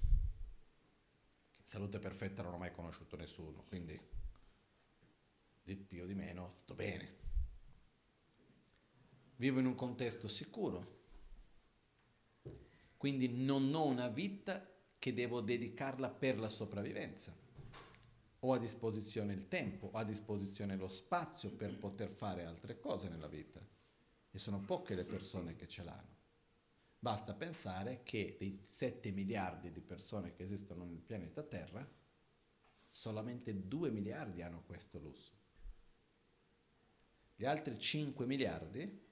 Salute 1.62 1.98
perfetta 1.98 2.42
non 2.42 2.54
ho 2.54 2.58
mai 2.58 2.72
conosciuto 2.72 3.16
nessuno, 3.16 3.64
quindi 3.68 4.00
di 5.62 5.76
più 5.76 6.04
o 6.04 6.06
di 6.06 6.14
meno 6.14 6.50
sto 6.52 6.74
bene. 6.74 7.23
Vivo 9.36 9.58
in 9.58 9.66
un 9.66 9.74
contesto 9.74 10.28
sicuro, 10.28 11.02
quindi 12.96 13.28
non 13.28 13.72
ho 13.74 13.86
una 13.86 14.08
vita 14.08 14.66
che 14.98 15.12
devo 15.12 15.40
dedicarla 15.40 16.08
per 16.08 16.38
la 16.38 16.48
sopravvivenza 16.48 17.42
ho 18.46 18.52
a 18.52 18.58
disposizione 18.58 19.32
il 19.32 19.48
tempo, 19.48 19.88
ho 19.92 19.98
a 19.98 20.04
disposizione 20.04 20.76
lo 20.76 20.88
spazio 20.88 21.50
per 21.50 21.78
poter 21.78 22.10
fare 22.10 22.44
altre 22.44 22.78
cose 22.78 23.08
nella 23.08 23.26
vita. 23.26 23.66
E 24.30 24.38
sono 24.38 24.60
poche 24.60 24.94
le 24.94 25.04
persone 25.04 25.56
che 25.56 25.66
ce 25.66 25.82
l'hanno. 25.82 26.12
Basta 26.98 27.34
pensare 27.34 28.02
che 28.02 28.36
dei 28.38 28.60
7 28.62 29.10
miliardi 29.12 29.70
di 29.70 29.80
persone 29.80 30.34
che 30.34 30.42
esistono 30.42 30.84
nel 30.84 31.00
pianeta 31.00 31.42
Terra, 31.42 31.86
solamente 32.90 33.66
2 33.66 33.90
miliardi 33.90 34.42
hanno 34.42 34.62
questo 34.62 34.98
lusso. 34.98 35.32
Gli 37.34 37.46
altri 37.46 37.78
5 37.78 38.26
miliardi, 38.26 39.03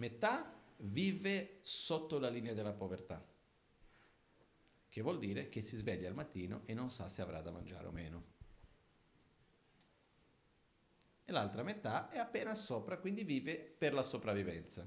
metà 0.00 0.58
vive 0.78 1.58
sotto 1.62 2.18
la 2.18 2.28
linea 2.28 2.54
della 2.54 2.72
povertà 2.72 3.24
che 4.90 5.02
vuol 5.02 5.20
dire 5.20 5.48
che 5.48 5.62
si 5.62 5.76
sveglia 5.76 6.08
al 6.08 6.14
mattino 6.14 6.62
e 6.66 6.74
non 6.74 6.90
sa 6.90 7.06
se 7.06 7.22
avrà 7.22 7.40
da 7.40 7.52
mangiare 7.52 7.86
o 7.86 7.92
meno. 7.92 8.24
E 11.24 11.30
l'altra 11.30 11.62
metà 11.62 12.10
è 12.10 12.18
appena 12.18 12.56
sopra, 12.56 12.98
quindi 12.98 13.22
vive 13.22 13.56
per 13.56 13.94
la 13.94 14.02
sopravvivenza, 14.02 14.84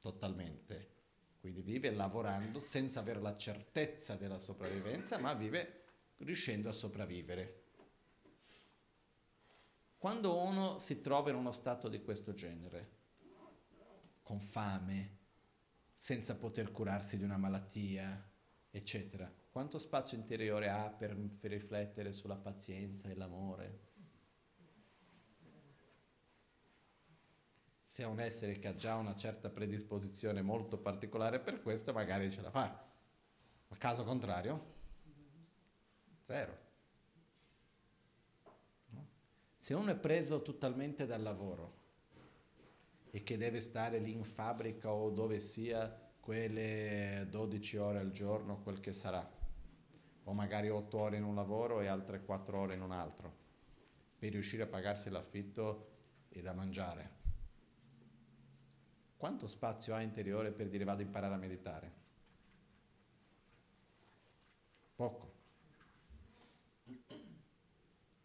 totalmente. 0.00 0.96
Quindi 1.38 1.60
vive 1.60 1.90
lavorando 1.90 2.60
senza 2.60 3.00
avere 3.00 3.20
la 3.20 3.36
certezza 3.36 4.16
della 4.16 4.38
sopravvivenza, 4.38 5.18
ma 5.18 5.34
vive 5.34 5.84
riuscendo 6.18 6.70
a 6.70 6.72
sopravvivere. 6.72 7.64
Quando 9.98 10.38
uno 10.38 10.78
si 10.78 11.02
trova 11.02 11.28
in 11.28 11.36
uno 11.36 11.52
stato 11.52 11.88
di 11.88 12.02
questo 12.02 12.32
genere, 12.32 12.96
con 14.28 14.40
fame, 14.40 15.16
senza 15.96 16.36
poter 16.36 16.70
curarsi 16.70 17.16
di 17.16 17.24
una 17.24 17.38
malattia, 17.38 18.30
eccetera. 18.68 19.32
Quanto 19.50 19.78
spazio 19.78 20.18
interiore 20.18 20.68
ha 20.68 20.90
per, 20.90 21.16
riflettere 21.40 22.12
sulla 22.12 22.36
pazienza 22.36 23.08
e 23.08 23.14
l'amore? 23.14 23.86
Se 27.82 28.02
è 28.02 28.06
un 28.06 28.20
essere 28.20 28.58
che 28.58 28.68
ha 28.68 28.74
già 28.74 28.96
una 28.96 29.14
certa 29.14 29.48
predisposizione 29.48 30.42
molto 30.42 30.76
particolare 30.76 31.40
per 31.40 31.62
questo, 31.62 31.94
magari 31.94 32.30
ce 32.30 32.42
la 32.42 32.50
fa. 32.50 32.86
Ma 33.68 33.76
caso 33.78 34.04
contrario? 34.04 34.74
Zero. 36.20 36.66
Se 39.56 39.72
uno 39.72 39.90
è 39.90 39.96
preso 39.96 40.42
totalmente 40.42 41.06
dal 41.06 41.22
lavoro 41.22 41.77
e 43.18 43.24
che 43.24 43.36
deve 43.36 43.60
stare 43.60 43.98
lì 43.98 44.12
in 44.12 44.22
fabbrica 44.22 44.92
o 44.92 45.10
dove 45.10 45.40
sia 45.40 45.92
quelle 46.20 47.26
12 47.28 47.76
ore 47.76 47.98
al 47.98 48.12
giorno, 48.12 48.62
quel 48.62 48.78
che 48.78 48.92
sarà, 48.92 49.28
o 50.22 50.32
magari 50.32 50.70
8 50.70 50.96
ore 50.96 51.16
in 51.16 51.24
un 51.24 51.34
lavoro 51.34 51.80
e 51.80 51.88
altre 51.88 52.22
4 52.22 52.56
ore 52.56 52.74
in 52.74 52.80
un 52.80 52.92
altro, 52.92 53.34
per 54.16 54.30
riuscire 54.30 54.62
a 54.62 54.66
pagarsi 54.68 55.10
l'affitto 55.10 55.88
e 56.28 56.42
da 56.42 56.52
mangiare. 56.52 57.16
Quanto 59.16 59.48
spazio 59.48 59.96
ha 59.96 60.00
interiore 60.00 60.52
per 60.52 60.68
dire 60.68 60.84
vado 60.84 61.02
a 61.02 61.06
imparare 61.06 61.34
a 61.34 61.38
meditare? 61.38 61.92
Poco. 64.94 65.32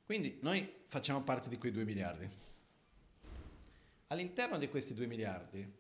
Quindi 0.06 0.38
noi 0.44 0.82
facciamo 0.86 1.24
parte 1.24 1.50
di 1.50 1.58
quei 1.58 1.72
2 1.72 1.84
miliardi. 1.84 2.53
All'interno 4.14 4.59
di 4.59 4.70
questi 4.70 4.93
2 4.93 5.07
miliardi 5.07 5.74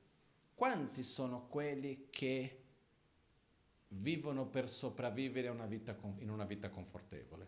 quanti 0.55 1.03
sono 1.03 1.45
quelli 1.45 2.07
che 2.09 2.63
vivono 3.89 4.47
per 4.47 4.67
sopravvivere 4.67 5.49
una 5.49 5.67
vita, 5.67 5.95
in 6.17 6.31
una 6.31 6.43
vita 6.43 6.71
confortevole. 6.71 7.47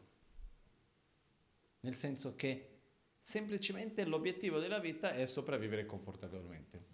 Nel 1.80 1.96
senso 1.96 2.36
che 2.36 2.82
semplicemente 3.20 4.06
l'obiettivo 4.06 4.60
della 4.60 4.78
vita 4.78 5.12
è 5.12 5.26
sopravvivere 5.26 5.88
confortabilmente. 5.88 6.86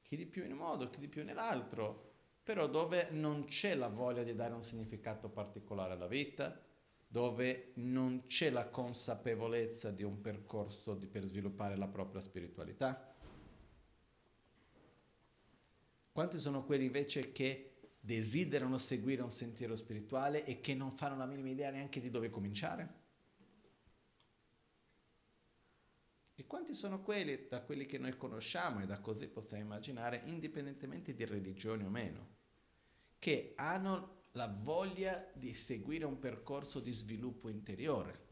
Chi 0.00 0.16
di 0.16 0.24
più 0.24 0.44
in 0.46 0.52
un 0.52 0.58
modo, 0.58 0.88
chi 0.88 1.00
di 1.00 1.08
più 1.08 1.24
nell'altro, 1.24 2.14
però 2.42 2.66
dove 2.68 3.10
non 3.10 3.44
c'è 3.44 3.74
la 3.74 3.88
voglia 3.88 4.22
di 4.22 4.34
dare 4.34 4.54
un 4.54 4.62
significato 4.62 5.28
particolare 5.28 5.92
alla 5.92 6.06
vita, 6.06 6.58
dove 7.06 7.72
non 7.74 8.24
c'è 8.26 8.50
la 8.50 8.68
consapevolezza 8.68 9.90
di 9.90 10.02
un 10.02 10.20
percorso 10.20 10.94
di, 10.94 11.06
per 11.06 11.24
sviluppare 11.24 11.76
la 11.76 11.88
propria 11.88 12.20
spiritualità. 12.20 13.14
Quanti 16.12 16.38
sono 16.38 16.64
quelli 16.64 16.86
invece 16.86 17.32
che 17.32 17.76
desiderano 18.00 18.78
seguire 18.78 19.22
un 19.22 19.30
sentiero 19.30 19.76
spirituale 19.76 20.44
e 20.44 20.60
che 20.60 20.74
non 20.74 20.90
fanno 20.90 21.16
la 21.16 21.26
minima 21.26 21.50
idea 21.50 21.70
neanche 21.70 22.00
di 22.00 22.10
dove 22.10 22.30
cominciare? 22.30 23.04
E 26.38 26.46
quanti 26.46 26.74
sono 26.74 27.00
quelli, 27.00 27.46
da 27.48 27.62
quelli 27.62 27.86
che 27.86 27.96
noi 27.96 28.16
conosciamo 28.16 28.82
e 28.82 28.86
da 28.86 29.00
così 29.00 29.26
possiamo 29.26 29.62
immaginare, 29.62 30.22
indipendentemente 30.26 31.14
di 31.14 31.24
religione 31.24 31.84
o 31.84 31.88
meno, 31.88 32.34
che 33.18 33.54
hanno 33.56 34.15
la 34.36 34.46
voglia 34.48 35.26
di 35.32 35.54
seguire 35.54 36.04
un 36.04 36.18
percorso 36.18 36.78
di 36.80 36.92
sviluppo 36.92 37.48
interiore 37.48 38.24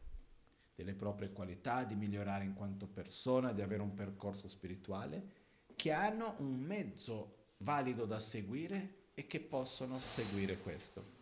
delle 0.75 0.93
proprie 0.93 1.31
qualità, 1.31 1.83
di 1.83 1.95
migliorare 1.95 2.43
in 2.43 2.53
quanto 2.53 2.87
persona, 2.87 3.53
di 3.53 3.61
avere 3.61 3.81
un 3.81 3.93
percorso 3.93 4.47
spirituale, 4.47 5.43
che 5.75 5.91
hanno 5.91 6.35
un 6.39 6.59
mezzo 6.59 7.53
valido 7.59 8.05
da 8.05 8.19
seguire 8.19 9.03
e 9.15 9.25
che 9.25 9.39
possono 9.39 9.97
seguire 9.99 10.57
questo. 10.59 11.13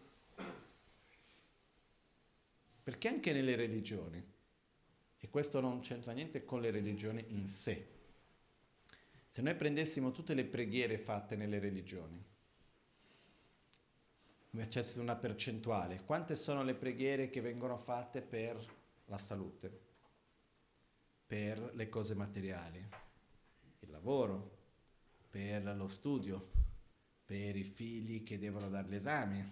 Perché 2.84 3.07
anche 3.07 3.31
nelle 3.31 3.55
religioni, 3.55 4.21
e 5.17 5.29
questo 5.29 5.61
non 5.61 5.79
c'entra 5.79 6.11
niente 6.11 6.43
con 6.43 6.59
le 6.59 6.71
religioni 6.71 7.23
in 7.29 7.47
sé, 7.47 7.88
se 9.29 9.41
noi 9.41 9.55
prendessimo 9.55 10.11
tutte 10.11 10.34
le 10.34 10.45
preghiere 10.45 10.97
fatte 10.97 11.38
nelle 11.38 11.59
religioni, 11.59 12.31
facesse 14.60 14.99
una 14.99 15.16
percentuale, 15.16 16.04
quante 16.06 16.36
sono 16.36 16.62
le 16.62 16.76
preghiere 16.76 17.30
che 17.32 17.41
vengono 17.41 17.76
fatte 17.76 18.22
per 18.22 18.64
la 19.06 19.18
salute, 19.18 19.82
per 21.26 21.72
le 21.74 21.89
cose 21.89 22.14
materiali, 22.14 22.78
il 23.80 23.89
lavoro, 23.89 24.58
per 25.30 25.76
lo 25.76 25.88
studio, 25.88 26.51
per 27.26 27.56
i 27.56 27.64
figli 27.64 28.22
che 28.22 28.38
devono 28.38 28.70
dare 28.70 28.88
gli 28.88 28.95
esami, 28.95 29.51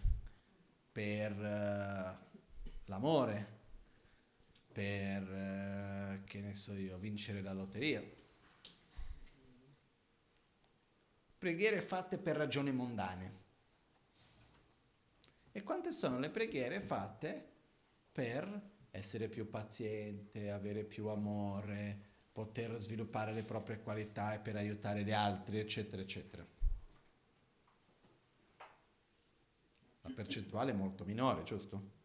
per 0.91 1.31
uh, 1.31 2.39
l'amore, 2.85 3.59
per, 4.71 5.23
uh, 5.23 6.23
che 6.25 6.41
ne 6.41 6.53
so 6.53 6.75
io, 6.75 6.99
vincere 6.99 7.41
la 7.41 7.53
lotteria. 7.53 8.03
Preghiere 11.39 11.81
fatte 11.81 12.19
per 12.19 12.35
ragioni 12.35 12.71
mondane. 12.71 13.40
E 15.51 15.63
quante 15.63 15.91
sono 15.91 16.19
le 16.19 16.29
preghiere 16.29 16.79
fatte 16.79 17.49
per 18.11 18.69
essere 18.91 19.27
più 19.27 19.49
paziente, 19.49 20.51
avere 20.51 20.83
più 20.83 21.07
amore, 21.07 22.09
poter 22.31 22.75
sviluppare 22.77 23.33
le 23.33 23.43
proprie 23.43 23.81
qualità 23.81 24.33
e 24.33 24.39
per 24.39 24.55
aiutare 24.55 25.03
gli 25.03 25.11
altri, 25.11 25.59
eccetera, 25.59 26.01
eccetera. 26.01 26.45
La 30.01 30.11
percentuale 30.15 30.71
è 30.71 30.75
molto 30.75 31.05
minore, 31.05 31.43
giusto? 31.43 31.99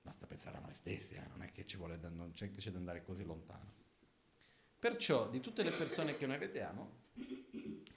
Basta 0.00 0.26
pensare 0.26 0.56
a 0.56 0.60
noi 0.60 0.74
stessi, 0.74 1.14
eh? 1.14 1.26
non 1.28 1.42
è 1.42 1.52
che 1.52 1.66
ci 1.66 1.76
vuole, 1.76 1.98
non 1.98 2.32
c'è 2.32 2.50
c'è 2.50 2.70
da 2.70 2.78
andare 2.78 3.04
così 3.04 3.24
lontano. 3.24 3.74
Perciò, 4.78 5.28
di 5.28 5.40
tutte 5.40 5.62
le 5.62 5.70
persone 5.70 6.16
che 6.16 6.26
noi 6.26 6.38
vediamo, 6.38 7.00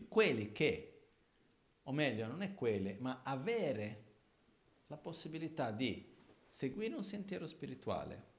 quelli 0.09 0.51
che 0.51 1.00
o 1.91 1.93
meglio 1.93 2.25
non 2.25 2.41
è 2.41 2.53
quelle, 2.53 2.95
ma 2.99 3.21
avere 3.21 4.03
la 4.87 4.95
possibilità 4.97 5.71
di 5.71 6.09
seguire 6.47 6.95
un 6.95 7.03
sentiero 7.03 7.45
spirituale 7.45 8.29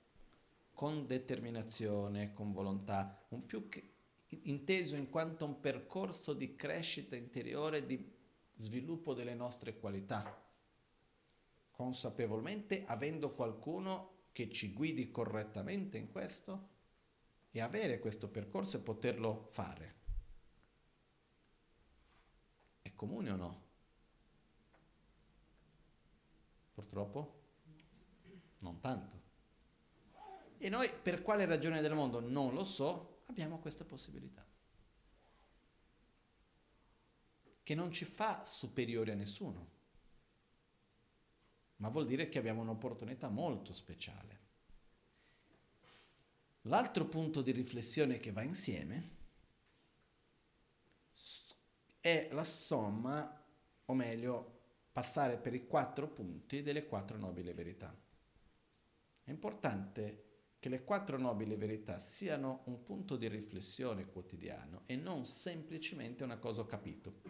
con 0.72 1.06
determinazione, 1.06 2.32
con 2.32 2.52
volontà, 2.52 3.26
un 3.28 3.44
più 3.44 3.68
che, 3.68 3.90
inteso 4.44 4.96
in 4.96 5.10
quanto 5.10 5.44
un 5.44 5.60
percorso 5.60 6.32
di 6.32 6.56
crescita 6.56 7.14
interiore, 7.14 7.84
di 7.84 8.10
sviluppo 8.54 9.12
delle 9.12 9.34
nostre 9.34 9.78
qualità, 9.78 10.42
consapevolmente 11.70 12.84
avendo 12.86 13.34
qualcuno 13.34 14.20
che 14.32 14.50
ci 14.50 14.72
guidi 14.72 15.10
correttamente 15.10 15.98
in 15.98 16.10
questo 16.10 16.68
e 17.50 17.60
avere 17.60 17.98
questo 17.98 18.28
percorso 18.28 18.78
e 18.78 18.80
poterlo 18.80 19.48
fare. 19.50 20.00
È 22.82 22.91
comune 23.02 23.30
o 23.30 23.36
no? 23.36 23.62
Purtroppo 26.72 27.40
non 28.58 28.78
tanto. 28.78 29.20
E 30.56 30.68
noi 30.68 30.88
per 30.88 31.20
quale 31.22 31.44
ragione 31.44 31.80
del 31.80 31.94
mondo 31.94 32.20
non 32.20 32.54
lo 32.54 32.62
so, 32.62 33.22
abbiamo 33.26 33.58
questa 33.58 33.84
possibilità. 33.84 34.46
Che 37.64 37.74
non 37.74 37.90
ci 37.90 38.04
fa 38.04 38.44
superiori 38.44 39.10
a 39.10 39.16
nessuno, 39.16 39.70
ma 41.78 41.88
vuol 41.88 42.06
dire 42.06 42.28
che 42.28 42.38
abbiamo 42.38 42.60
un'opportunità 42.60 43.28
molto 43.28 43.72
speciale. 43.72 44.40
L'altro 46.66 47.06
punto 47.06 47.42
di 47.42 47.50
riflessione 47.50 48.20
che 48.20 48.30
va 48.30 48.42
insieme 48.42 49.21
è 52.02 52.28
la 52.32 52.44
somma, 52.44 53.42
o 53.84 53.94
meglio, 53.94 54.60
passare 54.90 55.38
per 55.38 55.54
i 55.54 55.68
quattro 55.68 56.08
punti 56.08 56.60
delle 56.62 56.86
quattro 56.86 57.16
nobili 57.16 57.52
verità. 57.52 57.96
È 59.22 59.30
importante 59.30 60.30
che 60.58 60.68
le 60.68 60.82
quattro 60.82 61.16
nobili 61.16 61.54
verità 61.54 62.00
siano 62.00 62.62
un 62.64 62.82
punto 62.82 63.16
di 63.16 63.28
riflessione 63.28 64.10
quotidiano 64.10 64.82
e 64.86 64.96
non 64.96 65.24
semplicemente 65.24 66.24
una 66.24 66.38
cosa 66.38 66.62
ho 66.62 66.66
capito. 66.66 67.20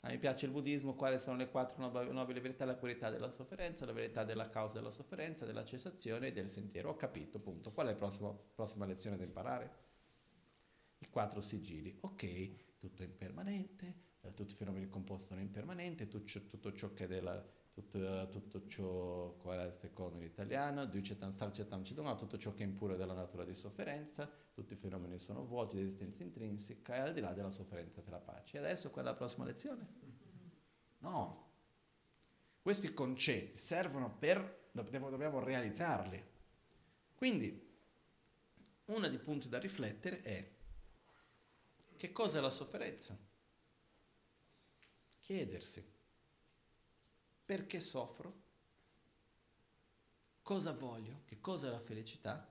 A 0.00 0.08
me 0.08 0.18
piace 0.18 0.44
il 0.44 0.52
buddismo, 0.52 0.94
quali 0.94 1.18
sono 1.18 1.36
le 1.36 1.48
quattro 1.48 1.88
nobili 1.88 2.38
verità? 2.38 2.66
La 2.66 2.74
verità 2.74 3.08
della 3.08 3.30
sofferenza, 3.30 3.86
la 3.86 3.92
verità 3.92 4.24
della 4.24 4.50
causa 4.50 4.74
della 4.74 4.90
sofferenza, 4.90 5.46
della 5.46 5.64
cessazione 5.64 6.28
e 6.28 6.32
del 6.32 6.50
sentiero. 6.50 6.90
Ho 6.90 6.96
capito, 6.96 7.38
punto. 7.38 7.72
Qual 7.72 7.86
è 7.86 7.90
la 7.90 7.96
prossima, 7.96 8.30
prossima 8.30 8.84
lezione 8.84 9.16
da 9.16 9.24
imparare? 9.24 9.76
I 10.98 11.08
quattro 11.08 11.40
sigilli. 11.40 11.96
Ok, 12.02 12.65
tutto 12.78 13.02
è 13.02 13.06
impermanente, 13.06 13.94
eh, 14.20 14.34
tutti 14.34 14.52
i 14.52 14.56
fenomeni 14.56 14.88
composti 14.88 15.28
sono 15.28 15.40
impermanenti, 15.40 16.08
tutto, 16.08 16.40
tutto 16.46 16.72
ciò 16.72 16.92
che 16.92 17.04
è 17.04 17.06
della, 17.06 17.44
tutto, 17.72 18.28
tutto, 18.30 18.66
ciò, 18.66 19.34
qual 19.36 19.58
è 19.60 19.66
il 19.66 19.72
secondo 19.72 20.16
in 20.16 20.24
italiano, 20.24 20.88
tutto 20.88 22.38
ciò 22.38 22.54
che 22.54 22.62
è 22.62 22.66
impuro 22.66 22.96
della 22.96 23.12
natura 23.12 23.44
di 23.44 23.52
sofferenza, 23.52 24.30
tutti 24.52 24.72
i 24.72 24.76
fenomeni 24.76 25.18
sono 25.18 25.44
vuoti 25.44 25.76
di 25.76 25.82
esistenza 25.82 26.22
intrinseca 26.22 26.96
e 26.96 26.98
al 27.00 27.12
di 27.12 27.20
là 27.20 27.32
della 27.32 27.50
sofferenza 27.50 28.00
c'è 28.00 28.10
la 28.10 28.18
pace. 28.18 28.56
E 28.56 28.60
adesso 28.60 28.90
qual 28.90 29.04
è 29.04 29.08
la 29.08 29.14
prossima 29.14 29.44
lezione? 29.44 29.86
No. 30.98 31.44
Questi 32.62 32.92
concetti 32.94 33.54
servono 33.54 34.16
per, 34.16 34.70
dobbiamo 34.72 35.40
realizzarli. 35.40 36.24
Quindi, 37.14 37.64
uno 38.86 39.08
dei 39.08 39.18
punti 39.18 39.48
da 39.48 39.58
riflettere 39.58 40.22
è 40.22 40.55
che 41.96 42.12
cosa 42.12 42.38
è 42.38 42.40
la 42.40 42.50
sofferenza? 42.50 43.18
chiedersi 45.26 45.84
perché 47.44 47.80
soffro, 47.80 48.42
cosa 50.40 50.70
voglio, 50.70 51.22
che 51.24 51.40
cosa 51.40 51.66
è 51.66 51.70
la 51.70 51.80
felicità 51.80 52.48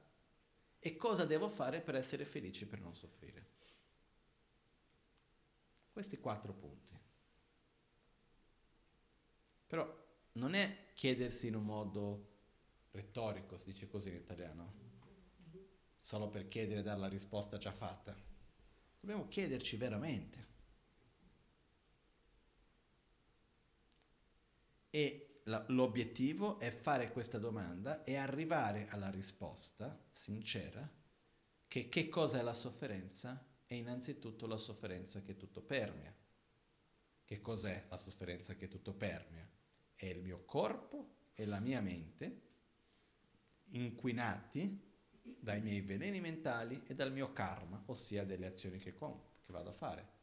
e 0.77 0.97
cosa 0.97 1.23
devo 1.23 1.47
fare 1.47 1.79
per 1.79 1.95
essere 1.95 2.25
felice 2.25 2.67
per 2.67 2.81
non 2.81 2.93
soffrire. 2.93 3.47
Questi 5.93 6.19
quattro 6.19 6.51
punti. 6.51 6.99
Però 9.67 10.05
non 10.33 10.53
è 10.53 10.87
chiedersi 10.93 11.47
in 11.47 11.55
un 11.55 11.63
modo 11.63 12.33
retorico, 12.91 13.57
si 13.57 13.71
dice 13.71 13.87
così 13.87 14.09
in 14.09 14.15
italiano, 14.15 14.73
solo 15.95 16.27
per 16.27 16.49
chiedere 16.49 16.81
e 16.81 16.83
dare 16.83 16.99
la 16.99 17.07
risposta 17.07 17.57
già 17.57 17.71
fatta. 17.71 18.34
Dobbiamo 19.05 19.27
chiederci 19.27 19.77
veramente 19.77 20.47
E 24.89 25.41
l'obiettivo 25.67 26.57
è 26.57 26.71
fare 26.71 27.11
questa 27.11 27.37
domanda 27.37 28.03
e 28.03 28.15
arrivare 28.15 28.87
alla 28.87 29.11
risposta 29.11 30.03
sincera 30.09 30.91
che 31.67 31.87
che 31.87 32.09
cosa 32.09 32.39
è 32.39 32.41
la 32.41 32.53
sofferenza? 32.53 33.45
È 33.67 33.75
innanzitutto 33.75 34.47
la 34.47 34.57
sofferenza 34.57 35.21
che 35.21 35.35
tutto 35.35 35.61
permea. 35.61 36.11
che 37.25 37.41
cos'è 37.41 37.85
la 37.87 37.97
sofferenza 37.97 38.55
che 38.55 38.67
tutto 38.67 38.95
permea? 38.95 39.47
È 39.93 40.07
il 40.07 40.23
mio 40.23 40.45
corpo 40.45 41.27
e 41.33 41.45
la 41.45 41.59
mia 41.59 41.79
mente 41.79 42.41
inquinati 43.69 44.84
dai 45.39 45.61
miei 45.61 45.82
veleni 45.82 46.19
mentali 46.21 46.84
e 46.88 46.95
dal 46.95 47.11
mio 47.11 47.32
karma, 47.32 47.82
ossia 47.88 48.23
delle 48.26 48.45
azioni 48.45 48.78
che, 48.78 48.93
compio, 48.93 49.30
che 49.45 49.51
vado 49.51 49.69
a 49.69 49.73
fare. 49.73 50.13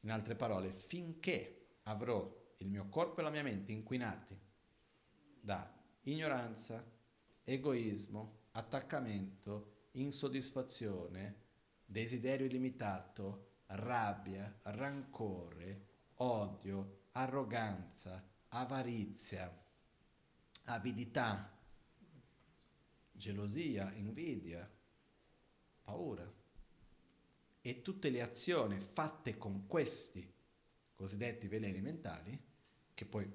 In 0.00 0.10
altre 0.10 0.34
parole, 0.34 0.72
finché 0.72 1.78
avrò 1.84 2.54
il 2.58 2.68
mio 2.68 2.88
corpo 2.88 3.20
e 3.20 3.22
la 3.22 3.30
mia 3.30 3.42
mente 3.42 3.72
inquinati 3.72 4.38
da 5.40 5.72
ignoranza, 6.02 6.84
egoismo, 7.44 8.40
attaccamento, 8.52 9.88
insoddisfazione, 9.92 11.40
desiderio 11.84 12.46
illimitato, 12.46 13.50
rabbia, 13.66 14.60
rancore, 14.62 15.86
odio, 16.16 17.00
arroganza, 17.12 18.24
avarizia, 18.48 19.52
avidità, 20.64 21.50
gelosia, 23.22 23.92
invidia, 23.92 24.68
paura. 25.82 26.28
E 27.60 27.80
tutte 27.80 28.10
le 28.10 28.20
azioni 28.20 28.80
fatte 28.80 29.38
con 29.38 29.68
questi 29.68 30.28
cosiddetti 30.92 31.46
veleni 31.46 31.80
mentali, 31.80 32.36
che 32.92 33.04
poi 33.04 33.32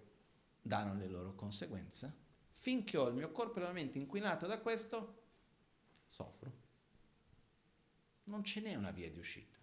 danno 0.61 0.93
le 0.93 1.07
loro 1.07 1.35
conseguenze, 1.35 2.13
finché 2.51 2.97
ho 2.97 3.07
il 3.07 3.15
mio 3.15 3.31
corpo 3.31 3.59
e 3.59 3.61
la 3.61 3.71
mente 3.71 3.97
inquinato 3.97 4.45
da 4.45 4.59
questo, 4.59 5.23
soffro. 6.05 6.65
Non 8.25 8.43
ce 8.43 8.59
n'è 8.59 8.75
una 8.75 8.91
via 8.91 9.09
di 9.09 9.19
uscita. 9.19 9.55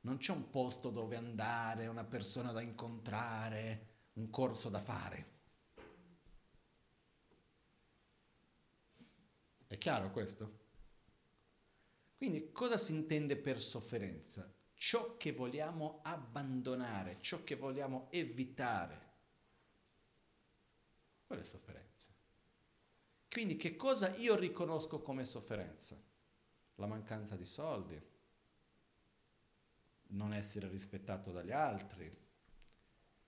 Non 0.00 0.16
c'è 0.16 0.32
un 0.32 0.50
posto 0.50 0.90
dove 0.90 1.14
andare, 1.14 1.86
una 1.86 2.04
persona 2.04 2.50
da 2.50 2.62
incontrare, 2.62 3.86
un 4.14 4.28
corso 4.30 4.68
da 4.68 4.80
fare. 4.80 5.36
È 9.68 9.76
chiaro 9.76 10.10
questo? 10.10 10.66
Quindi 12.16 12.50
cosa 12.50 12.76
si 12.78 12.92
intende 12.94 13.36
per 13.36 13.60
sofferenza? 13.60 14.52
Ciò 14.74 15.16
che 15.16 15.30
vogliamo 15.30 16.00
abbandonare, 16.02 17.18
ciò 17.20 17.44
che 17.44 17.54
vogliamo 17.54 18.08
evitare. 18.10 19.06
Quella 21.26 21.42
è 21.42 21.44
sofferenza. 21.44 22.10
Quindi 23.28 23.56
che 23.56 23.76
cosa 23.76 24.16
io 24.16 24.36
riconosco 24.36 25.02
come 25.02 25.26
sofferenza? 25.26 26.02
La 26.76 26.86
mancanza 26.86 27.36
di 27.36 27.44
soldi, 27.44 28.00
non 30.10 30.32
essere 30.32 30.68
rispettato 30.68 31.30
dagli 31.30 31.52
altri, 31.52 32.10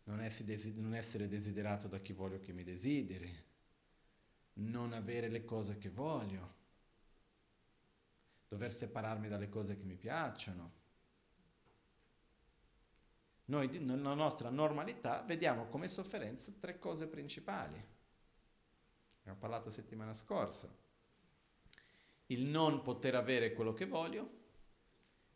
non 0.04 0.22
essere 0.22 1.28
desiderato 1.28 1.86
da 1.86 1.98
chi 1.98 2.14
voglio 2.14 2.40
che 2.40 2.52
mi 2.52 2.64
desideri, 2.64 3.48
non 4.60 4.92
avere 4.92 5.28
le 5.28 5.44
cose 5.44 5.78
che 5.78 5.88
voglio, 5.88 6.58
dover 8.48 8.72
separarmi 8.72 9.28
dalle 9.28 9.48
cose 9.48 9.76
che 9.76 9.84
mi 9.84 9.96
piacciono. 9.96 10.78
Noi 13.46 13.68
nella 13.78 14.14
nostra 14.14 14.50
normalità 14.50 15.22
vediamo 15.22 15.66
come 15.66 15.88
sofferenza 15.88 16.52
tre 16.58 16.78
cose 16.78 17.06
principali. 17.06 17.84
Abbiamo 19.20 19.38
parlato 19.38 19.70
settimana 19.70 20.12
scorsa. 20.12 20.68
Il 22.26 22.44
non 22.44 22.82
poter 22.82 23.16
avere 23.16 23.52
quello 23.52 23.72
che 23.72 23.86
voglio, 23.86 24.38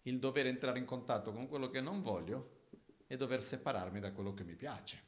il 0.02 0.18
dover 0.18 0.46
entrare 0.46 0.78
in 0.78 0.84
contatto 0.84 1.32
con 1.32 1.48
quello 1.48 1.70
che 1.70 1.80
non 1.80 2.02
voglio 2.02 2.66
e 3.06 3.16
dover 3.16 3.42
separarmi 3.42 4.00
da 4.00 4.12
quello 4.12 4.32
che 4.34 4.44
mi 4.44 4.54
piace. 4.54 5.02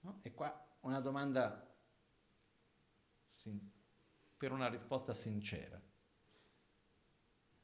No? 0.00 0.20
E 0.22 0.32
qua 0.32 0.65
una 0.86 1.00
domanda 1.00 1.76
sin- 3.28 3.72
per 4.36 4.52
una 4.52 4.68
risposta 4.68 5.12
sincera. 5.12 5.82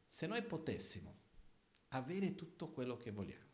Se 0.04 0.26
noi 0.26 0.42
potessimo 0.42 1.20
avere 1.88 2.34
tutto 2.34 2.72
quello 2.72 2.96
che 2.96 3.12
vogliamo, 3.12 3.50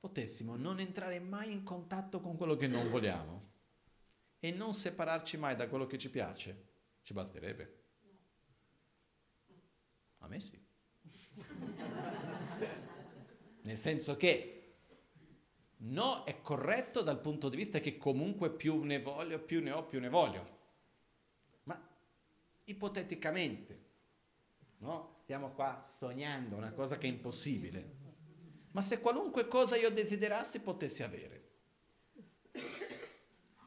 potessimo 0.00 0.56
non 0.56 0.80
entrare 0.80 1.20
mai 1.20 1.52
in 1.52 1.62
contatto 1.62 2.20
con 2.20 2.36
quello 2.36 2.56
che 2.56 2.66
non 2.66 2.88
vogliamo 2.90 3.48
e 4.40 4.50
non 4.50 4.74
separarci 4.74 5.36
mai 5.36 5.54
da 5.54 5.68
quello 5.68 5.86
che 5.86 5.96
ci 5.96 6.10
piace, 6.10 6.68
ci 7.02 7.12
basterebbe? 7.12 7.84
A 10.18 10.26
me 10.26 10.40
sì. 10.40 10.60
Nel 13.62 13.78
senso 13.78 14.16
che 14.16 14.59
No, 15.82 16.24
è 16.24 16.42
corretto 16.42 17.00
dal 17.00 17.20
punto 17.20 17.48
di 17.48 17.56
vista 17.56 17.80
che 17.80 17.96
comunque 17.96 18.50
più 18.50 18.82
ne 18.82 19.00
voglio, 19.00 19.38
più 19.40 19.62
ne 19.62 19.70
ho, 19.70 19.86
più 19.86 19.98
ne 19.98 20.10
voglio. 20.10 20.58
Ma 21.62 21.80
ipoteticamente, 22.64 23.84
no? 24.78 25.20
Stiamo 25.22 25.52
qua 25.52 25.82
sognando 25.98 26.56
una 26.56 26.72
cosa 26.72 26.98
che 26.98 27.06
è 27.06 27.10
impossibile. 27.10 27.98
Ma 28.72 28.82
se 28.82 29.00
qualunque 29.00 29.46
cosa 29.46 29.76
io 29.76 29.90
desiderassi 29.90 30.60
potessi 30.60 31.02
avere. 31.02 31.38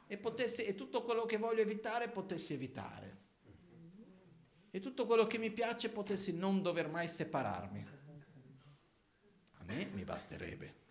E, 0.05 0.18
potessi, 0.18 0.64
e 0.64 0.76
tutto 0.76 1.03
quello 1.03 1.26
che 1.26 1.38
voglio 1.38 1.61
evitare 1.61 2.09
potessi 2.09 2.53
evitare. 2.53 3.22
E 4.70 4.80
tutto 4.80 5.07
quello 5.07 5.26
che 5.26 5.39
mi 5.39 5.51
piace 5.51 5.89
potessi 5.89 6.36
non 6.36 6.61
dover 6.61 6.89
mai 6.89 7.07
separarmi. 7.07 7.88
A 9.53 9.64
me 9.64 9.89
mi 9.93 10.03
basterebbe. 10.03 10.82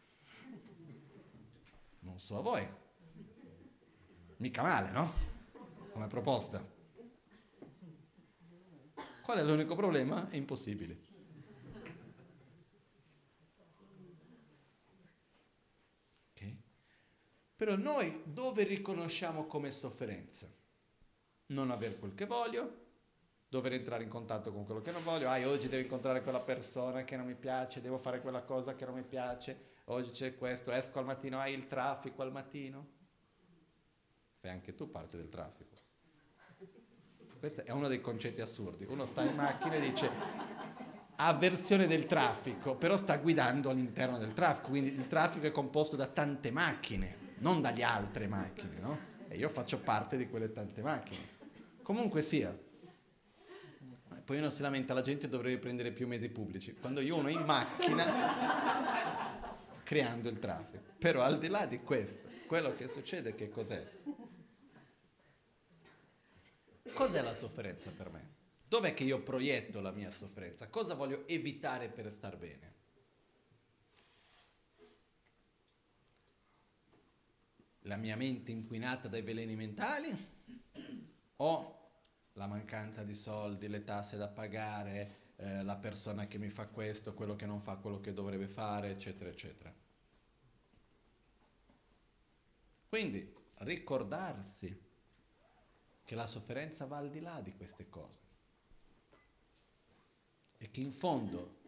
So 2.22 2.38
a 2.38 2.40
voi. 2.40 2.64
Mica 4.36 4.62
male, 4.62 4.92
no? 4.92 5.12
Come 5.90 6.06
proposta. 6.06 6.64
Qual 9.20 9.38
è 9.38 9.42
l'unico 9.42 9.74
problema? 9.74 10.28
È 10.30 10.36
impossibile. 10.36 11.00
Okay. 16.30 16.62
Però 17.57 17.74
noi 17.74 18.22
dove 18.24 18.62
riconosciamo 18.62 19.46
come 19.46 19.72
sofferenza? 19.72 20.49
Non 21.46 21.72
aver 21.72 21.99
quel 21.99 22.14
che 22.14 22.26
voglio, 22.26 22.84
dover 23.49 23.72
entrare 23.72 24.04
in 24.04 24.08
contatto 24.08 24.53
con 24.53 24.64
quello 24.64 24.80
che 24.80 24.92
non 24.92 25.03
voglio, 25.03 25.28
ah, 25.28 25.44
oggi 25.49 25.66
devo 25.66 25.82
incontrare 25.82 26.22
quella 26.22 26.38
persona 26.38 27.03
che 27.03 27.16
non 27.16 27.26
mi 27.26 27.34
piace, 27.34 27.80
devo 27.80 27.99
fare 27.99 28.20
quella 28.20 28.44
cosa 28.44 28.76
che 28.76 28.84
non 28.84 28.94
mi 28.94 29.03
piace, 29.03 29.71
oggi 29.92 30.10
c'è 30.10 30.34
questo, 30.34 30.70
esco 30.72 30.98
al 30.98 31.04
mattino, 31.04 31.38
hai 31.38 31.54
il 31.54 31.66
traffico 31.66 32.22
al 32.22 32.32
mattino? 32.32 32.86
Fai 34.40 34.50
anche 34.50 34.74
tu 34.74 34.90
parte 34.90 35.16
del 35.16 35.28
traffico. 35.28 35.76
Questo 37.38 37.64
è 37.64 37.70
uno 37.72 37.88
dei 37.88 38.00
concetti 38.00 38.40
assurdi. 38.40 38.84
Uno 38.84 39.04
sta 39.04 39.22
in 39.22 39.34
macchina 39.34 39.74
e 39.74 39.80
dice 39.80 40.10
avversione 41.16 41.86
del 41.86 42.06
traffico, 42.06 42.76
però 42.76 42.96
sta 42.96 43.16
guidando 43.18 43.70
all'interno 43.70 44.18
del 44.18 44.32
traffico, 44.32 44.68
quindi 44.68 44.92
il 44.92 45.06
traffico 45.08 45.46
è 45.46 45.50
composto 45.50 45.94
da 45.94 46.06
tante 46.06 46.50
macchine, 46.50 47.34
non 47.38 47.60
dalle 47.60 47.82
altre 47.82 48.26
macchine, 48.26 48.78
no? 48.78 48.98
E 49.28 49.36
io 49.36 49.48
faccio 49.48 49.78
parte 49.78 50.16
di 50.16 50.28
quelle 50.28 50.52
tante 50.52 50.82
macchine. 50.82 51.40
Comunque 51.82 52.22
sia, 52.22 52.56
poi 54.24 54.38
uno 54.38 54.50
si 54.50 54.62
lamenta, 54.62 54.94
la 54.94 55.00
gente 55.00 55.28
dovrebbe 55.28 55.58
prendere 55.58 55.92
più 55.92 56.06
mezzi 56.06 56.28
pubblici. 56.28 56.74
Quando 56.74 57.00
io 57.00 57.16
uno 57.16 57.28
è 57.28 57.32
in 57.32 57.44
macchina 57.44 59.32
creando 59.92 60.30
il 60.30 60.38
traffico. 60.38 60.94
Però 60.98 61.20
al 61.20 61.38
di 61.38 61.48
là 61.48 61.66
di 61.66 61.82
questo, 61.82 62.26
quello 62.46 62.74
che 62.74 62.88
succede 62.88 63.34
che 63.34 63.50
cos'è? 63.50 63.86
Cos'è 66.94 67.20
la 67.20 67.34
sofferenza 67.34 67.90
per 67.90 68.10
me? 68.10 68.30
Dov'è 68.66 68.94
che 68.94 69.04
io 69.04 69.22
proietto 69.22 69.82
la 69.82 69.90
mia 69.90 70.10
sofferenza? 70.10 70.68
Cosa 70.68 70.94
voglio 70.94 71.28
evitare 71.28 71.90
per 71.90 72.10
star 72.10 72.38
bene? 72.38 72.74
La 77.80 77.96
mia 77.96 78.16
mente 78.16 78.50
inquinata 78.50 79.08
dai 79.08 79.20
veleni 79.20 79.56
mentali? 79.56 80.16
O 81.36 81.90
la 82.32 82.46
mancanza 82.46 83.02
di 83.02 83.12
soldi, 83.12 83.68
le 83.68 83.84
tasse 83.84 84.16
da 84.16 84.28
pagare, 84.28 85.34
eh, 85.36 85.62
la 85.62 85.76
persona 85.76 86.26
che 86.26 86.38
mi 86.38 86.48
fa 86.48 86.68
questo, 86.68 87.12
quello 87.12 87.36
che 87.36 87.44
non 87.44 87.60
fa 87.60 87.76
quello 87.76 88.00
che 88.00 88.14
dovrebbe 88.14 88.48
fare, 88.48 88.88
eccetera, 88.88 89.28
eccetera. 89.28 89.82
Quindi 92.92 93.32
ricordarsi 93.60 94.78
che 96.04 96.14
la 96.14 96.26
sofferenza 96.26 96.84
va 96.84 96.98
al 96.98 97.08
di 97.08 97.20
là 97.20 97.40
di 97.40 97.56
queste 97.56 97.88
cose 97.88 98.18
e 100.58 100.70
che 100.70 100.82
in 100.82 100.92
fondo 100.92 101.60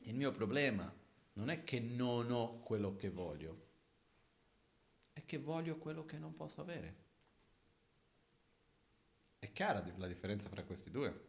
il 0.00 0.14
mio 0.14 0.32
problema 0.32 0.94
non 1.32 1.48
è 1.48 1.64
che 1.64 1.80
non 1.80 2.30
ho 2.30 2.60
quello 2.60 2.94
che 2.94 3.08
voglio, 3.08 3.68
è 5.14 5.24
che 5.24 5.38
voglio 5.38 5.78
quello 5.78 6.04
che 6.04 6.18
non 6.18 6.34
posso 6.34 6.60
avere. 6.60 6.96
È 9.38 9.50
chiara 9.50 9.82
la 9.96 10.06
differenza 10.06 10.50
fra 10.50 10.62
questi 10.64 10.90
due? 10.90 11.26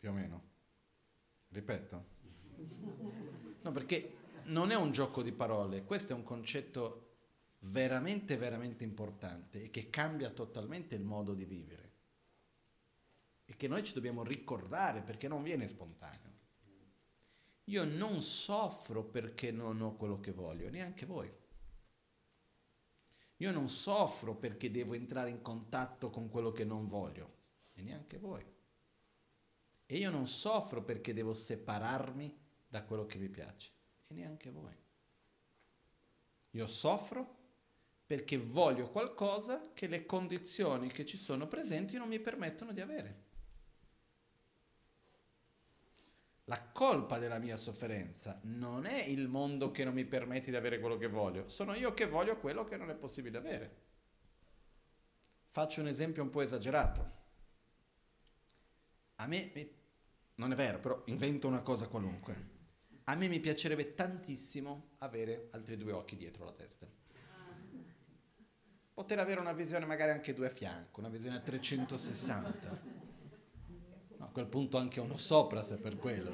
Più 0.00 0.10
o 0.10 0.12
meno. 0.12 0.42
Ripeto. 1.50 2.04
No, 3.62 3.70
perché 3.70 4.16
non 4.46 4.72
è 4.72 4.74
un 4.74 4.90
gioco 4.90 5.22
di 5.22 5.30
parole, 5.30 5.84
questo 5.84 6.10
è 6.12 6.16
un 6.16 6.24
concetto 6.24 7.10
veramente, 7.64 8.36
veramente 8.36 8.84
importante 8.84 9.62
e 9.62 9.70
che 9.70 9.90
cambia 9.90 10.30
totalmente 10.30 10.94
il 10.94 11.04
modo 11.04 11.34
di 11.34 11.44
vivere. 11.44 11.90
E 13.44 13.56
che 13.56 13.68
noi 13.68 13.82
ci 13.82 13.94
dobbiamo 13.94 14.22
ricordare 14.22 15.02
perché 15.02 15.28
non 15.28 15.42
viene 15.42 15.68
spontaneo. 15.68 16.30
Io 17.66 17.84
non 17.84 18.22
soffro 18.22 19.04
perché 19.04 19.52
non 19.52 19.80
ho 19.80 19.96
quello 19.96 20.20
che 20.20 20.32
voglio, 20.32 20.68
neanche 20.68 21.06
voi. 21.06 21.32
Io 23.36 23.50
non 23.50 23.68
soffro 23.68 24.36
perché 24.36 24.70
devo 24.70 24.94
entrare 24.94 25.30
in 25.30 25.42
contatto 25.42 26.10
con 26.10 26.28
quello 26.28 26.52
che 26.52 26.64
non 26.64 26.86
voglio, 26.86 27.40
e 27.74 27.82
neanche 27.82 28.18
voi. 28.18 28.44
E 29.86 29.96
io 29.96 30.10
non 30.10 30.26
soffro 30.26 30.82
perché 30.82 31.12
devo 31.12 31.34
separarmi 31.34 32.38
da 32.68 32.84
quello 32.84 33.04
che 33.06 33.18
mi 33.18 33.28
piace, 33.28 33.72
e 34.06 34.14
neanche 34.14 34.50
voi. 34.50 34.76
Io 36.50 36.66
soffro 36.66 37.41
perché 38.12 38.36
voglio 38.36 38.90
qualcosa 38.90 39.70
che 39.72 39.86
le 39.86 40.04
condizioni 40.04 40.90
che 40.90 41.06
ci 41.06 41.16
sono 41.16 41.48
presenti 41.48 41.96
non 41.96 42.08
mi 42.08 42.20
permettono 42.20 42.74
di 42.74 42.82
avere. 42.82 43.22
La 46.44 46.60
colpa 46.60 47.18
della 47.18 47.38
mia 47.38 47.56
sofferenza 47.56 48.38
non 48.42 48.84
è 48.84 49.02
il 49.04 49.28
mondo 49.28 49.70
che 49.70 49.84
non 49.84 49.94
mi 49.94 50.04
permette 50.04 50.50
di 50.50 50.56
avere 50.56 50.78
quello 50.78 50.98
che 50.98 51.08
voglio, 51.08 51.48
sono 51.48 51.72
io 51.72 51.94
che 51.94 52.06
voglio 52.06 52.36
quello 52.36 52.64
che 52.64 52.76
non 52.76 52.90
è 52.90 52.94
possibile 52.94 53.38
avere. 53.38 53.76
Faccio 55.46 55.80
un 55.80 55.88
esempio 55.88 56.22
un 56.22 56.28
po' 56.28 56.42
esagerato. 56.42 57.12
A 59.14 59.26
me, 59.26 59.70
non 60.34 60.52
è 60.52 60.54
vero, 60.54 60.80
però 60.80 61.02
invento 61.06 61.48
una 61.48 61.62
cosa 61.62 61.88
qualunque. 61.88 62.50
A 63.04 63.14
me 63.14 63.28
mi 63.28 63.40
piacerebbe 63.40 63.94
tantissimo 63.94 64.96
avere 64.98 65.48
altri 65.52 65.78
due 65.78 65.92
occhi 65.92 66.14
dietro 66.14 66.44
la 66.44 66.52
testa. 66.52 67.00
Poter 68.94 69.18
avere 69.18 69.40
una 69.40 69.52
visione 69.52 69.86
magari 69.86 70.10
anche 70.10 70.34
due 70.34 70.46
a 70.46 70.50
fianco, 70.50 71.00
una 71.00 71.08
visione 71.08 71.36
a 71.36 71.40
360 71.40 73.00
a 74.24 74.28
quel 74.28 74.46
punto 74.46 74.76
anche 74.76 75.00
uno 75.00 75.16
sopra 75.16 75.62
se 75.62 75.78
per 75.78 75.96
quello. 75.96 76.30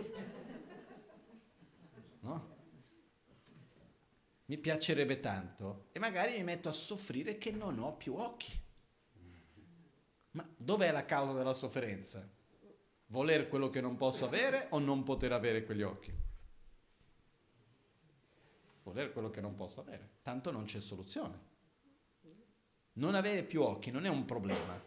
No? 2.21 2.57
Mi 4.47 4.59
piacerebbe 4.59 5.21
tanto 5.21 5.89
e 5.93 5.99
magari 5.99 6.37
mi 6.37 6.45
metto 6.45 6.69
a 6.69 6.73
soffrire 6.73 7.39
che 7.39 7.51
non 7.51 7.79
ho 7.79 7.97
più 7.97 8.15
occhi. 8.15 8.67
Ma 10.33 10.47
dov'è 10.57 10.91
la 10.93 11.05
causa 11.05 11.33
della 11.33 11.55
sofferenza? 11.55 12.29
Voler 13.07 13.49
quello 13.49 13.71
che 13.71 13.81
non 13.81 13.97
posso 13.97 14.27
avere 14.27 14.67
o 14.71 14.79
non 14.79 15.03
poter 15.03 15.33
avere 15.33 15.65
quegli 15.65 15.83
occhi? 15.83 16.13
Voler 18.83 19.13
quello 19.13 19.31
che 19.31 19.41
non 19.41 19.55
posso 19.55 19.81
avere. 19.81 20.17
Tanto 20.23 20.51
non 20.51 20.65
c'è 20.65 20.81
soluzione. 20.81 21.48
Non 22.99 23.15
avere 23.15 23.45
più 23.45 23.63
occhi 23.63 23.93
non 23.93 24.07
è 24.07 24.09
un 24.09 24.25
problema, 24.25 24.85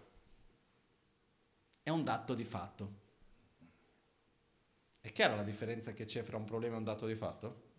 è 1.81 1.89
un 1.89 2.03
dato 2.03 2.33
di 2.33 2.43
fatto. 2.43 2.99
È 4.99 5.09
chiara 5.13 5.35
la 5.35 5.43
differenza 5.43 5.93
che 5.93 6.03
c'è 6.03 6.21
fra 6.21 6.35
un 6.35 6.43
problema 6.43 6.75
e 6.75 6.79
un 6.79 6.83
dato 6.83 7.07
di 7.07 7.15
fatto? 7.15 7.69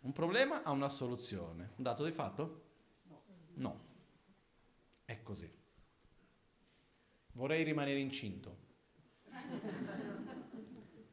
Un 0.00 0.12
problema 0.12 0.62
ha 0.62 0.70
una 0.70 0.88
soluzione, 0.88 1.72
un 1.76 1.82
dato 1.82 2.04
di 2.04 2.10
fatto? 2.10 2.62
No. 3.56 3.84
È 5.04 5.20
così. 5.22 5.52
Vorrei 7.32 7.64
rimanere 7.64 8.00
incinto. 8.00 8.56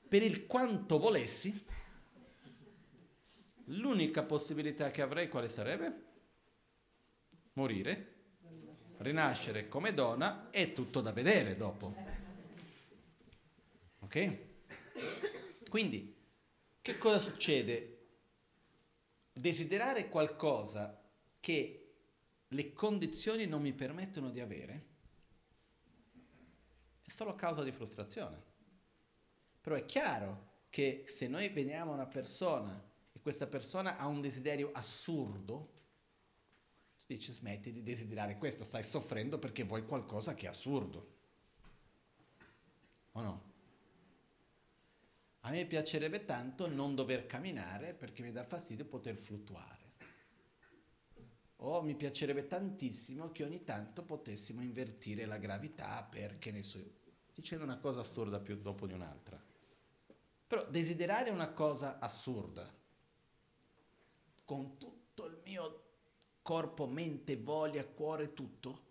Per 0.07 0.23
il 0.23 0.45
quanto 0.45 0.99
volessi, 0.99 1.65
l'unica 3.65 4.23
possibilità 4.23 4.90
che 4.90 5.02
avrei 5.02 5.28
quale 5.28 5.49
sarebbe? 5.49 6.10
Morire, 7.53 8.15
rinascere 8.98 9.68
come 9.68 9.94
donna 9.94 10.49
e 10.52 10.73
tutto 10.73 11.02
da 11.02 11.11
vedere 11.11 11.56
dopo. 11.56 11.94
Ok? 13.99 14.38
Quindi, 15.69 16.15
che 16.82 16.98
cosa 16.98 17.19
succede? 17.19 17.98
Desiderare 19.34 20.10
qualcosa 20.10 21.02
che 21.40 21.94
le 22.48 22.73
condizioni 22.73 23.45
non 23.45 23.61
mi 23.61 23.73
permettono 23.73 24.30
di 24.30 24.40
avere 24.40 24.86
è 27.02 27.10
solo 27.10 27.36
causa 27.36 27.64
di 27.64 27.72
frustrazione. 27.72 28.41
Però 29.60 29.76
è 29.76 29.86
chiaro 29.86 30.49
che 30.69 31.03
se 31.07 31.28
noi 31.28 31.49
vediamo 31.49 31.94
una 31.94 32.07
persona 32.07 32.82
e 33.11 33.19
questa 33.19 33.48
persona 33.48 33.98
ha 33.98 34.07
un 34.07 34.22
desiderio 34.22 34.72
assurdo, 34.73 35.80
tu 37.11 37.17
dici 37.17 37.33
smetti 37.33 37.73
di 37.73 37.83
desiderare 37.83 38.38
questo, 38.38 38.63
stai 38.63 38.83
soffrendo 38.83 39.38
perché 39.38 39.63
vuoi 39.63 39.85
qualcosa 39.85 40.33
che 40.33 40.45
è 40.45 40.49
assurdo. 40.49 41.19
O 43.11 43.21
no? 43.21 43.49
A 45.41 45.49
me 45.49 45.65
piacerebbe 45.65 46.23
tanto 46.23 46.67
non 46.67 46.95
dover 46.95 47.25
camminare 47.25 47.93
perché 47.93 48.21
mi 48.21 48.31
dà 48.31 48.45
fastidio 48.45 48.85
poter 48.85 49.15
fluttuare. 49.15 49.79
O 51.57 51.81
mi 51.81 51.95
piacerebbe 51.95 52.47
tantissimo 52.47 53.31
che 53.31 53.43
ogni 53.43 53.63
tanto 53.63 54.03
potessimo 54.03 54.61
invertire 54.61 55.25
la 55.25 55.38
gravità 55.38 56.03
perché 56.03 56.51
ne 56.51 56.63
so, 56.63 56.79
dicendo 57.33 57.63
una 57.63 57.77
cosa 57.77 57.99
assurda 57.99 58.39
più 58.39 58.55
dopo 58.55 58.88
di 58.88 58.93
un'altra. 58.93 59.43
Però 60.47 60.65
desiderare 60.69 61.29
una 61.29 61.49
cosa 61.51 61.99
assurda 61.99 62.79
con 64.45 64.77
mio 64.77 64.90
corpo, 66.41 66.88
mente, 66.88 67.38
voglia, 67.38 67.85
cuore, 67.85 68.34
tutto, 68.34 68.89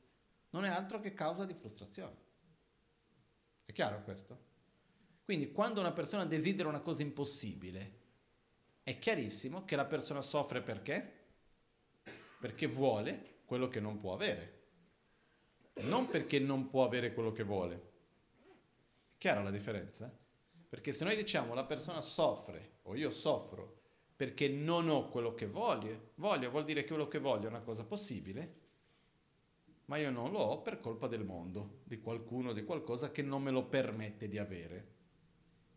non 0.50 0.64
è 0.64 0.68
altro 0.68 1.00
che 1.00 1.14
causa 1.14 1.44
di 1.44 1.54
frustrazione. 1.54 2.16
È 3.64 3.72
chiaro 3.72 4.02
questo? 4.02 4.48
Quindi 5.24 5.52
quando 5.52 5.80
una 5.80 5.92
persona 5.92 6.24
desidera 6.24 6.68
una 6.68 6.80
cosa 6.80 7.02
impossibile, 7.02 7.98
è 8.82 8.98
chiarissimo 8.98 9.64
che 9.64 9.76
la 9.76 9.84
persona 9.84 10.22
soffre 10.22 10.60
perché? 10.60 11.18
Perché 12.40 12.66
vuole 12.66 13.42
quello 13.44 13.68
che 13.68 13.78
non 13.78 13.98
può 13.98 14.12
avere. 14.12 14.58
Non 15.82 16.08
perché 16.08 16.38
non 16.38 16.68
può 16.68 16.84
avere 16.84 17.12
quello 17.14 17.30
che 17.30 17.44
vuole. 17.44 17.74
È 17.74 19.18
chiara 19.18 19.42
la 19.42 19.50
differenza? 19.50 20.12
Perché 20.68 20.92
se 20.92 21.04
noi 21.04 21.14
diciamo 21.14 21.54
la 21.54 21.64
persona 21.64 22.00
soffre 22.00 22.78
o 22.82 22.96
io 22.96 23.10
soffro 23.10 23.79
perché 24.20 24.48
non 24.48 24.90
ho 24.90 25.08
quello 25.08 25.34
che 25.34 25.46
voglio, 25.46 26.10
voglio 26.16 26.50
vuol 26.50 26.64
dire 26.64 26.82
che 26.82 26.88
quello 26.88 27.08
che 27.08 27.18
voglio 27.18 27.46
è 27.46 27.48
una 27.48 27.62
cosa 27.62 27.84
possibile, 27.84 28.54
ma 29.86 29.96
io 29.96 30.10
non 30.10 30.30
lo 30.30 30.40
ho 30.40 30.60
per 30.60 30.78
colpa 30.78 31.06
del 31.06 31.24
mondo, 31.24 31.80
di 31.84 31.98
qualcuno, 32.00 32.52
di 32.52 32.62
qualcosa 32.62 33.12
che 33.12 33.22
non 33.22 33.42
me 33.42 33.50
lo 33.50 33.64
permette 33.64 34.28
di 34.28 34.36
avere. 34.36 34.88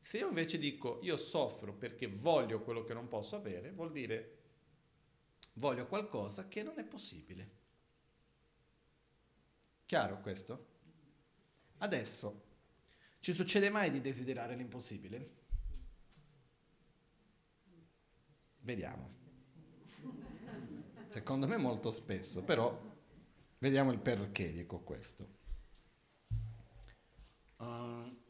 Se 0.02 0.18
io 0.18 0.28
invece 0.28 0.58
dico 0.58 1.00
io 1.04 1.16
soffro 1.16 1.74
perché 1.74 2.08
voglio 2.08 2.62
quello 2.64 2.84
che 2.84 2.94
non 2.94 3.08
posso 3.08 3.38
avere, 3.38 3.72
vuol 3.72 3.94
dire 3.94 4.40
voglio 5.54 5.88
qualcosa 5.88 6.50
che 6.50 6.64
non 6.64 6.78
è 6.78 6.84
possibile. 6.84 7.52
Chiaro 9.86 10.20
questo? 10.20 10.66
Adesso, 11.78 12.44
ci 13.22 13.32
succede 13.32 13.70
mai 13.70 13.90
di 13.90 14.02
desiderare 14.02 14.54
l'impossibile? 14.58 15.30
Vediamo. 18.64 19.12
Secondo 21.10 21.48
me 21.48 21.58
molto 21.58 21.92
spesso, 21.92 22.44
però 22.44 22.80
vediamo 23.60 23.92
il 23.92 24.00
perché 24.00 24.52
dico 24.52 24.80
questo. 24.80 25.42
Uh, 27.58 28.22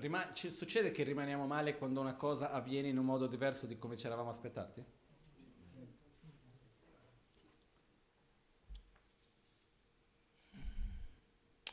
Rima- 0.00 0.32
ci 0.32 0.50
succede 0.50 0.92
che 0.92 1.02
rimaniamo 1.02 1.46
male 1.46 1.76
quando 1.76 2.00
una 2.00 2.14
cosa 2.14 2.52
avviene 2.52 2.88
in 2.88 2.96
un 2.96 3.04
modo 3.04 3.26
diverso 3.26 3.66
di 3.66 3.76
come 3.78 3.98
ci 3.98 4.06
eravamo 4.06 4.30
aspettati? 4.30 4.82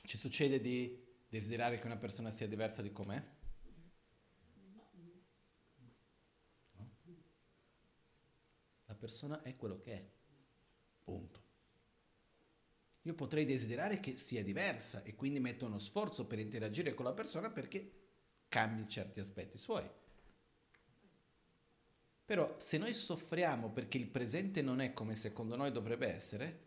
Ci 0.04 0.18
succede 0.18 0.60
di 0.60 1.06
desiderare 1.30 1.80
che 1.80 1.86
una 1.86 1.98
persona 1.98 2.32
sia 2.32 2.48
diversa 2.48 2.82
di 2.82 2.92
com'è? 2.92 3.24
No? 4.74 4.90
La 6.76 6.86
persona 8.98 9.42
è 9.42 9.56
quello 9.56 9.80
che 9.80 9.94
è. 9.94 10.06
Punto. 11.04 11.46
Io 13.04 13.14
potrei 13.14 13.46
desiderare 13.46 14.02
che 14.02 14.18
sia 14.18 14.44
diversa 14.44 15.02
e 15.04 15.16
quindi 15.16 15.40
metto 15.40 15.66
uno 15.66 15.80
sforzo 15.80 16.26
per 16.28 16.40
interagire 16.40 16.94
con 16.94 17.06
la 17.06 17.14
persona 17.14 17.50
perché 17.50 17.92
cambi 18.50 18.88
certi 18.88 19.22
aspetti 19.22 19.58
suoi. 19.58 19.90
Però 22.26 22.60
se 22.60 22.78
noi 22.78 22.94
soffriamo 22.94 23.72
perché 23.72 23.98
il 23.98 24.08
presente 24.08 24.62
non 24.62 24.82
è 24.82 24.92
come 24.92 25.16
secondo 25.16 25.56
noi 25.56 25.72
dovrebbe 25.72 26.08
essere, 26.08 26.66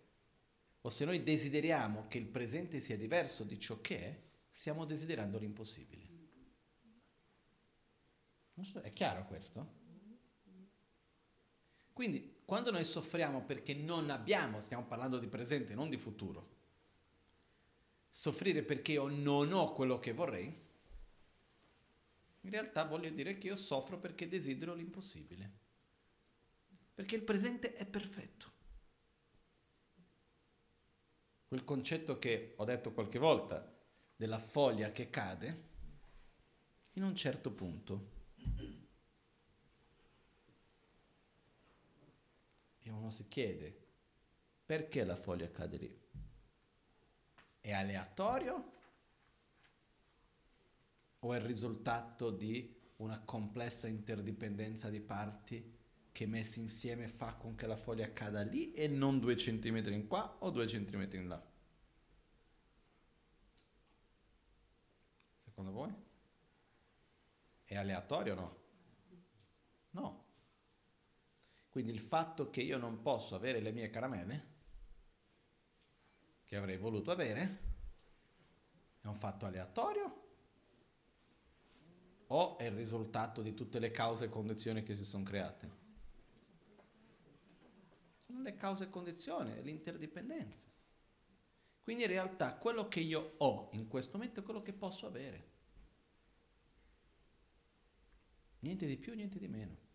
o 0.81 0.89
se 0.89 1.05
noi 1.05 1.23
desideriamo 1.23 2.07
che 2.09 2.16
il 2.16 2.27
presente 2.27 2.81
sia 2.81 2.97
diverso 2.97 3.44
di 3.44 3.59
ciò 3.59 3.78
che 3.82 3.98
è, 3.98 4.23
stiamo 4.51 4.86
desiderando 4.86 5.39
l'impossibile. 5.39 6.09
So, 8.62 8.81
è 8.81 8.93
chiaro 8.93 9.27
questo? 9.27 9.80
Quindi 12.01 12.36
quando 12.47 12.70
noi 12.70 12.82
soffriamo 12.86 13.44
perché 13.44 13.74
non 13.74 14.09
abbiamo, 14.09 14.59
stiamo 14.60 14.86
parlando 14.86 15.18
di 15.18 15.27
presente, 15.27 15.74
non 15.74 15.90
di 15.90 15.98
futuro, 15.98 16.48
soffrire 18.09 18.62
perché 18.62 18.93
io 18.93 19.09
non 19.09 19.52
ho 19.52 19.74
quello 19.74 19.98
che 19.98 20.14
vorrei, 20.14 20.47
in 22.40 22.51
realtà 22.51 22.85
voglio 22.85 23.10
dire 23.10 23.36
che 23.36 23.48
io 23.48 23.55
soffro 23.55 23.98
perché 23.98 24.28
desidero 24.28 24.72
l'impossibile. 24.72 25.51
Perché 26.94 27.16
il 27.16 27.22
presente 27.22 27.74
è 27.74 27.85
perfetto. 27.85 28.51
Quel 31.48 31.64
concetto 31.64 32.18
che 32.18 32.55
ho 32.56 32.64
detto 32.64 32.94
qualche 32.94 33.18
volta 33.18 33.78
della 34.16 34.39
foglia 34.39 34.90
che 34.90 35.10
cade, 35.10 35.64
in 36.94 37.02
un 37.02 37.14
certo 37.14 37.51
punto. 37.51 38.20
Uno 42.93 43.11
si 43.11 43.29
chiede, 43.29 43.77
perché 44.67 45.05
la 45.05 45.17
foglia 45.17 45.51
cade 45.51 45.77
lì? 45.77 45.99
È 47.61 47.73
aleatorio 47.73 48.73
o 51.21 51.33
è 51.35 51.37
il 51.37 51.45
risultato 51.45 52.31
di 52.31 52.79
una 52.97 53.21
complessa 53.21 53.89
interdipendenza 53.89 54.89
di 54.89 55.01
parti 55.01 55.79
che 56.12 56.27
messi 56.27 56.61
insieme 56.61 57.09
fa 57.09 57.35
con 57.35 57.55
che 57.55 57.67
la 57.67 57.77
foglia 57.77 58.12
cada 58.12 58.43
lì 58.43 58.73
e 58.73 58.89
non 58.89 59.21
due 59.21 59.37
centimetri 59.37 59.95
in 59.95 60.07
qua 60.07 60.37
o 60.41 60.51
due 60.51 60.67
centimetri 60.67 61.19
in 61.19 61.29
là? 61.29 61.43
Secondo 65.45 65.73
voi? 65.73 65.95
È 67.65 67.77
aleatorio 67.77 68.33
o 68.33 68.37
no? 68.37 68.59
No. 69.91 70.30
Quindi 71.71 71.93
il 71.93 72.01
fatto 72.01 72.51
che 72.51 72.61
io 72.61 72.79
non 72.79 73.01
posso 73.01 73.37
avere 73.37 73.61
le 73.61 73.71
mie 73.71 73.91
caramelle, 73.91 74.49
che 76.45 76.57
avrei 76.57 76.77
voluto 76.77 77.13
avere, 77.13 77.69
è 79.01 79.07
un 79.07 79.15
fatto 79.15 79.47
aleatorio 79.47 80.19
o 82.27 82.59
è 82.59 82.65
il 82.65 82.73
risultato 82.73 83.41
di 83.41 83.55
tutte 83.55 83.79
le 83.79 83.93
cause 83.93 84.25
e 84.25 84.29
condizioni 84.29 84.83
che 84.83 84.97
si 84.97 85.05
sono 85.05 85.23
create? 85.23 85.79
Sono 88.27 88.43
le 88.43 88.57
cause 88.57 88.85
e 88.85 88.91
condizioni, 88.91 89.53
è 89.53 89.63
l'interdipendenza. 89.63 90.67
Quindi 91.83 92.03
in 92.03 92.09
realtà 92.09 92.57
quello 92.57 92.89
che 92.89 93.01
io 93.01 93.35
ho 93.39 93.71
in 93.73 93.87
questo 93.87 94.17
momento 94.17 94.41
è 94.41 94.43
quello 94.43 94.63
che 94.63 94.73
posso 94.73 95.07
avere. 95.07 95.49
Niente 98.61 98.87
di 98.87 98.97
più, 98.97 99.15
niente 99.15 99.39
di 99.39 99.49
meno. 99.49 99.89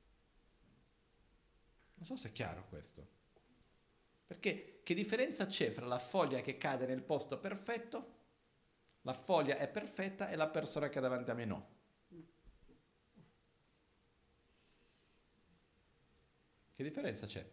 Non 1.95 2.05
so 2.05 2.15
se 2.15 2.29
è 2.29 2.31
chiaro 2.31 2.65
questo. 2.67 3.07
Perché 4.25 4.81
che 4.83 4.93
differenza 4.93 5.47
c'è 5.47 5.71
fra 5.71 5.85
la 5.85 5.99
foglia 5.99 6.41
che 6.41 6.57
cade 6.57 6.85
nel 6.85 7.03
posto 7.03 7.39
perfetto, 7.39 8.13
la 9.01 9.13
foglia 9.13 9.57
è 9.57 9.67
perfetta 9.67 10.29
e 10.29 10.35
la 10.35 10.47
persona 10.47 10.89
che 10.89 10.99
è 10.99 11.01
davanti 11.01 11.31
a 11.31 11.33
me 11.33 11.45
no? 11.45 11.73
Che 16.75 16.83
differenza 16.83 17.25
c'è? 17.25 17.49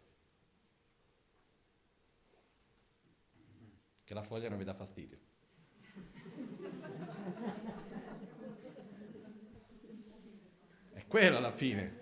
Che 4.03 4.15
la 4.15 4.23
foglia 4.23 4.49
non 4.49 4.59
mi 4.59 4.65
dà 4.65 4.75
fastidio. 4.75 5.19
È 10.91 11.07
quello 11.07 11.37
alla 11.37 11.53
fine. 11.53 12.01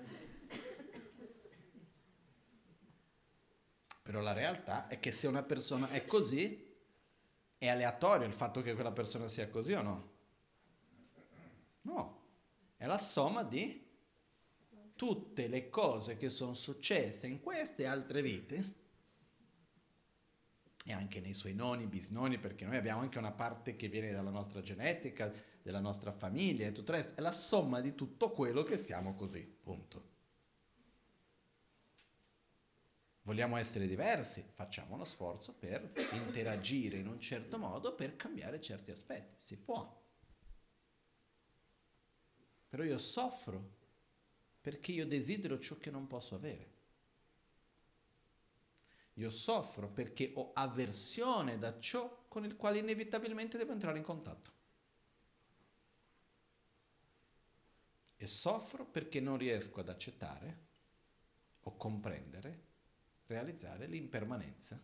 Però 4.03 4.21
la 4.23 4.33
realtà 4.53 4.89
è 4.89 4.99
che 5.01 5.11
se 5.11 5.27
una 5.27 5.43
persona 5.43 5.91
è 5.91 6.07
così, 6.07 6.69
è 7.59 7.69
aleatorio 7.69 8.27
il 8.27 8.33
fatto 8.33 8.63
che 8.63 8.75
quella 8.75 8.93
persona 8.93 9.29
sia 9.29 9.49
così 9.49 9.73
o 9.73 9.83
no? 9.83 10.11
No, 11.83 12.23
è 12.77 12.87
la 12.87 12.99
somma 12.99 13.43
di 13.43 13.89
tutte 14.95 15.49
le 15.49 15.71
cose 15.71 16.17
che 16.17 16.29
sono 16.29 16.53
successe 16.53 17.27
in 17.27 17.41
queste 17.41 17.87
altre 17.87 18.21
vite 18.21 18.75
e 20.85 20.93
anche 20.93 21.21
nei 21.21 21.35
suoi 21.35 21.55
noni, 21.55 21.87
bisnoni, 21.87 22.39
perché 22.39 22.65
noi 22.65 22.77
abbiamo 22.77 23.01
anche 23.01 23.19
una 23.19 23.33
parte 23.33 23.77
che 23.77 23.89
viene 23.89 24.13
dalla 24.13 24.31
nostra 24.31 24.61
genetica, 24.61 25.33
della 25.63 25.81
nostra 25.81 26.11
famiglia 26.11 26.67
e 26.67 26.73
tutto 26.73 26.93
il 26.93 26.99
resto, 26.99 27.15
è 27.17 27.21
la 27.21 27.33
somma 27.33 27.81
di 27.81 27.95
tutto 27.95 28.31
quello 28.31 28.63
che 28.63 28.79
siamo 28.79 29.15
così, 29.15 29.47
punto. 29.47 30.10
Vogliamo 33.23 33.57
essere 33.57 33.87
diversi? 33.87 34.43
Facciamo 34.55 34.95
uno 34.95 35.05
sforzo 35.05 35.53
per 35.53 35.93
interagire 36.13 36.97
in 36.97 37.07
un 37.07 37.21
certo 37.21 37.59
modo 37.59 37.95
per 37.95 38.17
cambiare 38.17 38.61
certi 38.61 38.91
aspetti, 38.91 39.41
si 39.41 39.57
può. 39.57 39.99
Però 42.69 42.83
io 42.83 42.99
soffro 42.99 43.79
perché 44.61 44.93
io 44.93 45.07
desidero 45.07 45.59
ciò 45.59 45.77
che 45.79 45.91
non 45.91 46.07
posso 46.07 46.35
avere. 46.35 46.79
Io 49.15 49.31
soffro 49.31 49.89
perché 49.91 50.33
ho 50.35 50.53
avversione 50.55 51.59
da 51.59 51.79
ciò 51.79 52.25
con 52.27 52.45
il 52.45 52.57
quale 52.57 52.79
inevitabilmente 52.79 53.59
devo 53.59 53.73
entrare 53.73 53.99
in 53.99 54.05
contatto. 54.05 54.53
E 58.17 58.27
soffro 58.27 58.87
perché 58.87 59.21
non 59.21 59.37
riesco 59.37 59.81
ad 59.81 59.89
accettare 59.89 60.69
o 61.63 61.77
comprendere, 61.77 62.69
realizzare 63.31 63.87
l'impermanenza. 63.87 64.83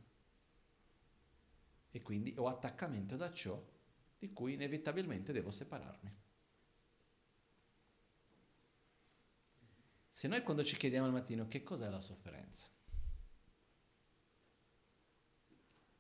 E 1.91 2.03
quindi 2.03 2.35
ho 2.37 2.47
attaccamento 2.47 3.17
da 3.17 3.33
ciò 3.33 3.63
di 4.19 4.33
cui 4.33 4.55
inevitabilmente 4.55 5.33
devo 5.33 5.51
separarmi. 5.51 6.15
Se 10.11 10.29
noi 10.29 10.43
quando 10.43 10.65
ci 10.65 10.77
chiediamo 10.77 11.07
al 11.07 11.13
mattino 11.13 11.47
che 11.49 11.63
cos'è 11.63 11.91
la 11.91 12.01
sofferenza, 12.01 12.71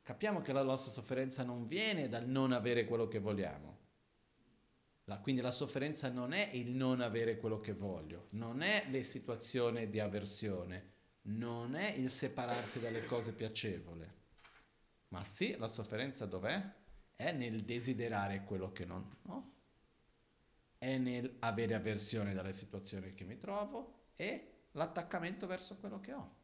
capiamo 0.02 0.40
che 0.40 0.52
la 0.52 0.62
nostra 0.62 0.92
sofferenza 0.92 1.42
non 1.42 1.66
viene 1.66 2.08
dal 2.08 2.26
non 2.26 2.52
avere 2.52 2.86
quello 2.86 3.08
che 3.08 3.18
vogliamo. 3.18 3.84
La, 5.04 5.20
quindi 5.20 5.40
la 5.40 5.50
sofferenza 5.50 6.10
non 6.10 6.32
è 6.32 6.50
il 6.54 6.70
non 6.70 7.00
avere 7.00 7.36
quello 7.36 7.60
che 7.60 7.72
voglio, 7.72 8.28
non 8.30 8.62
è 8.62 8.86
le 8.88 9.02
situazioni 9.02 9.88
di 9.88 10.00
avversione, 10.00 10.94
non 11.26 11.74
è 11.74 11.90
il 11.90 12.10
separarsi 12.10 12.80
dalle 12.80 13.04
cose 13.04 13.32
piacevoli. 13.32 14.08
Ma 15.08 15.24
sì, 15.24 15.56
la 15.56 15.68
sofferenza 15.68 16.26
dov'è? 16.26 16.74
È 17.14 17.32
nel 17.32 17.62
desiderare 17.62 18.44
quello 18.44 18.72
che 18.72 18.84
non 18.84 19.16
ho, 19.22 19.52
è 20.78 20.98
nel 20.98 21.36
avere 21.40 21.74
avversione 21.74 22.34
dalle 22.34 22.52
situazioni 22.52 23.14
che 23.14 23.24
mi 23.24 23.38
trovo, 23.38 24.10
e 24.16 24.52
l'attaccamento 24.72 25.46
verso 25.46 25.76
quello 25.76 26.00
che 26.00 26.12
ho. 26.12 26.34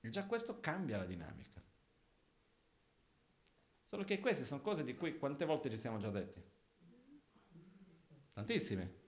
E 0.00 0.08
già 0.08 0.26
questo 0.26 0.60
cambia 0.60 0.98
la 0.98 1.06
dinamica. 1.06 1.62
Solo 3.84 4.04
che 4.04 4.18
queste 4.18 4.44
sono 4.44 4.60
cose 4.60 4.82
di 4.82 4.96
cui 4.96 5.16
quante 5.16 5.44
volte 5.44 5.70
ci 5.70 5.78
siamo 5.78 5.98
già 5.98 6.10
detti? 6.10 6.42
Tantissime. 8.32 9.04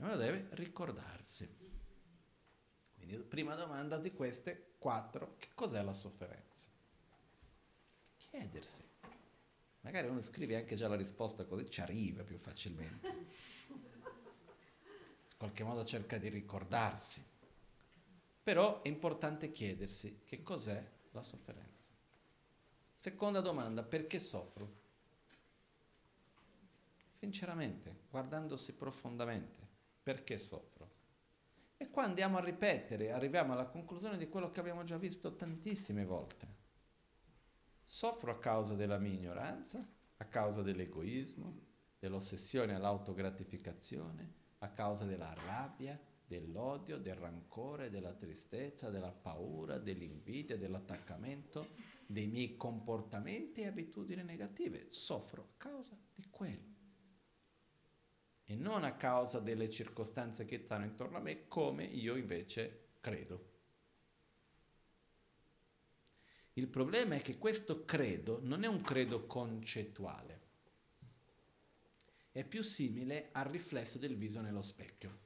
E 0.00 0.04
uno 0.04 0.16
deve 0.16 0.48
ricordarsi. 0.52 1.48
Quindi 2.94 3.18
prima 3.18 3.54
domanda 3.54 3.98
di 3.98 4.12
queste 4.12 4.72
quattro, 4.78 5.36
che 5.38 5.50
cos'è 5.54 5.82
la 5.82 5.92
sofferenza? 5.92 6.68
Chiedersi. 8.16 8.82
Magari 9.82 10.08
uno 10.08 10.20
scrive 10.20 10.56
anche 10.56 10.76
già 10.76 10.88
la 10.88 10.96
risposta 10.96 11.44
così 11.44 11.70
ci 11.70 11.80
arriva 11.80 12.22
più 12.22 12.36
facilmente 12.36 13.28
qualche 15.40 15.64
modo 15.64 15.86
cerca 15.86 16.18
di 16.18 16.28
ricordarsi. 16.28 17.24
Però 18.42 18.82
è 18.82 18.88
importante 18.88 19.50
chiedersi 19.50 20.20
che 20.26 20.42
cos'è 20.42 20.86
la 21.12 21.22
sofferenza. 21.22 21.88
Seconda 22.94 23.40
domanda, 23.40 23.82
perché 23.82 24.18
soffro? 24.18 24.70
Sinceramente, 27.14 28.00
guardandosi 28.10 28.74
profondamente, 28.74 29.66
perché 30.02 30.38
soffro? 30.38 30.98
E 31.76 31.88
qua 31.90 32.04
andiamo 32.04 32.36
a 32.36 32.44
ripetere, 32.44 33.10
arriviamo 33.10 33.52
alla 33.52 33.66
conclusione 33.66 34.18
di 34.18 34.28
quello 34.28 34.50
che 34.50 34.60
abbiamo 34.60 34.84
già 34.84 34.98
visto 34.98 35.34
tantissime 35.34 36.04
volte. 36.04 36.58
Soffro 37.84 38.30
a 38.30 38.38
causa 38.38 38.74
della 38.74 38.98
mia 38.98 39.14
ignoranza, 39.14 39.86
a 40.18 40.24
causa 40.26 40.62
dell'egoismo, 40.62 41.58
dell'ossessione 41.98 42.74
all'autogratificazione, 42.74 44.34
a 44.58 44.70
causa 44.70 45.04
della 45.04 45.34
rabbia, 45.46 45.98
dell'odio, 46.26 46.98
del 46.98 47.16
rancore, 47.16 47.90
della 47.90 48.12
tristezza, 48.12 48.90
della 48.90 49.10
paura, 49.10 49.78
dell'invidia, 49.78 50.56
dell'attaccamento, 50.56 51.70
dei 52.06 52.28
miei 52.28 52.56
comportamenti 52.56 53.62
e 53.62 53.66
abitudini 53.66 54.22
negative. 54.22 54.86
Soffro 54.90 55.42
a 55.42 55.48
causa 55.56 55.98
di 56.14 56.26
quello. 56.30 56.69
E 58.50 58.56
non 58.56 58.82
a 58.82 58.96
causa 58.96 59.38
delle 59.38 59.70
circostanze 59.70 60.44
che 60.44 60.58
stanno 60.64 60.84
intorno 60.84 61.18
a 61.18 61.20
me 61.20 61.46
come 61.46 61.84
io 61.84 62.16
invece 62.16 62.94
credo. 62.98 63.48
Il 66.54 66.66
problema 66.66 67.14
è 67.14 67.20
che 67.20 67.38
questo 67.38 67.84
credo 67.84 68.40
non 68.42 68.64
è 68.64 68.66
un 68.66 68.80
credo 68.80 69.24
concettuale, 69.26 70.40
è 72.32 72.42
più 72.42 72.62
simile 72.62 73.28
al 73.30 73.44
riflesso 73.44 73.98
del 73.98 74.16
viso 74.16 74.40
nello 74.40 74.62
specchio. 74.62 75.18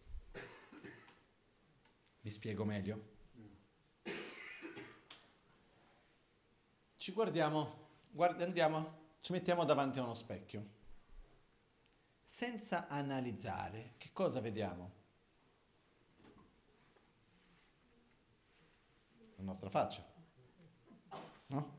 Mi 2.20 2.30
spiego 2.30 2.66
meglio? 2.66 3.12
Ci 6.98 7.12
guardiamo, 7.12 7.88
guard- 8.10 8.42
andiamo, 8.42 9.14
ci 9.20 9.32
mettiamo 9.32 9.64
davanti 9.64 9.98
a 9.98 10.02
uno 10.02 10.12
specchio 10.12 10.82
senza 12.24 12.88
analizzare, 12.88 13.92
che 13.98 14.10
cosa 14.12 14.40
vediamo? 14.40 14.92
La 19.36 19.42
nostra 19.44 19.68
faccia. 19.68 20.02
No? 21.48 21.78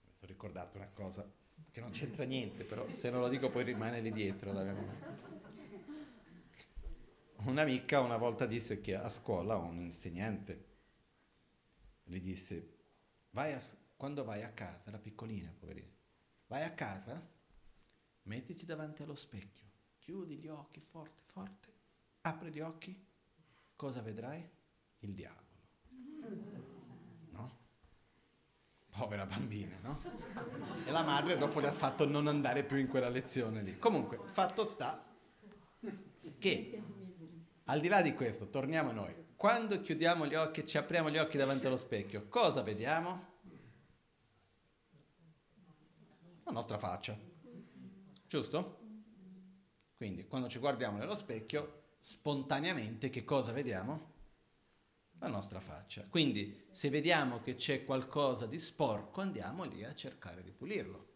Mi 0.00 0.12
sono 0.12 0.26
ricordato 0.26 0.78
una 0.78 0.88
cosa 0.88 1.30
che 1.70 1.80
non 1.80 1.90
c'entra 1.90 2.24
niente, 2.24 2.64
però 2.64 2.88
se 2.90 3.10
non 3.10 3.20
lo 3.20 3.28
dico 3.28 3.50
poi 3.50 3.64
rimane 3.64 4.00
lì 4.00 4.10
dietro. 4.10 4.50
Un'amica 7.42 8.00
una 8.00 8.16
volta 8.16 8.46
disse 8.46 8.80
che 8.80 8.94
a 8.96 9.08
scuola 9.08 9.56
un 9.56 9.80
insegnante 9.80 10.68
gli 12.04 12.20
disse, 12.20 12.78
vai 13.30 13.52
a, 13.52 13.60
quando 13.96 14.24
vai 14.24 14.42
a 14.42 14.50
casa, 14.50 14.88
era 14.88 14.98
piccolina, 14.98 15.54
poverina, 15.56 15.88
Vai 16.50 16.64
a 16.64 16.72
casa, 16.72 17.24
mettiti 18.22 18.66
davanti 18.66 19.04
allo 19.04 19.14
specchio, 19.14 19.68
chiudi 20.00 20.36
gli 20.36 20.48
occhi 20.48 20.80
forte, 20.80 21.22
forte, 21.24 21.72
apri 22.22 22.50
gli 22.50 22.58
occhi, 22.58 23.06
cosa 23.76 24.02
vedrai? 24.02 24.44
Il 24.98 25.14
diavolo. 25.14 25.46
No? 27.30 27.58
Povera 28.90 29.26
bambina, 29.26 29.78
no? 29.80 30.02
E 30.84 30.90
la 30.90 31.04
madre 31.04 31.36
dopo 31.36 31.60
le 31.60 31.68
ha 31.68 31.72
fatto 31.72 32.04
non 32.04 32.26
andare 32.26 32.64
più 32.64 32.78
in 32.78 32.88
quella 32.88 33.08
lezione 33.08 33.62
lì. 33.62 33.78
Comunque, 33.78 34.18
fatto 34.24 34.64
sta 34.64 35.06
che 36.36 36.82
al 37.62 37.78
di 37.78 37.86
là 37.86 38.02
di 38.02 38.12
questo, 38.12 38.50
torniamo 38.50 38.90
a 38.90 38.94
noi. 38.94 39.14
Quando 39.36 39.80
chiudiamo 39.80 40.26
gli 40.26 40.34
occhi 40.34 40.62
e 40.62 40.66
ci 40.66 40.78
apriamo 40.78 41.10
gli 41.10 41.18
occhi 41.18 41.36
davanti 41.36 41.66
allo 41.66 41.76
specchio, 41.76 42.26
cosa 42.26 42.62
vediamo? 42.62 43.29
La 46.50 46.56
nostra 46.56 46.78
faccia. 46.78 47.16
Giusto? 48.26 48.78
Quindi 49.96 50.26
quando 50.26 50.48
ci 50.48 50.58
guardiamo 50.58 50.98
nello 50.98 51.14
specchio, 51.14 51.94
spontaneamente 52.00 53.08
che 53.08 53.24
cosa 53.24 53.52
vediamo? 53.52 54.08
La 55.18 55.28
nostra 55.28 55.60
faccia. 55.60 56.06
Quindi 56.08 56.66
se 56.70 56.90
vediamo 56.90 57.40
che 57.40 57.54
c'è 57.54 57.84
qualcosa 57.84 58.46
di 58.46 58.58
sporco, 58.58 59.20
andiamo 59.20 59.64
lì 59.64 59.84
a 59.84 59.94
cercare 59.94 60.42
di 60.42 60.50
pulirlo. 60.50 61.08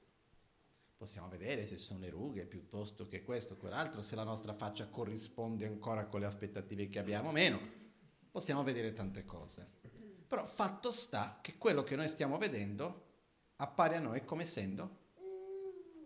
Possiamo 0.96 1.28
vedere 1.28 1.66
se 1.66 1.78
sono 1.78 2.00
le 2.00 2.10
rughe 2.10 2.46
piuttosto 2.46 3.08
che 3.08 3.24
questo 3.24 3.54
o 3.54 3.56
quell'altro, 3.56 4.02
se 4.02 4.14
la 4.14 4.22
nostra 4.22 4.52
faccia 4.52 4.86
corrisponde 4.86 5.66
ancora 5.66 6.06
con 6.06 6.20
le 6.20 6.26
aspettative 6.26 6.88
che 6.88 7.00
abbiamo 7.00 7.30
o 7.30 7.32
meno. 7.32 7.58
Possiamo 8.30 8.62
vedere 8.62 8.92
tante 8.92 9.24
cose. 9.24 9.66
Però 10.28 10.44
fatto 10.44 10.92
sta 10.92 11.40
che 11.42 11.58
quello 11.58 11.82
che 11.82 11.96
noi 11.96 12.08
stiamo 12.08 12.38
vedendo 12.38 13.02
appare 13.56 13.96
a 13.96 14.00
noi 14.00 14.24
come 14.24 14.42
essendo 14.42 15.02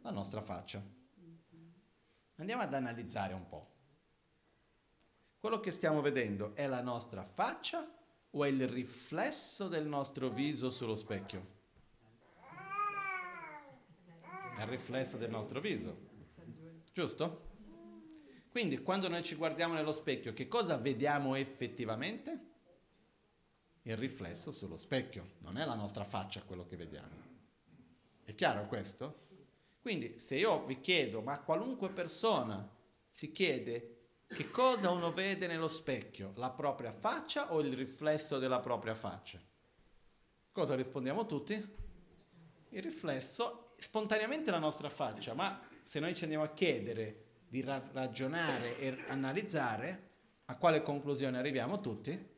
la 0.09 0.15
nostra 0.15 0.41
faccia. 0.41 0.83
Andiamo 2.37 2.63
ad 2.63 2.73
analizzare 2.73 3.35
un 3.35 3.47
po'. 3.47 3.75
Quello 5.39 5.61
che 5.61 5.71
stiamo 5.71 6.01
vedendo 6.01 6.55
è 6.55 6.67
la 6.67 6.81
nostra 6.81 7.25
faccia 7.25 7.87
o 8.31 8.45
è 8.45 8.49
il 8.49 8.67
riflesso 8.67 9.69
del 9.69 9.87
nostro 9.87 10.31
viso 10.31 10.71
sullo 10.71 10.95
specchio? 10.95 11.57
È 14.57 14.63
il 14.63 14.67
riflesso 14.67 15.19
del 15.19 15.31
nostro 15.31 15.61
viso, 15.61 15.97
giusto? 16.93 17.47
Quindi 18.49 18.83
quando 18.83 19.09
noi 19.09 19.23
ci 19.23 19.35
guardiamo 19.35 19.75
nello 19.75 19.93
specchio, 19.93 20.33
che 20.33 20.49
cosa 20.49 20.77
vediamo 20.79 21.35
effettivamente? 21.35 22.47
Il 23.83 23.97
riflesso 23.97 24.53
sullo 24.53 24.79
specchio, 24.79 25.35
non 25.41 25.59
è 25.59 25.67
la 25.67 25.75
nostra 25.75 26.05
faccia 26.05 26.43
quello 26.43 26.65
che 26.67 26.77
vediamo. 26.77 27.27
È 28.25 28.35
chiaro 28.35 28.67
questo? 28.67 29.27
Quindi 29.81 30.19
se 30.19 30.37
io 30.37 30.65
vi 30.65 30.81
chiedo, 30.81 31.23
ma 31.23 31.41
qualunque 31.41 31.91
persona 31.91 32.69
si 33.11 33.31
chiede 33.31 33.99
che 34.27 34.51
cosa 34.51 34.91
uno 34.91 35.13
vede 35.13 35.47
nello 35.47 35.69
specchio, 35.69 36.33
la 36.37 36.51
propria 36.51 36.93
faccia 36.93 37.53
o 37.53 37.61
il 37.61 37.73
riflesso 37.73 38.39
della 38.39 38.61
propria 38.61 38.95
faccia? 38.95 39.41
Cosa 40.53 40.75
rispondiamo 40.75 41.25
tutti? 41.25 41.55
Il 42.71 42.83
riflesso, 42.83 43.73
spontaneamente 43.79 44.51
la 44.51 44.59
nostra 44.59 44.89
faccia, 44.89 45.33
ma 45.33 45.61
se 45.83 46.01
noi 46.01 46.15
ci 46.15 46.25
andiamo 46.25 46.45
a 46.45 46.53
chiedere 46.53 47.25
di 47.49 47.63
ra- 47.63 47.83
ragionare 47.93 48.79
e 48.79 49.05
analizzare, 49.09 50.11
a 50.47 50.57
quale 50.57 50.83
conclusione 50.83 51.39
arriviamo 51.39 51.81
tutti? 51.81 52.37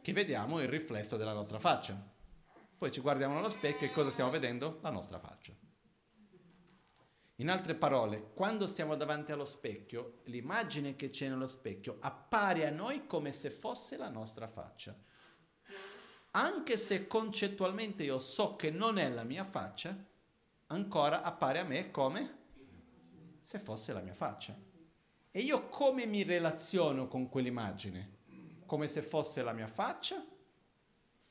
Che 0.00 0.12
vediamo 0.12 0.60
il 0.60 0.68
riflesso 0.68 1.16
della 1.16 1.32
nostra 1.32 1.58
faccia. 1.58 2.00
Poi 2.76 2.92
ci 2.92 3.00
guardiamo 3.00 3.34
nello 3.34 3.48
specchio 3.48 3.86
e 3.86 3.90
cosa 3.90 4.10
stiamo 4.10 4.30
vedendo? 4.30 4.78
La 4.82 4.90
nostra 4.90 5.18
faccia. 5.18 5.63
In 7.38 7.50
altre 7.50 7.74
parole, 7.74 8.30
quando 8.32 8.68
stiamo 8.68 8.94
davanti 8.94 9.32
allo 9.32 9.44
specchio, 9.44 10.20
l'immagine 10.24 10.94
che 10.94 11.10
c'è 11.10 11.28
nello 11.28 11.48
specchio 11.48 11.96
appare 11.98 12.64
a 12.64 12.70
noi 12.70 13.08
come 13.08 13.32
se 13.32 13.50
fosse 13.50 13.96
la 13.96 14.08
nostra 14.08 14.46
faccia. 14.46 14.96
Anche 16.30 16.76
se 16.76 17.08
concettualmente 17.08 18.04
io 18.04 18.20
so 18.20 18.54
che 18.54 18.70
non 18.70 18.98
è 18.98 19.10
la 19.10 19.24
mia 19.24 19.42
faccia, 19.42 19.96
ancora 20.66 21.22
appare 21.22 21.58
a 21.58 21.64
me 21.64 21.90
come 21.90 22.38
se 23.42 23.58
fosse 23.58 23.92
la 23.92 24.00
mia 24.00 24.14
faccia. 24.14 24.56
E 25.32 25.40
io 25.40 25.68
come 25.68 26.06
mi 26.06 26.22
relaziono 26.22 27.08
con 27.08 27.28
quell'immagine? 27.28 28.18
Come 28.64 28.86
se 28.86 29.02
fosse 29.02 29.42
la 29.42 29.52
mia 29.52 29.66
faccia? 29.66 30.24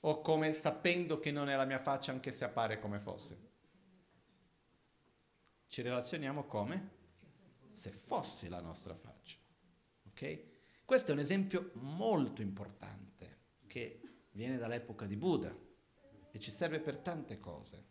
O 0.02 0.20
come 0.20 0.52
sapendo 0.52 1.20
che 1.20 1.32
non 1.32 1.48
è 1.48 1.56
la 1.56 1.64
mia 1.64 1.80
faccia 1.80 2.12
anche 2.12 2.34
se 2.34 2.44
appare 2.44 2.78
come 2.80 3.00
fosse? 3.00 3.52
Ci 5.74 5.82
relazioniamo 5.82 6.44
come 6.44 6.90
se 7.72 7.90
fosse 7.90 8.48
la 8.48 8.62
nostra 8.62 8.94
faccia. 8.94 9.38
Ok? 10.10 10.44
Questo 10.86 11.10
è 11.10 11.14
un 11.16 11.20
esempio 11.20 11.72
molto 11.78 12.44
importante 12.44 13.38
che 13.66 14.00
viene 14.34 14.60
dall'epoca 14.60 15.08
di 15.08 15.16
Buddha 15.16 15.52
e 16.30 16.40
ci 16.40 16.52
serve 16.52 16.80
per 16.80 17.00
tante 17.00 17.40
cose. 17.40 17.86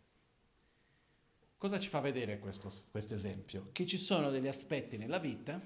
Cosa 1.57 1.77
ci 1.77 1.89
fa 1.89 1.99
vedere 1.99 2.39
questo 2.39 2.71
esempio? 3.15 3.67
Che 3.73 3.85
ci 3.85 3.97
sono 3.97 4.29
degli 4.29 4.47
aspetti 4.47 4.95
nella 4.95 5.19
vita 5.19 5.61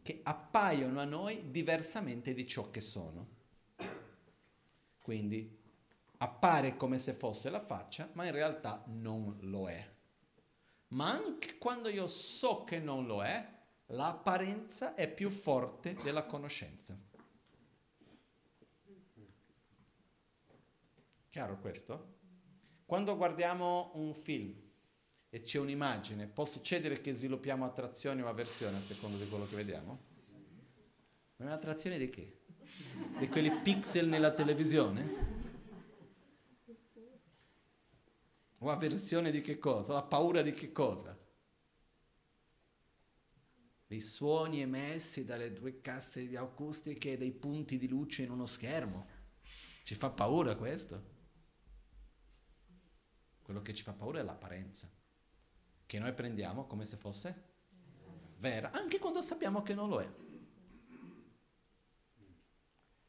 che 0.00 0.20
appaiono 0.22 1.00
a 1.00 1.04
noi 1.04 1.50
diversamente 1.50 2.34
di 2.34 2.46
ciò 2.46 2.70
che 2.70 2.80
sono. 2.80 3.28
Quindi 5.00 5.58
appare 6.18 6.76
come 6.76 7.00
se 7.00 7.12
fosse 7.12 7.50
la 7.50 7.58
faccia, 7.58 8.10
ma 8.12 8.26
in 8.26 8.30
realtà 8.32 8.84
non 8.86 9.38
lo 9.40 9.68
è 9.68 9.91
ma 10.92 11.10
anche 11.10 11.58
quando 11.58 11.88
io 11.88 12.06
so 12.06 12.64
che 12.64 12.78
non 12.78 13.06
lo 13.06 13.22
è, 13.22 13.46
l'apparenza 13.86 14.94
è 14.94 15.12
più 15.12 15.30
forte 15.30 15.94
della 16.02 16.24
conoscenza. 16.24 16.98
Chiaro 21.28 21.58
questo? 21.58 22.20
Quando 22.84 23.16
guardiamo 23.16 23.92
un 23.94 24.14
film 24.14 24.54
e 25.30 25.40
c'è 25.40 25.58
un'immagine, 25.58 26.26
può 26.26 26.44
succedere 26.44 27.00
che 27.00 27.14
sviluppiamo 27.14 27.64
attrazione 27.64 28.20
o 28.22 28.28
avversione 28.28 28.76
a 28.76 28.82
seconda 28.82 29.16
di 29.16 29.28
quello 29.28 29.46
che 29.46 29.56
vediamo? 29.56 30.10
Un'attrazione 31.36 31.96
di 31.96 32.10
che? 32.10 32.40
Di 33.18 33.28
quelli 33.28 33.50
pixel 33.50 34.08
nella 34.08 34.32
televisione? 34.32 35.31
O 38.64 38.70
avversione 38.70 39.32
di 39.32 39.40
che 39.40 39.58
cosa? 39.58 39.92
La 39.92 40.04
paura 40.04 40.40
di 40.40 40.52
che 40.52 40.70
cosa? 40.70 41.18
Dei 43.84 44.00
suoni 44.00 44.60
emessi 44.60 45.24
dalle 45.24 45.52
due 45.52 45.80
casse 45.80 46.28
di 46.28 46.36
acustiche 46.36 47.12
e 47.12 47.16
dei 47.16 47.32
punti 47.32 47.76
di 47.76 47.88
luce 47.88 48.22
in 48.22 48.30
uno 48.30 48.46
schermo. 48.46 49.06
Ci 49.82 49.96
fa 49.96 50.10
paura 50.10 50.54
questo? 50.54 51.10
Quello 53.42 53.62
che 53.62 53.74
ci 53.74 53.82
fa 53.82 53.94
paura 53.94 54.20
è 54.20 54.22
l'apparenza, 54.22 54.88
che 55.84 55.98
noi 55.98 56.14
prendiamo 56.14 56.66
come 56.66 56.84
se 56.84 56.96
fosse 56.96 57.50
vera, 58.36 58.70
anche 58.70 59.00
quando 59.00 59.20
sappiamo 59.20 59.62
che 59.62 59.74
non 59.74 59.88
lo 59.88 60.00
è. 60.00 60.08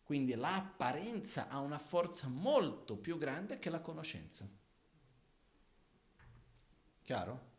Quindi 0.02 0.34
l'apparenza 0.34 1.48
ha 1.48 1.60
una 1.60 1.78
forza 1.78 2.28
molto 2.28 2.98
più 2.98 3.20
grande 3.20 3.60
che 3.60 3.70
la 3.70 3.82
conoscenza. 3.82 4.62
Chiaro? 7.04 7.52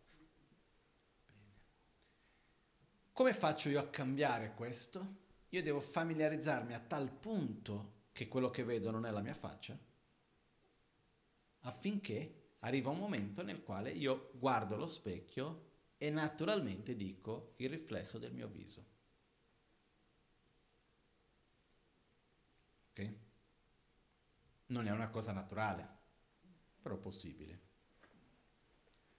Come 3.12 3.32
faccio 3.34 3.68
io 3.68 3.78
a 3.78 3.88
cambiare 3.88 4.54
questo? 4.54 5.22
Io 5.50 5.62
devo 5.62 5.80
familiarizzarmi 5.80 6.72
a 6.72 6.80
tal 6.80 7.10
punto 7.10 7.92
che 8.12 8.26
quello 8.26 8.50
che 8.50 8.64
vedo 8.64 8.90
non 8.90 9.04
è 9.04 9.10
la 9.10 9.20
mia 9.20 9.34
faccia, 9.34 9.78
affinché 11.60 12.54
arriva 12.60 12.90
un 12.90 12.98
momento 12.98 13.42
nel 13.42 13.62
quale 13.62 13.90
io 13.90 14.30
guardo 14.34 14.76
lo 14.76 14.86
specchio 14.86 15.72
e 15.98 16.10
naturalmente 16.10 16.96
dico 16.96 17.52
il 17.56 17.68
riflesso 17.68 18.18
del 18.18 18.32
mio 18.32 18.48
viso. 18.48 18.84
Ok? 22.90 23.14
Non 24.66 24.86
è 24.86 24.90
una 24.90 25.08
cosa 25.08 25.32
naturale, 25.32 25.88
però 26.80 26.96
possibile. 26.96 27.72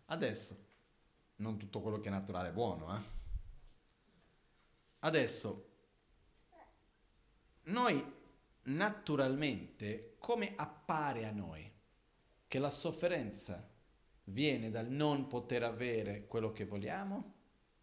Adesso, 0.06 0.64
non 1.38 1.58
tutto 1.58 1.82
quello 1.82 2.00
che 2.00 2.10
è 2.10 2.12
naturale 2.12 2.50
è 2.50 2.54
buono, 2.54 2.96
eh? 2.96 3.02
Adesso, 5.00 5.70
noi 7.64 8.14
naturalmente, 8.64 10.16
come 10.20 10.54
appare 10.56 11.26
a 11.26 11.32
noi 11.32 11.72
che 12.48 12.60
la 12.60 12.70
sofferenza 12.70 13.68
viene 14.26 14.70
dal 14.70 14.88
non 14.88 15.28
poter 15.28 15.64
avere 15.64 16.26
quello 16.28 16.52
che 16.52 16.66
vogliamo, 16.66 17.34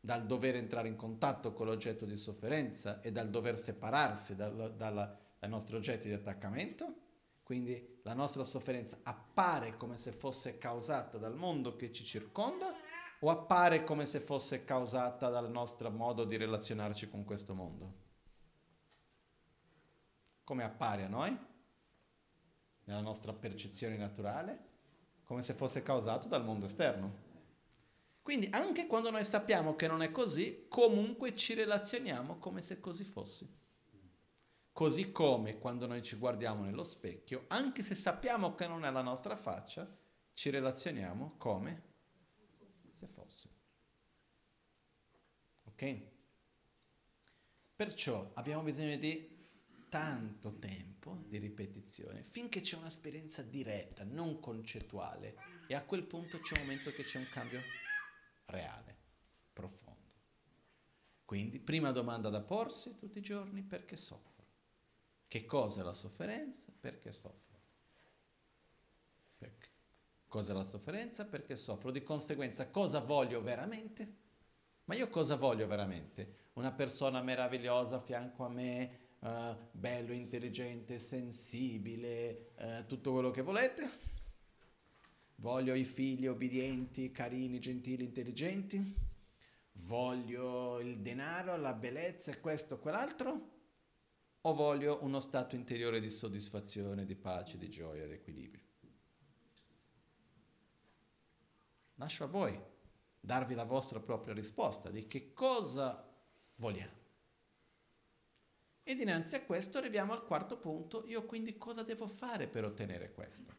dal 0.00 0.26
dover 0.26 0.56
entrare 0.56 0.88
in 0.88 0.96
contatto 0.96 1.52
con 1.52 1.66
l'oggetto 1.66 2.04
di 2.04 2.16
sofferenza 2.16 3.00
e 3.00 3.12
dal 3.12 3.30
dover 3.30 3.56
separarsi 3.56 4.34
dal, 4.34 4.74
dal, 4.74 5.16
dai 5.38 5.48
nostri 5.48 5.76
oggetti 5.76 6.08
di 6.08 6.14
attaccamento, 6.14 6.94
quindi 7.52 7.98
la 8.04 8.14
nostra 8.14 8.44
sofferenza 8.44 9.00
appare 9.02 9.76
come 9.76 9.98
se 9.98 10.10
fosse 10.10 10.56
causata 10.56 11.18
dal 11.18 11.36
mondo 11.36 11.76
che 11.76 11.92
ci 11.92 12.02
circonda 12.02 12.74
o 13.20 13.28
appare 13.28 13.84
come 13.84 14.06
se 14.06 14.20
fosse 14.20 14.64
causata 14.64 15.28
dal 15.28 15.50
nostro 15.50 15.90
modo 15.90 16.24
di 16.24 16.38
relazionarci 16.38 17.10
con 17.10 17.24
questo 17.24 17.52
mondo? 17.52 17.92
Come 20.44 20.64
appare 20.64 21.04
a 21.04 21.08
noi? 21.08 21.38
Nella 22.84 23.02
nostra 23.02 23.34
percezione 23.34 23.98
naturale? 23.98 24.70
Come 25.22 25.42
se 25.42 25.52
fosse 25.52 25.82
causato 25.82 26.28
dal 26.28 26.46
mondo 26.46 26.64
esterno. 26.64 27.12
Quindi 28.22 28.48
anche 28.50 28.86
quando 28.86 29.10
noi 29.10 29.24
sappiamo 29.24 29.76
che 29.76 29.86
non 29.86 30.00
è 30.00 30.10
così, 30.10 30.64
comunque 30.70 31.36
ci 31.36 31.52
relazioniamo 31.52 32.38
come 32.38 32.62
se 32.62 32.80
così 32.80 33.04
fosse. 33.04 33.60
Così 34.72 35.12
come 35.12 35.58
quando 35.58 35.86
noi 35.86 36.02
ci 36.02 36.16
guardiamo 36.16 36.64
nello 36.64 36.82
specchio, 36.82 37.44
anche 37.48 37.82
se 37.82 37.94
sappiamo 37.94 38.54
che 38.54 38.66
non 38.66 38.84
è 38.84 38.90
la 38.90 39.02
nostra 39.02 39.36
faccia, 39.36 39.86
ci 40.32 40.48
relazioniamo 40.48 41.34
come 41.36 41.82
se 42.90 43.06
fosse. 43.06 43.50
Ok? 45.64 46.00
Perciò 47.76 48.30
abbiamo 48.34 48.62
bisogno 48.62 48.96
di 48.96 49.30
tanto 49.90 50.58
tempo 50.58 51.22
di 51.26 51.36
ripetizione 51.36 52.22
finché 52.22 52.60
c'è 52.60 52.76
un'esperienza 52.76 53.42
diretta, 53.42 54.04
non 54.04 54.40
concettuale 54.40 55.36
e 55.66 55.74
a 55.74 55.84
quel 55.84 56.04
punto 56.04 56.40
c'è 56.40 56.56
un 56.56 56.62
momento 56.62 56.92
che 56.92 57.04
c'è 57.04 57.18
un 57.18 57.28
cambio 57.28 57.60
reale, 58.46 58.96
profondo. 59.52 60.00
Quindi, 61.24 61.60
prima 61.60 61.92
domanda 61.92 62.30
da 62.30 62.40
porsi 62.40 62.96
tutti 62.96 63.18
i 63.18 63.22
giorni, 63.22 63.62
perché 63.62 63.96
soffro? 63.96 64.31
Che 65.32 65.46
cosa 65.46 65.80
è 65.80 65.82
la 65.82 65.94
sofferenza? 65.94 66.66
Perché 66.78 67.10
soffro? 67.10 67.58
Perché? 69.38 69.68
Cos'è 70.28 70.52
la 70.52 70.62
sofferenza? 70.62 71.24
Perché 71.24 71.56
soffro. 71.56 71.90
Di 71.90 72.02
conseguenza, 72.02 72.68
cosa 72.68 72.98
voglio 72.98 73.40
veramente? 73.40 74.16
Ma 74.84 74.94
io 74.94 75.08
cosa 75.08 75.36
voglio 75.36 75.66
veramente? 75.66 76.50
Una 76.52 76.70
persona 76.70 77.22
meravigliosa 77.22 77.96
a 77.96 77.98
fianco 77.98 78.44
a 78.44 78.50
me, 78.50 78.98
uh, 79.20 79.56
bello, 79.70 80.12
intelligente, 80.12 80.98
sensibile, 80.98 82.50
uh, 82.58 82.84
tutto 82.84 83.12
quello 83.12 83.30
che 83.30 83.40
volete? 83.40 83.88
Voglio 85.36 85.72
i 85.72 85.86
figli 85.86 86.26
obbedienti, 86.26 87.10
carini, 87.10 87.58
gentili, 87.58 88.04
intelligenti? 88.04 88.96
Voglio 89.76 90.78
il 90.80 91.00
denaro, 91.00 91.56
la 91.56 91.72
bellezza 91.72 92.32
e 92.32 92.38
questo 92.38 92.78
quell'altro? 92.78 93.60
O 94.42 94.54
voglio 94.54 94.98
uno 95.02 95.20
stato 95.20 95.54
interiore 95.54 96.00
di 96.00 96.10
soddisfazione, 96.10 97.04
di 97.04 97.14
pace, 97.14 97.58
di 97.58 97.70
gioia, 97.70 98.06
di 98.06 98.12
equilibrio? 98.12 98.64
Lascio 101.94 102.24
a 102.24 102.26
voi 102.26 102.60
darvi 103.20 103.54
la 103.54 103.62
vostra 103.62 104.00
propria 104.00 104.34
risposta 104.34 104.90
di 104.90 105.06
che 105.06 105.32
cosa 105.32 106.04
vogliamo. 106.56 107.00
E 108.82 108.94
dinanzi 108.96 109.36
a 109.36 109.44
questo 109.44 109.78
arriviamo 109.78 110.12
al 110.12 110.24
quarto 110.24 110.58
punto, 110.58 111.04
io 111.06 111.24
quindi 111.24 111.56
cosa 111.56 111.84
devo 111.84 112.08
fare 112.08 112.48
per 112.48 112.64
ottenere 112.64 113.12
questo? 113.12 113.54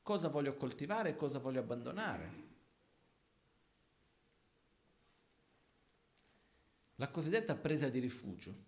Cosa 0.00 0.28
voglio 0.28 0.56
coltivare 0.56 1.14
cosa 1.14 1.38
voglio 1.38 1.60
abbandonare? 1.60 2.45
La 6.96 7.10
cosiddetta 7.10 7.56
presa 7.56 7.88
di 7.88 7.98
rifugio 7.98 8.64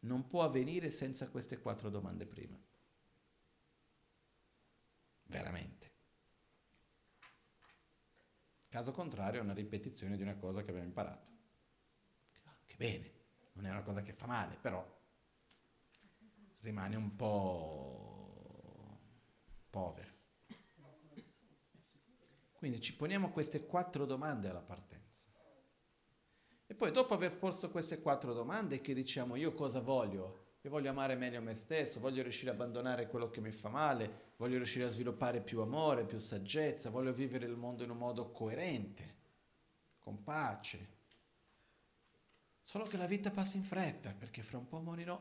non 0.00 0.26
può 0.28 0.44
avvenire 0.44 0.90
senza 0.90 1.28
queste 1.28 1.58
quattro 1.58 1.90
domande 1.90 2.26
prima 2.26 2.58
veramente. 5.28 5.86
Caso 8.68 8.92
contrario 8.92 9.40
è 9.40 9.42
una 9.42 9.54
ripetizione 9.54 10.16
di 10.16 10.22
una 10.22 10.36
cosa 10.36 10.62
che 10.62 10.70
abbiamo 10.70 10.88
imparato. 10.88 11.30
Che 12.66 12.76
bene, 12.76 13.12
non 13.52 13.64
è 13.66 13.70
una 13.70 13.82
cosa 13.82 14.02
che 14.02 14.12
fa 14.12 14.26
male, 14.26 14.56
però 14.60 14.84
rimane 16.60 16.96
un 16.96 17.16
po' 17.16 18.98
povero. 19.70 20.16
Quindi 22.52 22.80
ci 22.80 22.94
poniamo 22.94 23.30
queste 23.30 23.64
quattro 23.64 24.04
domande 24.04 24.48
alla 24.48 24.60
partenza. 24.60 24.97
Poi 26.78 26.92
dopo 26.92 27.12
aver 27.12 27.36
posto 27.36 27.70
queste 27.70 28.00
quattro 28.00 28.32
domande 28.32 28.80
che 28.80 28.94
diciamo 28.94 29.34
io 29.34 29.52
cosa 29.52 29.80
voglio? 29.80 30.58
Io 30.60 30.70
voglio 30.70 30.90
amare 30.90 31.16
meglio 31.16 31.42
me 31.42 31.56
stesso, 31.56 31.98
voglio 31.98 32.22
riuscire 32.22 32.52
a 32.52 32.54
abbandonare 32.54 33.08
quello 33.08 33.30
che 33.30 33.40
mi 33.40 33.50
fa 33.50 33.68
male, 33.68 34.34
voglio 34.36 34.58
riuscire 34.58 34.84
a 34.84 34.90
sviluppare 34.90 35.40
più 35.40 35.60
amore, 35.60 36.06
più 36.06 36.18
saggezza, 36.18 36.90
voglio 36.90 37.12
vivere 37.12 37.46
il 37.46 37.56
mondo 37.56 37.82
in 37.82 37.90
un 37.90 37.96
modo 37.96 38.30
coerente, 38.30 39.16
con 39.98 40.22
pace. 40.22 40.96
Solo 42.62 42.84
che 42.84 42.96
la 42.96 43.08
vita 43.08 43.32
passa 43.32 43.56
in 43.56 43.64
fretta, 43.64 44.14
perché 44.14 44.44
fra 44.44 44.58
un 44.58 44.68
po' 44.68 44.78
morirò. 44.78 45.20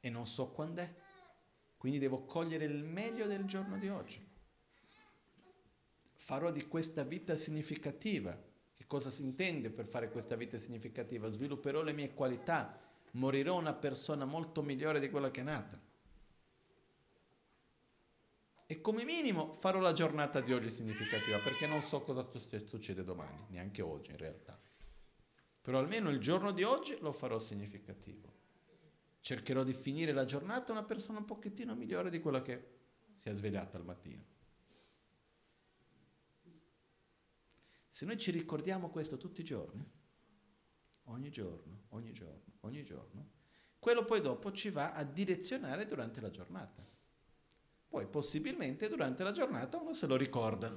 E 0.00 0.08
non 0.08 0.26
so 0.26 0.48
quando 0.50 0.80
è. 0.80 0.94
Quindi 1.76 1.98
devo 1.98 2.24
cogliere 2.24 2.64
il 2.64 2.84
meglio 2.84 3.26
del 3.26 3.44
giorno 3.44 3.76
di 3.76 3.90
oggi. 3.90 4.26
Farò 6.14 6.50
di 6.50 6.66
questa 6.66 7.02
vita 7.02 7.36
significativa 7.36 8.50
Cosa 8.92 9.08
si 9.08 9.22
intende 9.22 9.70
per 9.70 9.86
fare 9.86 10.10
questa 10.10 10.36
vita 10.36 10.58
significativa? 10.58 11.30
Svilupperò 11.30 11.82
le 11.82 11.94
mie 11.94 12.12
qualità, 12.12 12.78
morirò 13.12 13.58
una 13.58 13.72
persona 13.72 14.26
molto 14.26 14.60
migliore 14.60 15.00
di 15.00 15.08
quella 15.08 15.30
che 15.30 15.40
è 15.40 15.44
nata. 15.44 15.80
E 18.66 18.80
come 18.82 19.04
minimo 19.04 19.54
farò 19.54 19.80
la 19.80 19.94
giornata 19.94 20.42
di 20.42 20.52
oggi 20.52 20.68
significativa, 20.68 21.38
perché 21.38 21.66
non 21.66 21.80
so 21.80 22.02
cosa 22.02 22.20
succede 22.20 23.02
domani, 23.02 23.46
neanche 23.48 23.80
oggi 23.80 24.10
in 24.10 24.18
realtà. 24.18 24.60
Però 25.62 25.78
almeno 25.78 26.10
il 26.10 26.18
giorno 26.18 26.52
di 26.52 26.62
oggi 26.62 26.98
lo 27.00 27.12
farò 27.12 27.38
significativo. 27.38 28.30
Cercherò 29.22 29.64
di 29.64 29.72
finire 29.72 30.12
la 30.12 30.26
giornata 30.26 30.70
una 30.70 30.84
persona 30.84 31.16
un 31.16 31.24
pochettino 31.24 31.74
migliore 31.74 32.10
di 32.10 32.20
quella 32.20 32.42
che 32.42 32.66
si 33.14 33.30
è 33.30 33.34
svegliata 33.34 33.78
al 33.78 33.86
mattino. 33.86 34.31
Se 37.92 38.06
noi 38.06 38.16
ci 38.16 38.30
ricordiamo 38.30 38.88
questo 38.88 39.18
tutti 39.18 39.42
i 39.42 39.44
giorni, 39.44 39.86
ogni 41.04 41.30
giorno, 41.30 41.82
ogni 41.90 42.10
giorno, 42.14 42.54
ogni 42.60 42.82
giorno, 42.82 43.30
quello 43.78 44.06
poi 44.06 44.22
dopo 44.22 44.50
ci 44.50 44.70
va 44.70 44.92
a 44.92 45.04
direzionare 45.04 45.84
durante 45.84 46.22
la 46.22 46.30
giornata. 46.30 46.82
Poi 47.86 48.06
possibilmente 48.06 48.88
durante 48.88 49.22
la 49.22 49.32
giornata 49.32 49.78
uno 49.78 49.92
se 49.92 50.06
lo 50.06 50.16
ricorda. 50.16 50.74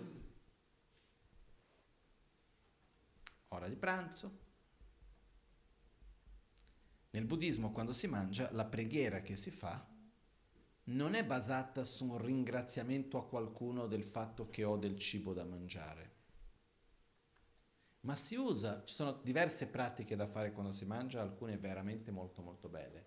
Ora 3.48 3.70
di 3.70 3.78
pranzo. 3.78 4.40
Nel 7.12 7.24
buddismo 7.24 7.72
quando 7.72 7.94
si 7.94 8.08
mangia 8.08 8.52
la 8.52 8.66
preghiera 8.66 9.22
che 9.22 9.38
si 9.38 9.52
fa 9.52 9.88
non 10.88 11.14
è 11.14 11.26
basata 11.26 11.86
su 11.86 12.10
un 12.10 12.18
ringraziamento 12.18 13.18
a 13.18 13.26
qualcuno 13.26 13.88
del 13.88 14.04
fatto 14.04 14.50
che 14.50 14.66
ho 14.66 14.76
del 14.76 15.00
cibo 15.00 15.32
da 15.32 15.46
mangiare 15.46 16.15
ma 18.06 18.15
si 18.15 18.36
usa, 18.36 18.84
ci 18.86 18.94
sono 18.94 19.19
diverse 19.23 19.68
pratiche 19.68 20.15
da 20.15 20.27
fare 20.27 20.52
quando 20.52 20.72
si 20.72 20.86
mangia, 20.86 21.22
alcune 21.22 21.57
veramente 21.57 22.11
molto 22.11 22.44
molto 22.44 22.69
belle. 22.69 23.03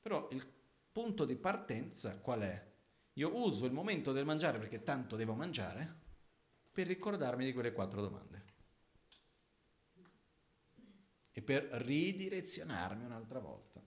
Però 0.00 0.28
il 0.30 0.46
punto 0.92 1.24
di 1.24 1.34
partenza 1.34 2.18
qual 2.18 2.40
è? 2.42 2.72
Io 3.14 3.36
uso 3.36 3.64
il 3.64 3.72
momento 3.72 4.12
del 4.12 4.26
mangiare 4.26 4.58
perché 4.58 4.82
tanto 4.82 5.16
devo 5.16 5.34
mangiare 5.34 6.02
per 6.70 6.86
ricordarmi 6.86 7.44
di 7.44 7.54
quelle 7.54 7.72
quattro 7.72 8.02
domande 8.02 8.42
e 11.32 11.40
per 11.40 11.64
ridirezionarmi 11.64 13.04
un'altra 13.04 13.40
volta. 13.40 13.82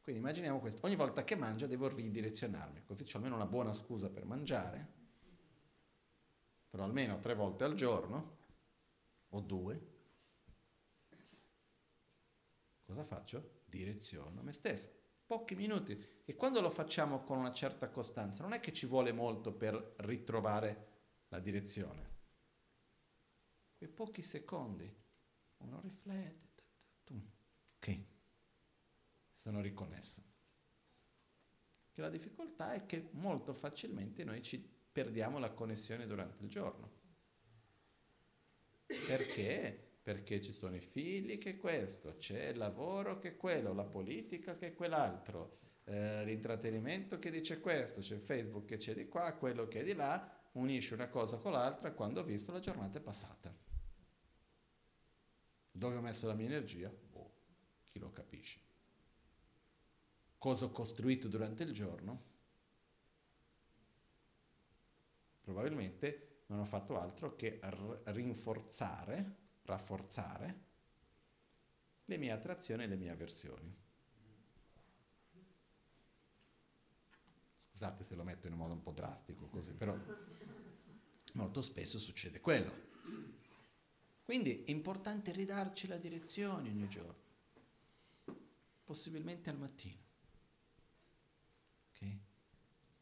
Quindi 0.00 0.20
immaginiamo 0.20 0.60
questo, 0.60 0.86
ogni 0.86 0.96
volta 0.96 1.24
che 1.24 1.34
mangio 1.34 1.66
devo 1.66 1.88
ridirezionarmi, 1.88 2.84
così 2.84 3.02
ho 3.02 3.16
almeno 3.16 3.34
una 3.34 3.46
buona 3.46 3.72
scusa 3.72 4.08
per 4.08 4.24
mangiare, 4.24 4.98
però 6.70 6.84
almeno 6.84 7.18
tre 7.18 7.34
volte 7.34 7.64
al 7.64 7.74
giorno, 7.74 8.38
o 9.30 9.40
due, 9.40 9.98
cosa 12.84 13.04
faccio? 13.04 13.62
Direziono 13.64 14.42
me 14.42 14.52
stesso. 14.52 14.98
Pochi 15.24 15.54
minuti, 15.54 15.96
che 16.24 16.34
quando 16.34 16.60
lo 16.60 16.70
facciamo 16.70 17.22
con 17.22 17.38
una 17.38 17.52
certa 17.52 17.88
costanza, 17.88 18.42
non 18.42 18.52
è 18.52 18.58
che 18.58 18.72
ci 18.72 18.86
vuole 18.86 19.12
molto 19.12 19.52
per 19.52 19.94
ritrovare 19.98 20.88
la 21.28 21.38
direzione. 21.38 22.08
Quei 23.76 23.88
pochi 23.88 24.22
secondi, 24.22 24.92
uno 25.58 25.80
riflette, 25.80 26.62
ok, 27.76 28.04
sono 29.32 29.60
riconnesso. 29.60 30.22
Che 31.92 32.00
la 32.00 32.10
difficoltà 32.10 32.72
è 32.72 32.84
che 32.84 33.08
molto 33.12 33.54
facilmente 33.54 34.24
noi 34.24 34.42
ci 34.42 34.58
perdiamo 34.58 35.38
la 35.38 35.52
connessione 35.52 36.06
durante 36.06 36.42
il 36.42 36.50
giorno. 36.50 36.99
Perché? 39.06 39.98
Perché 40.02 40.40
ci 40.40 40.52
sono 40.52 40.74
i 40.74 40.80
figli 40.80 41.38
che 41.38 41.56
questo, 41.56 42.16
c'è 42.16 42.48
il 42.48 42.58
lavoro 42.58 43.18
che 43.18 43.36
quello, 43.36 43.72
la 43.72 43.84
politica 43.84 44.56
che 44.56 44.74
quell'altro, 44.74 45.58
eh, 45.84 46.24
l'intrattenimento 46.24 47.18
che 47.18 47.30
dice 47.30 47.60
questo, 47.60 48.00
c'è 48.00 48.16
Facebook 48.16 48.64
che 48.64 48.78
c'è 48.78 48.94
di 48.94 49.06
qua, 49.06 49.32
quello 49.34 49.68
che 49.68 49.80
è 49.80 49.84
di 49.84 49.94
là, 49.94 50.48
unisce 50.52 50.94
una 50.94 51.08
cosa 51.08 51.36
con 51.36 51.52
l'altra 51.52 51.92
quando 51.92 52.20
ho 52.20 52.24
visto 52.24 52.50
la 52.50 52.58
giornata 52.58 52.98
è 52.98 53.02
passata. 53.02 53.56
Dove 55.70 55.94
ho 55.94 56.00
messo 56.00 56.26
la 56.26 56.34
mia 56.34 56.46
energia? 56.46 56.90
Boh, 56.90 57.32
chi 57.86 58.00
lo 58.00 58.10
capisce. 58.10 58.60
Cosa 60.36 60.64
ho 60.64 60.70
costruito 60.70 61.28
durante 61.28 61.62
il 61.62 61.72
giorno? 61.72 62.28
Probabilmente 65.42 66.29
non 66.50 66.60
ho 66.60 66.64
fatto 66.64 66.98
altro 66.98 67.36
che 67.36 67.60
r- 67.62 68.02
rinforzare, 68.06 69.36
rafforzare 69.62 70.64
le 72.04 72.16
mie 72.16 72.32
attrazioni 72.32 72.82
e 72.82 72.86
le 72.88 72.96
mie 72.96 73.10
avversioni. 73.10 73.72
Scusate 77.68 78.02
se 78.02 78.16
lo 78.16 78.24
metto 78.24 78.48
in 78.48 78.54
un 78.54 78.58
modo 78.58 78.74
un 78.74 78.82
po' 78.82 78.90
drastico 78.90 79.46
così, 79.46 79.72
però 79.72 79.96
molto 81.34 81.62
spesso 81.62 82.00
succede 82.00 82.40
quello. 82.40 82.88
Quindi 84.24 84.64
è 84.64 84.70
importante 84.70 85.30
ridarci 85.30 85.86
la 85.86 85.96
direzione 85.98 86.68
ogni 86.68 86.88
giorno, 86.88 87.22
possibilmente 88.84 89.50
al 89.50 89.58
mattino. 89.58 89.98
Okay? 91.94 92.20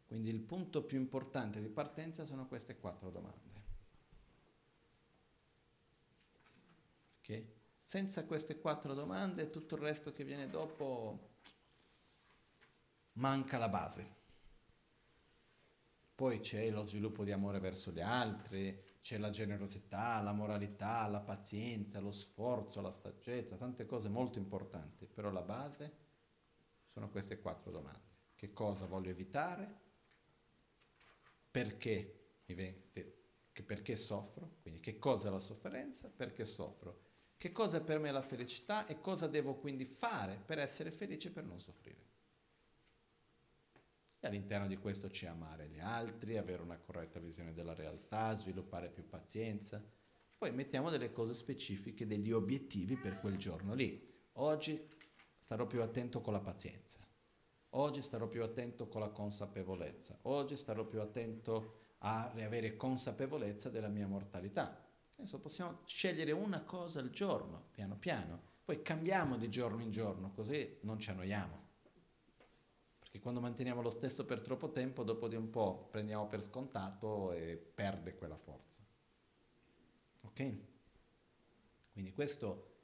Quindi 0.09 0.31
il 0.31 0.41
punto 0.41 0.85
più 0.85 0.99
importante 0.99 1.61
di 1.61 1.69
partenza 1.69 2.25
sono 2.25 2.47
queste 2.47 2.79
quattro 2.79 3.11
domande. 3.11 3.61
Okay? 7.21 7.47
Senza 7.79 8.25
queste 8.25 8.59
quattro 8.59 8.95
domande 8.95 9.51
tutto 9.51 9.75
il 9.75 9.83
resto 9.83 10.11
che 10.11 10.25
viene 10.25 10.49
dopo 10.49 11.33
manca 13.13 13.59
la 13.59 13.69
base. 13.69 14.17
Poi 16.15 16.41
c'è 16.41 16.71
lo 16.71 16.87
sviluppo 16.87 17.23
di 17.23 17.31
amore 17.31 17.61
verso 17.61 17.93
gli 17.93 18.01
altri, 18.01 18.83
c'è 19.03 19.19
la 19.19 19.29
generosità, 19.29 20.23
la 20.23 20.33
moralità, 20.33 21.07
la 21.07 21.21
pazienza, 21.21 22.01
lo 22.01 22.11
sforzo, 22.11 22.81
la 22.81 22.93
saggezza, 22.93 23.57
tante 23.57 23.85
cose 23.85 24.09
molto 24.09 24.39
importanti, 24.39 25.05
però 25.05 25.31
la 25.31 25.43
base 25.43 25.97
sono 26.87 27.11
queste 27.11 27.39
quattro 27.39 27.71
domande. 27.71 28.07
Che 28.35 28.55
cosa 28.55 28.87
voglio 28.87 29.11
evitare? 29.11 29.88
Perché, 31.51 32.43
perché 33.65 33.97
soffro? 33.97 34.57
Quindi 34.63 34.81
che 34.81 34.99
cosa 34.99 35.29
è 35.29 35.31
la 35.31 35.39
sofferenza? 35.39 36.09
Perché 36.09 36.45
soffro? 36.45 37.07
Che 37.37 37.53
cosa 37.53 37.79
è 37.79 37.83
per 37.83 37.99
me 37.99 38.11
la 38.11 38.23
felicità 38.23 38.87
e 38.87 39.01
cosa 39.01 39.27
devo 39.27 39.57
quindi 39.57 39.85
fare 39.85 40.41
per 40.45 40.59
essere 40.59 40.91
felice 40.91 41.29
e 41.29 41.31
per 41.31 41.45
non 41.45 41.59
soffrire? 41.59 42.07
E 44.21 44.27
all'interno 44.27 44.67
di 44.67 44.77
questo 44.77 45.09
c'è 45.09 45.29
amare 45.29 45.69
gli 45.69 45.79
altri, 45.79 46.37
avere 46.37 46.63
una 46.63 46.79
corretta 46.79 47.21
visione 47.21 47.53
della 47.53 47.75
realtà, 47.75 48.37
sviluppare 48.37 48.91
più 48.91 49.07
pazienza. 49.07 49.81
Poi 50.37 50.51
mettiamo 50.53 50.91
delle 50.91 51.13
cose 51.13 51.35
specifiche, 51.35 52.07
degli 52.07 52.33
obiettivi 52.33 52.97
per 52.97 53.21
quel 53.21 53.37
giorno 53.37 53.75
lì. 53.75 54.05
Oggi 54.33 54.89
starò 55.39 55.67
più 55.67 55.81
attento 55.83 56.21
con 56.21 56.33
la 56.33 56.41
pazienza. 56.41 57.08
Oggi 57.71 58.01
starò 58.01 58.27
più 58.29 58.43
attento 58.43 58.89
con 58.89 59.01
la 59.01 59.11
consapevolezza. 59.11 60.19
Oggi 60.23 60.57
starò 60.57 60.85
più 60.85 61.01
attento 61.01 61.87
a 61.99 62.31
riavere 62.35 62.77
consapevolezza 62.77 63.69
della 63.69 63.89
mia 63.89 64.07
mortalità. 64.07 64.87
Adesso 65.17 65.41
possiamo 65.41 65.81
scegliere 65.85 66.33
una 66.33 66.63
cosa 66.63 67.01
al 67.01 67.11
giorno, 67.11 67.67
piano 67.73 67.97
piano. 67.97 68.41
Poi 68.65 68.83
cambiamo 68.83 69.37
di 69.37 69.51
giorno 69.51 69.83
in 69.83 69.91
giorno, 69.91 70.33
così 70.33 70.79
non 70.83 70.99
ci 70.99 71.11
annoiamo. 71.11 71.67
Perché 73.01 73.19
quando 73.19 73.41
manteniamo 73.41 73.83
lo 73.83 73.91
stesso 73.91 74.25
per 74.25 74.41
troppo 74.41 74.71
tempo, 74.71 75.03
dopo 75.03 75.29
di 75.29 75.37
un 75.37 75.51
po' 75.51 75.89
prendiamo 75.91 76.27
per 76.27 76.43
scontato 76.43 77.33
e 77.33 77.57
perde 77.57 78.15
quella 78.15 78.37
forza. 78.37 78.81
Ok? 80.23 80.57
Quindi 81.93 82.13
questo 82.13 82.77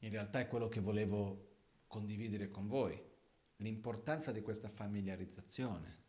in 0.00 0.10
realtà 0.10 0.40
è 0.40 0.48
quello 0.48 0.68
che 0.68 0.80
volevo 0.80 1.52
condividere 1.86 2.50
con 2.50 2.66
voi, 2.66 3.12
l'importanza 3.56 4.32
di 4.32 4.42
questa 4.42 4.68
familiarizzazione, 4.68 6.02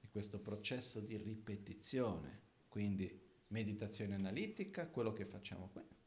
di 0.00 0.08
questo 0.08 0.40
processo 0.40 1.00
di 1.00 1.16
ripetizione, 1.16 2.40
quindi 2.68 3.28
meditazione 3.48 4.14
analitica, 4.14 4.88
quello 4.88 5.12
che 5.12 5.24
facciamo 5.24 5.68
qui 5.68 5.98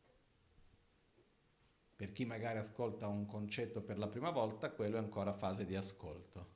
per 2.04 2.12
chi 2.12 2.26
magari 2.26 2.58
ascolta 2.58 3.08
un 3.08 3.26
concetto 3.26 3.82
per 3.82 3.98
la 3.98 4.10
prima 4.10 4.30
volta, 4.30 4.72
quello 4.72 4.98
è 4.98 5.00
ancora 5.00 5.32
fase 5.32 5.66
di 5.66 5.76
ascolto. 5.76 6.52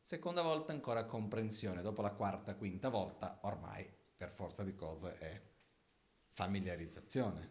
Seconda 0.00 0.40
volta 0.40 0.72
ancora 0.72 1.04
comprensione, 1.04 1.82
dopo 1.82 2.00
la 2.00 2.12
quarta, 2.12 2.54
quinta 2.54 2.90
volta 2.90 3.40
ormai 3.42 3.90
per 4.16 4.30
forza 4.30 4.62
di 4.62 4.72
cose 4.74 5.14
è 5.18 5.42
familiarizzazione, 6.28 7.50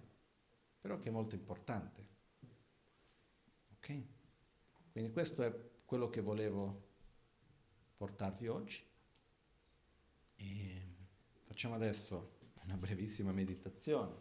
però 0.80 1.00
che 1.00 1.10
è 1.10 1.12
molto 1.12 1.36
importante. 1.36 2.08
Ok? 3.76 4.04
Quindi 4.94 5.12
questo 5.12 5.42
è 5.42 5.52
quello 5.86 6.08
che 6.10 6.22
volevo 6.22 6.82
portarvi 7.98 8.48
oggi. 8.48 8.86
E 10.36 10.82
facciamo 11.46 11.74
adesso 11.74 12.38
una 12.64 12.76
brevissima 12.76 13.32
meditazione, 13.32 14.14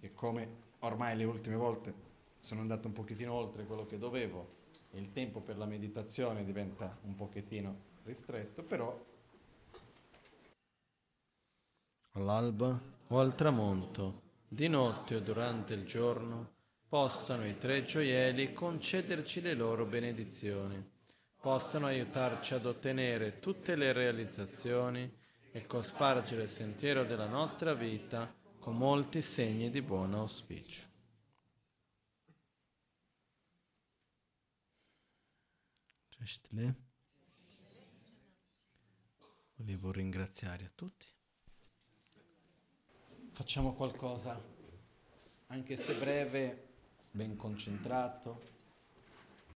che 0.00 0.14
come 0.14 0.64
ormai 0.80 1.18
le 1.18 1.24
ultime 1.24 1.56
volte 1.56 1.94
sono 2.38 2.62
andato 2.62 2.88
un 2.88 2.94
pochettino 2.94 3.30
oltre 3.30 3.66
quello 3.66 3.84
che 3.84 3.98
dovevo 3.98 4.54
e 4.90 4.98
il 4.98 5.12
tempo 5.12 5.40
per 5.40 5.58
la 5.58 5.66
meditazione 5.66 6.44
diventa 6.44 6.96
un 7.02 7.14
pochettino 7.14 7.76
ristretto, 8.04 8.62
però 8.62 8.98
all'alba 12.12 12.80
o 13.08 13.20
al 13.20 13.34
tramonto, 13.34 14.22
di 14.48 14.68
notte 14.68 15.16
o 15.16 15.20
durante 15.20 15.74
il 15.74 15.84
giorno, 15.84 16.54
possano 16.88 17.46
i 17.46 17.58
tre 17.58 17.84
gioielli 17.84 18.52
concederci 18.52 19.40
le 19.40 19.54
loro 19.54 19.86
benedizioni, 19.86 20.82
possano 21.40 21.86
aiutarci 21.86 22.54
ad 22.54 22.66
ottenere 22.66 23.38
tutte 23.38 23.76
le 23.76 23.92
realizzazioni 23.92 25.10
e 25.52 25.66
cospargere 25.66 26.44
il 26.44 26.48
sentiero 26.48 27.04
della 27.04 27.26
nostra 27.26 27.74
vita 27.74 28.32
con 28.58 28.76
molti 28.76 29.22
segni 29.22 29.70
di 29.70 29.82
buon 29.82 30.14
auspicio. 30.14 30.94
Volevo 39.54 39.92
ringraziare 39.92 40.64
a 40.64 40.70
tutti. 40.74 41.06
Facciamo 43.30 43.74
qualcosa, 43.74 44.42
anche 45.46 45.76
se 45.76 45.94
breve, 45.94 46.65
ben 47.16 47.34
concentrato, 47.34 48.55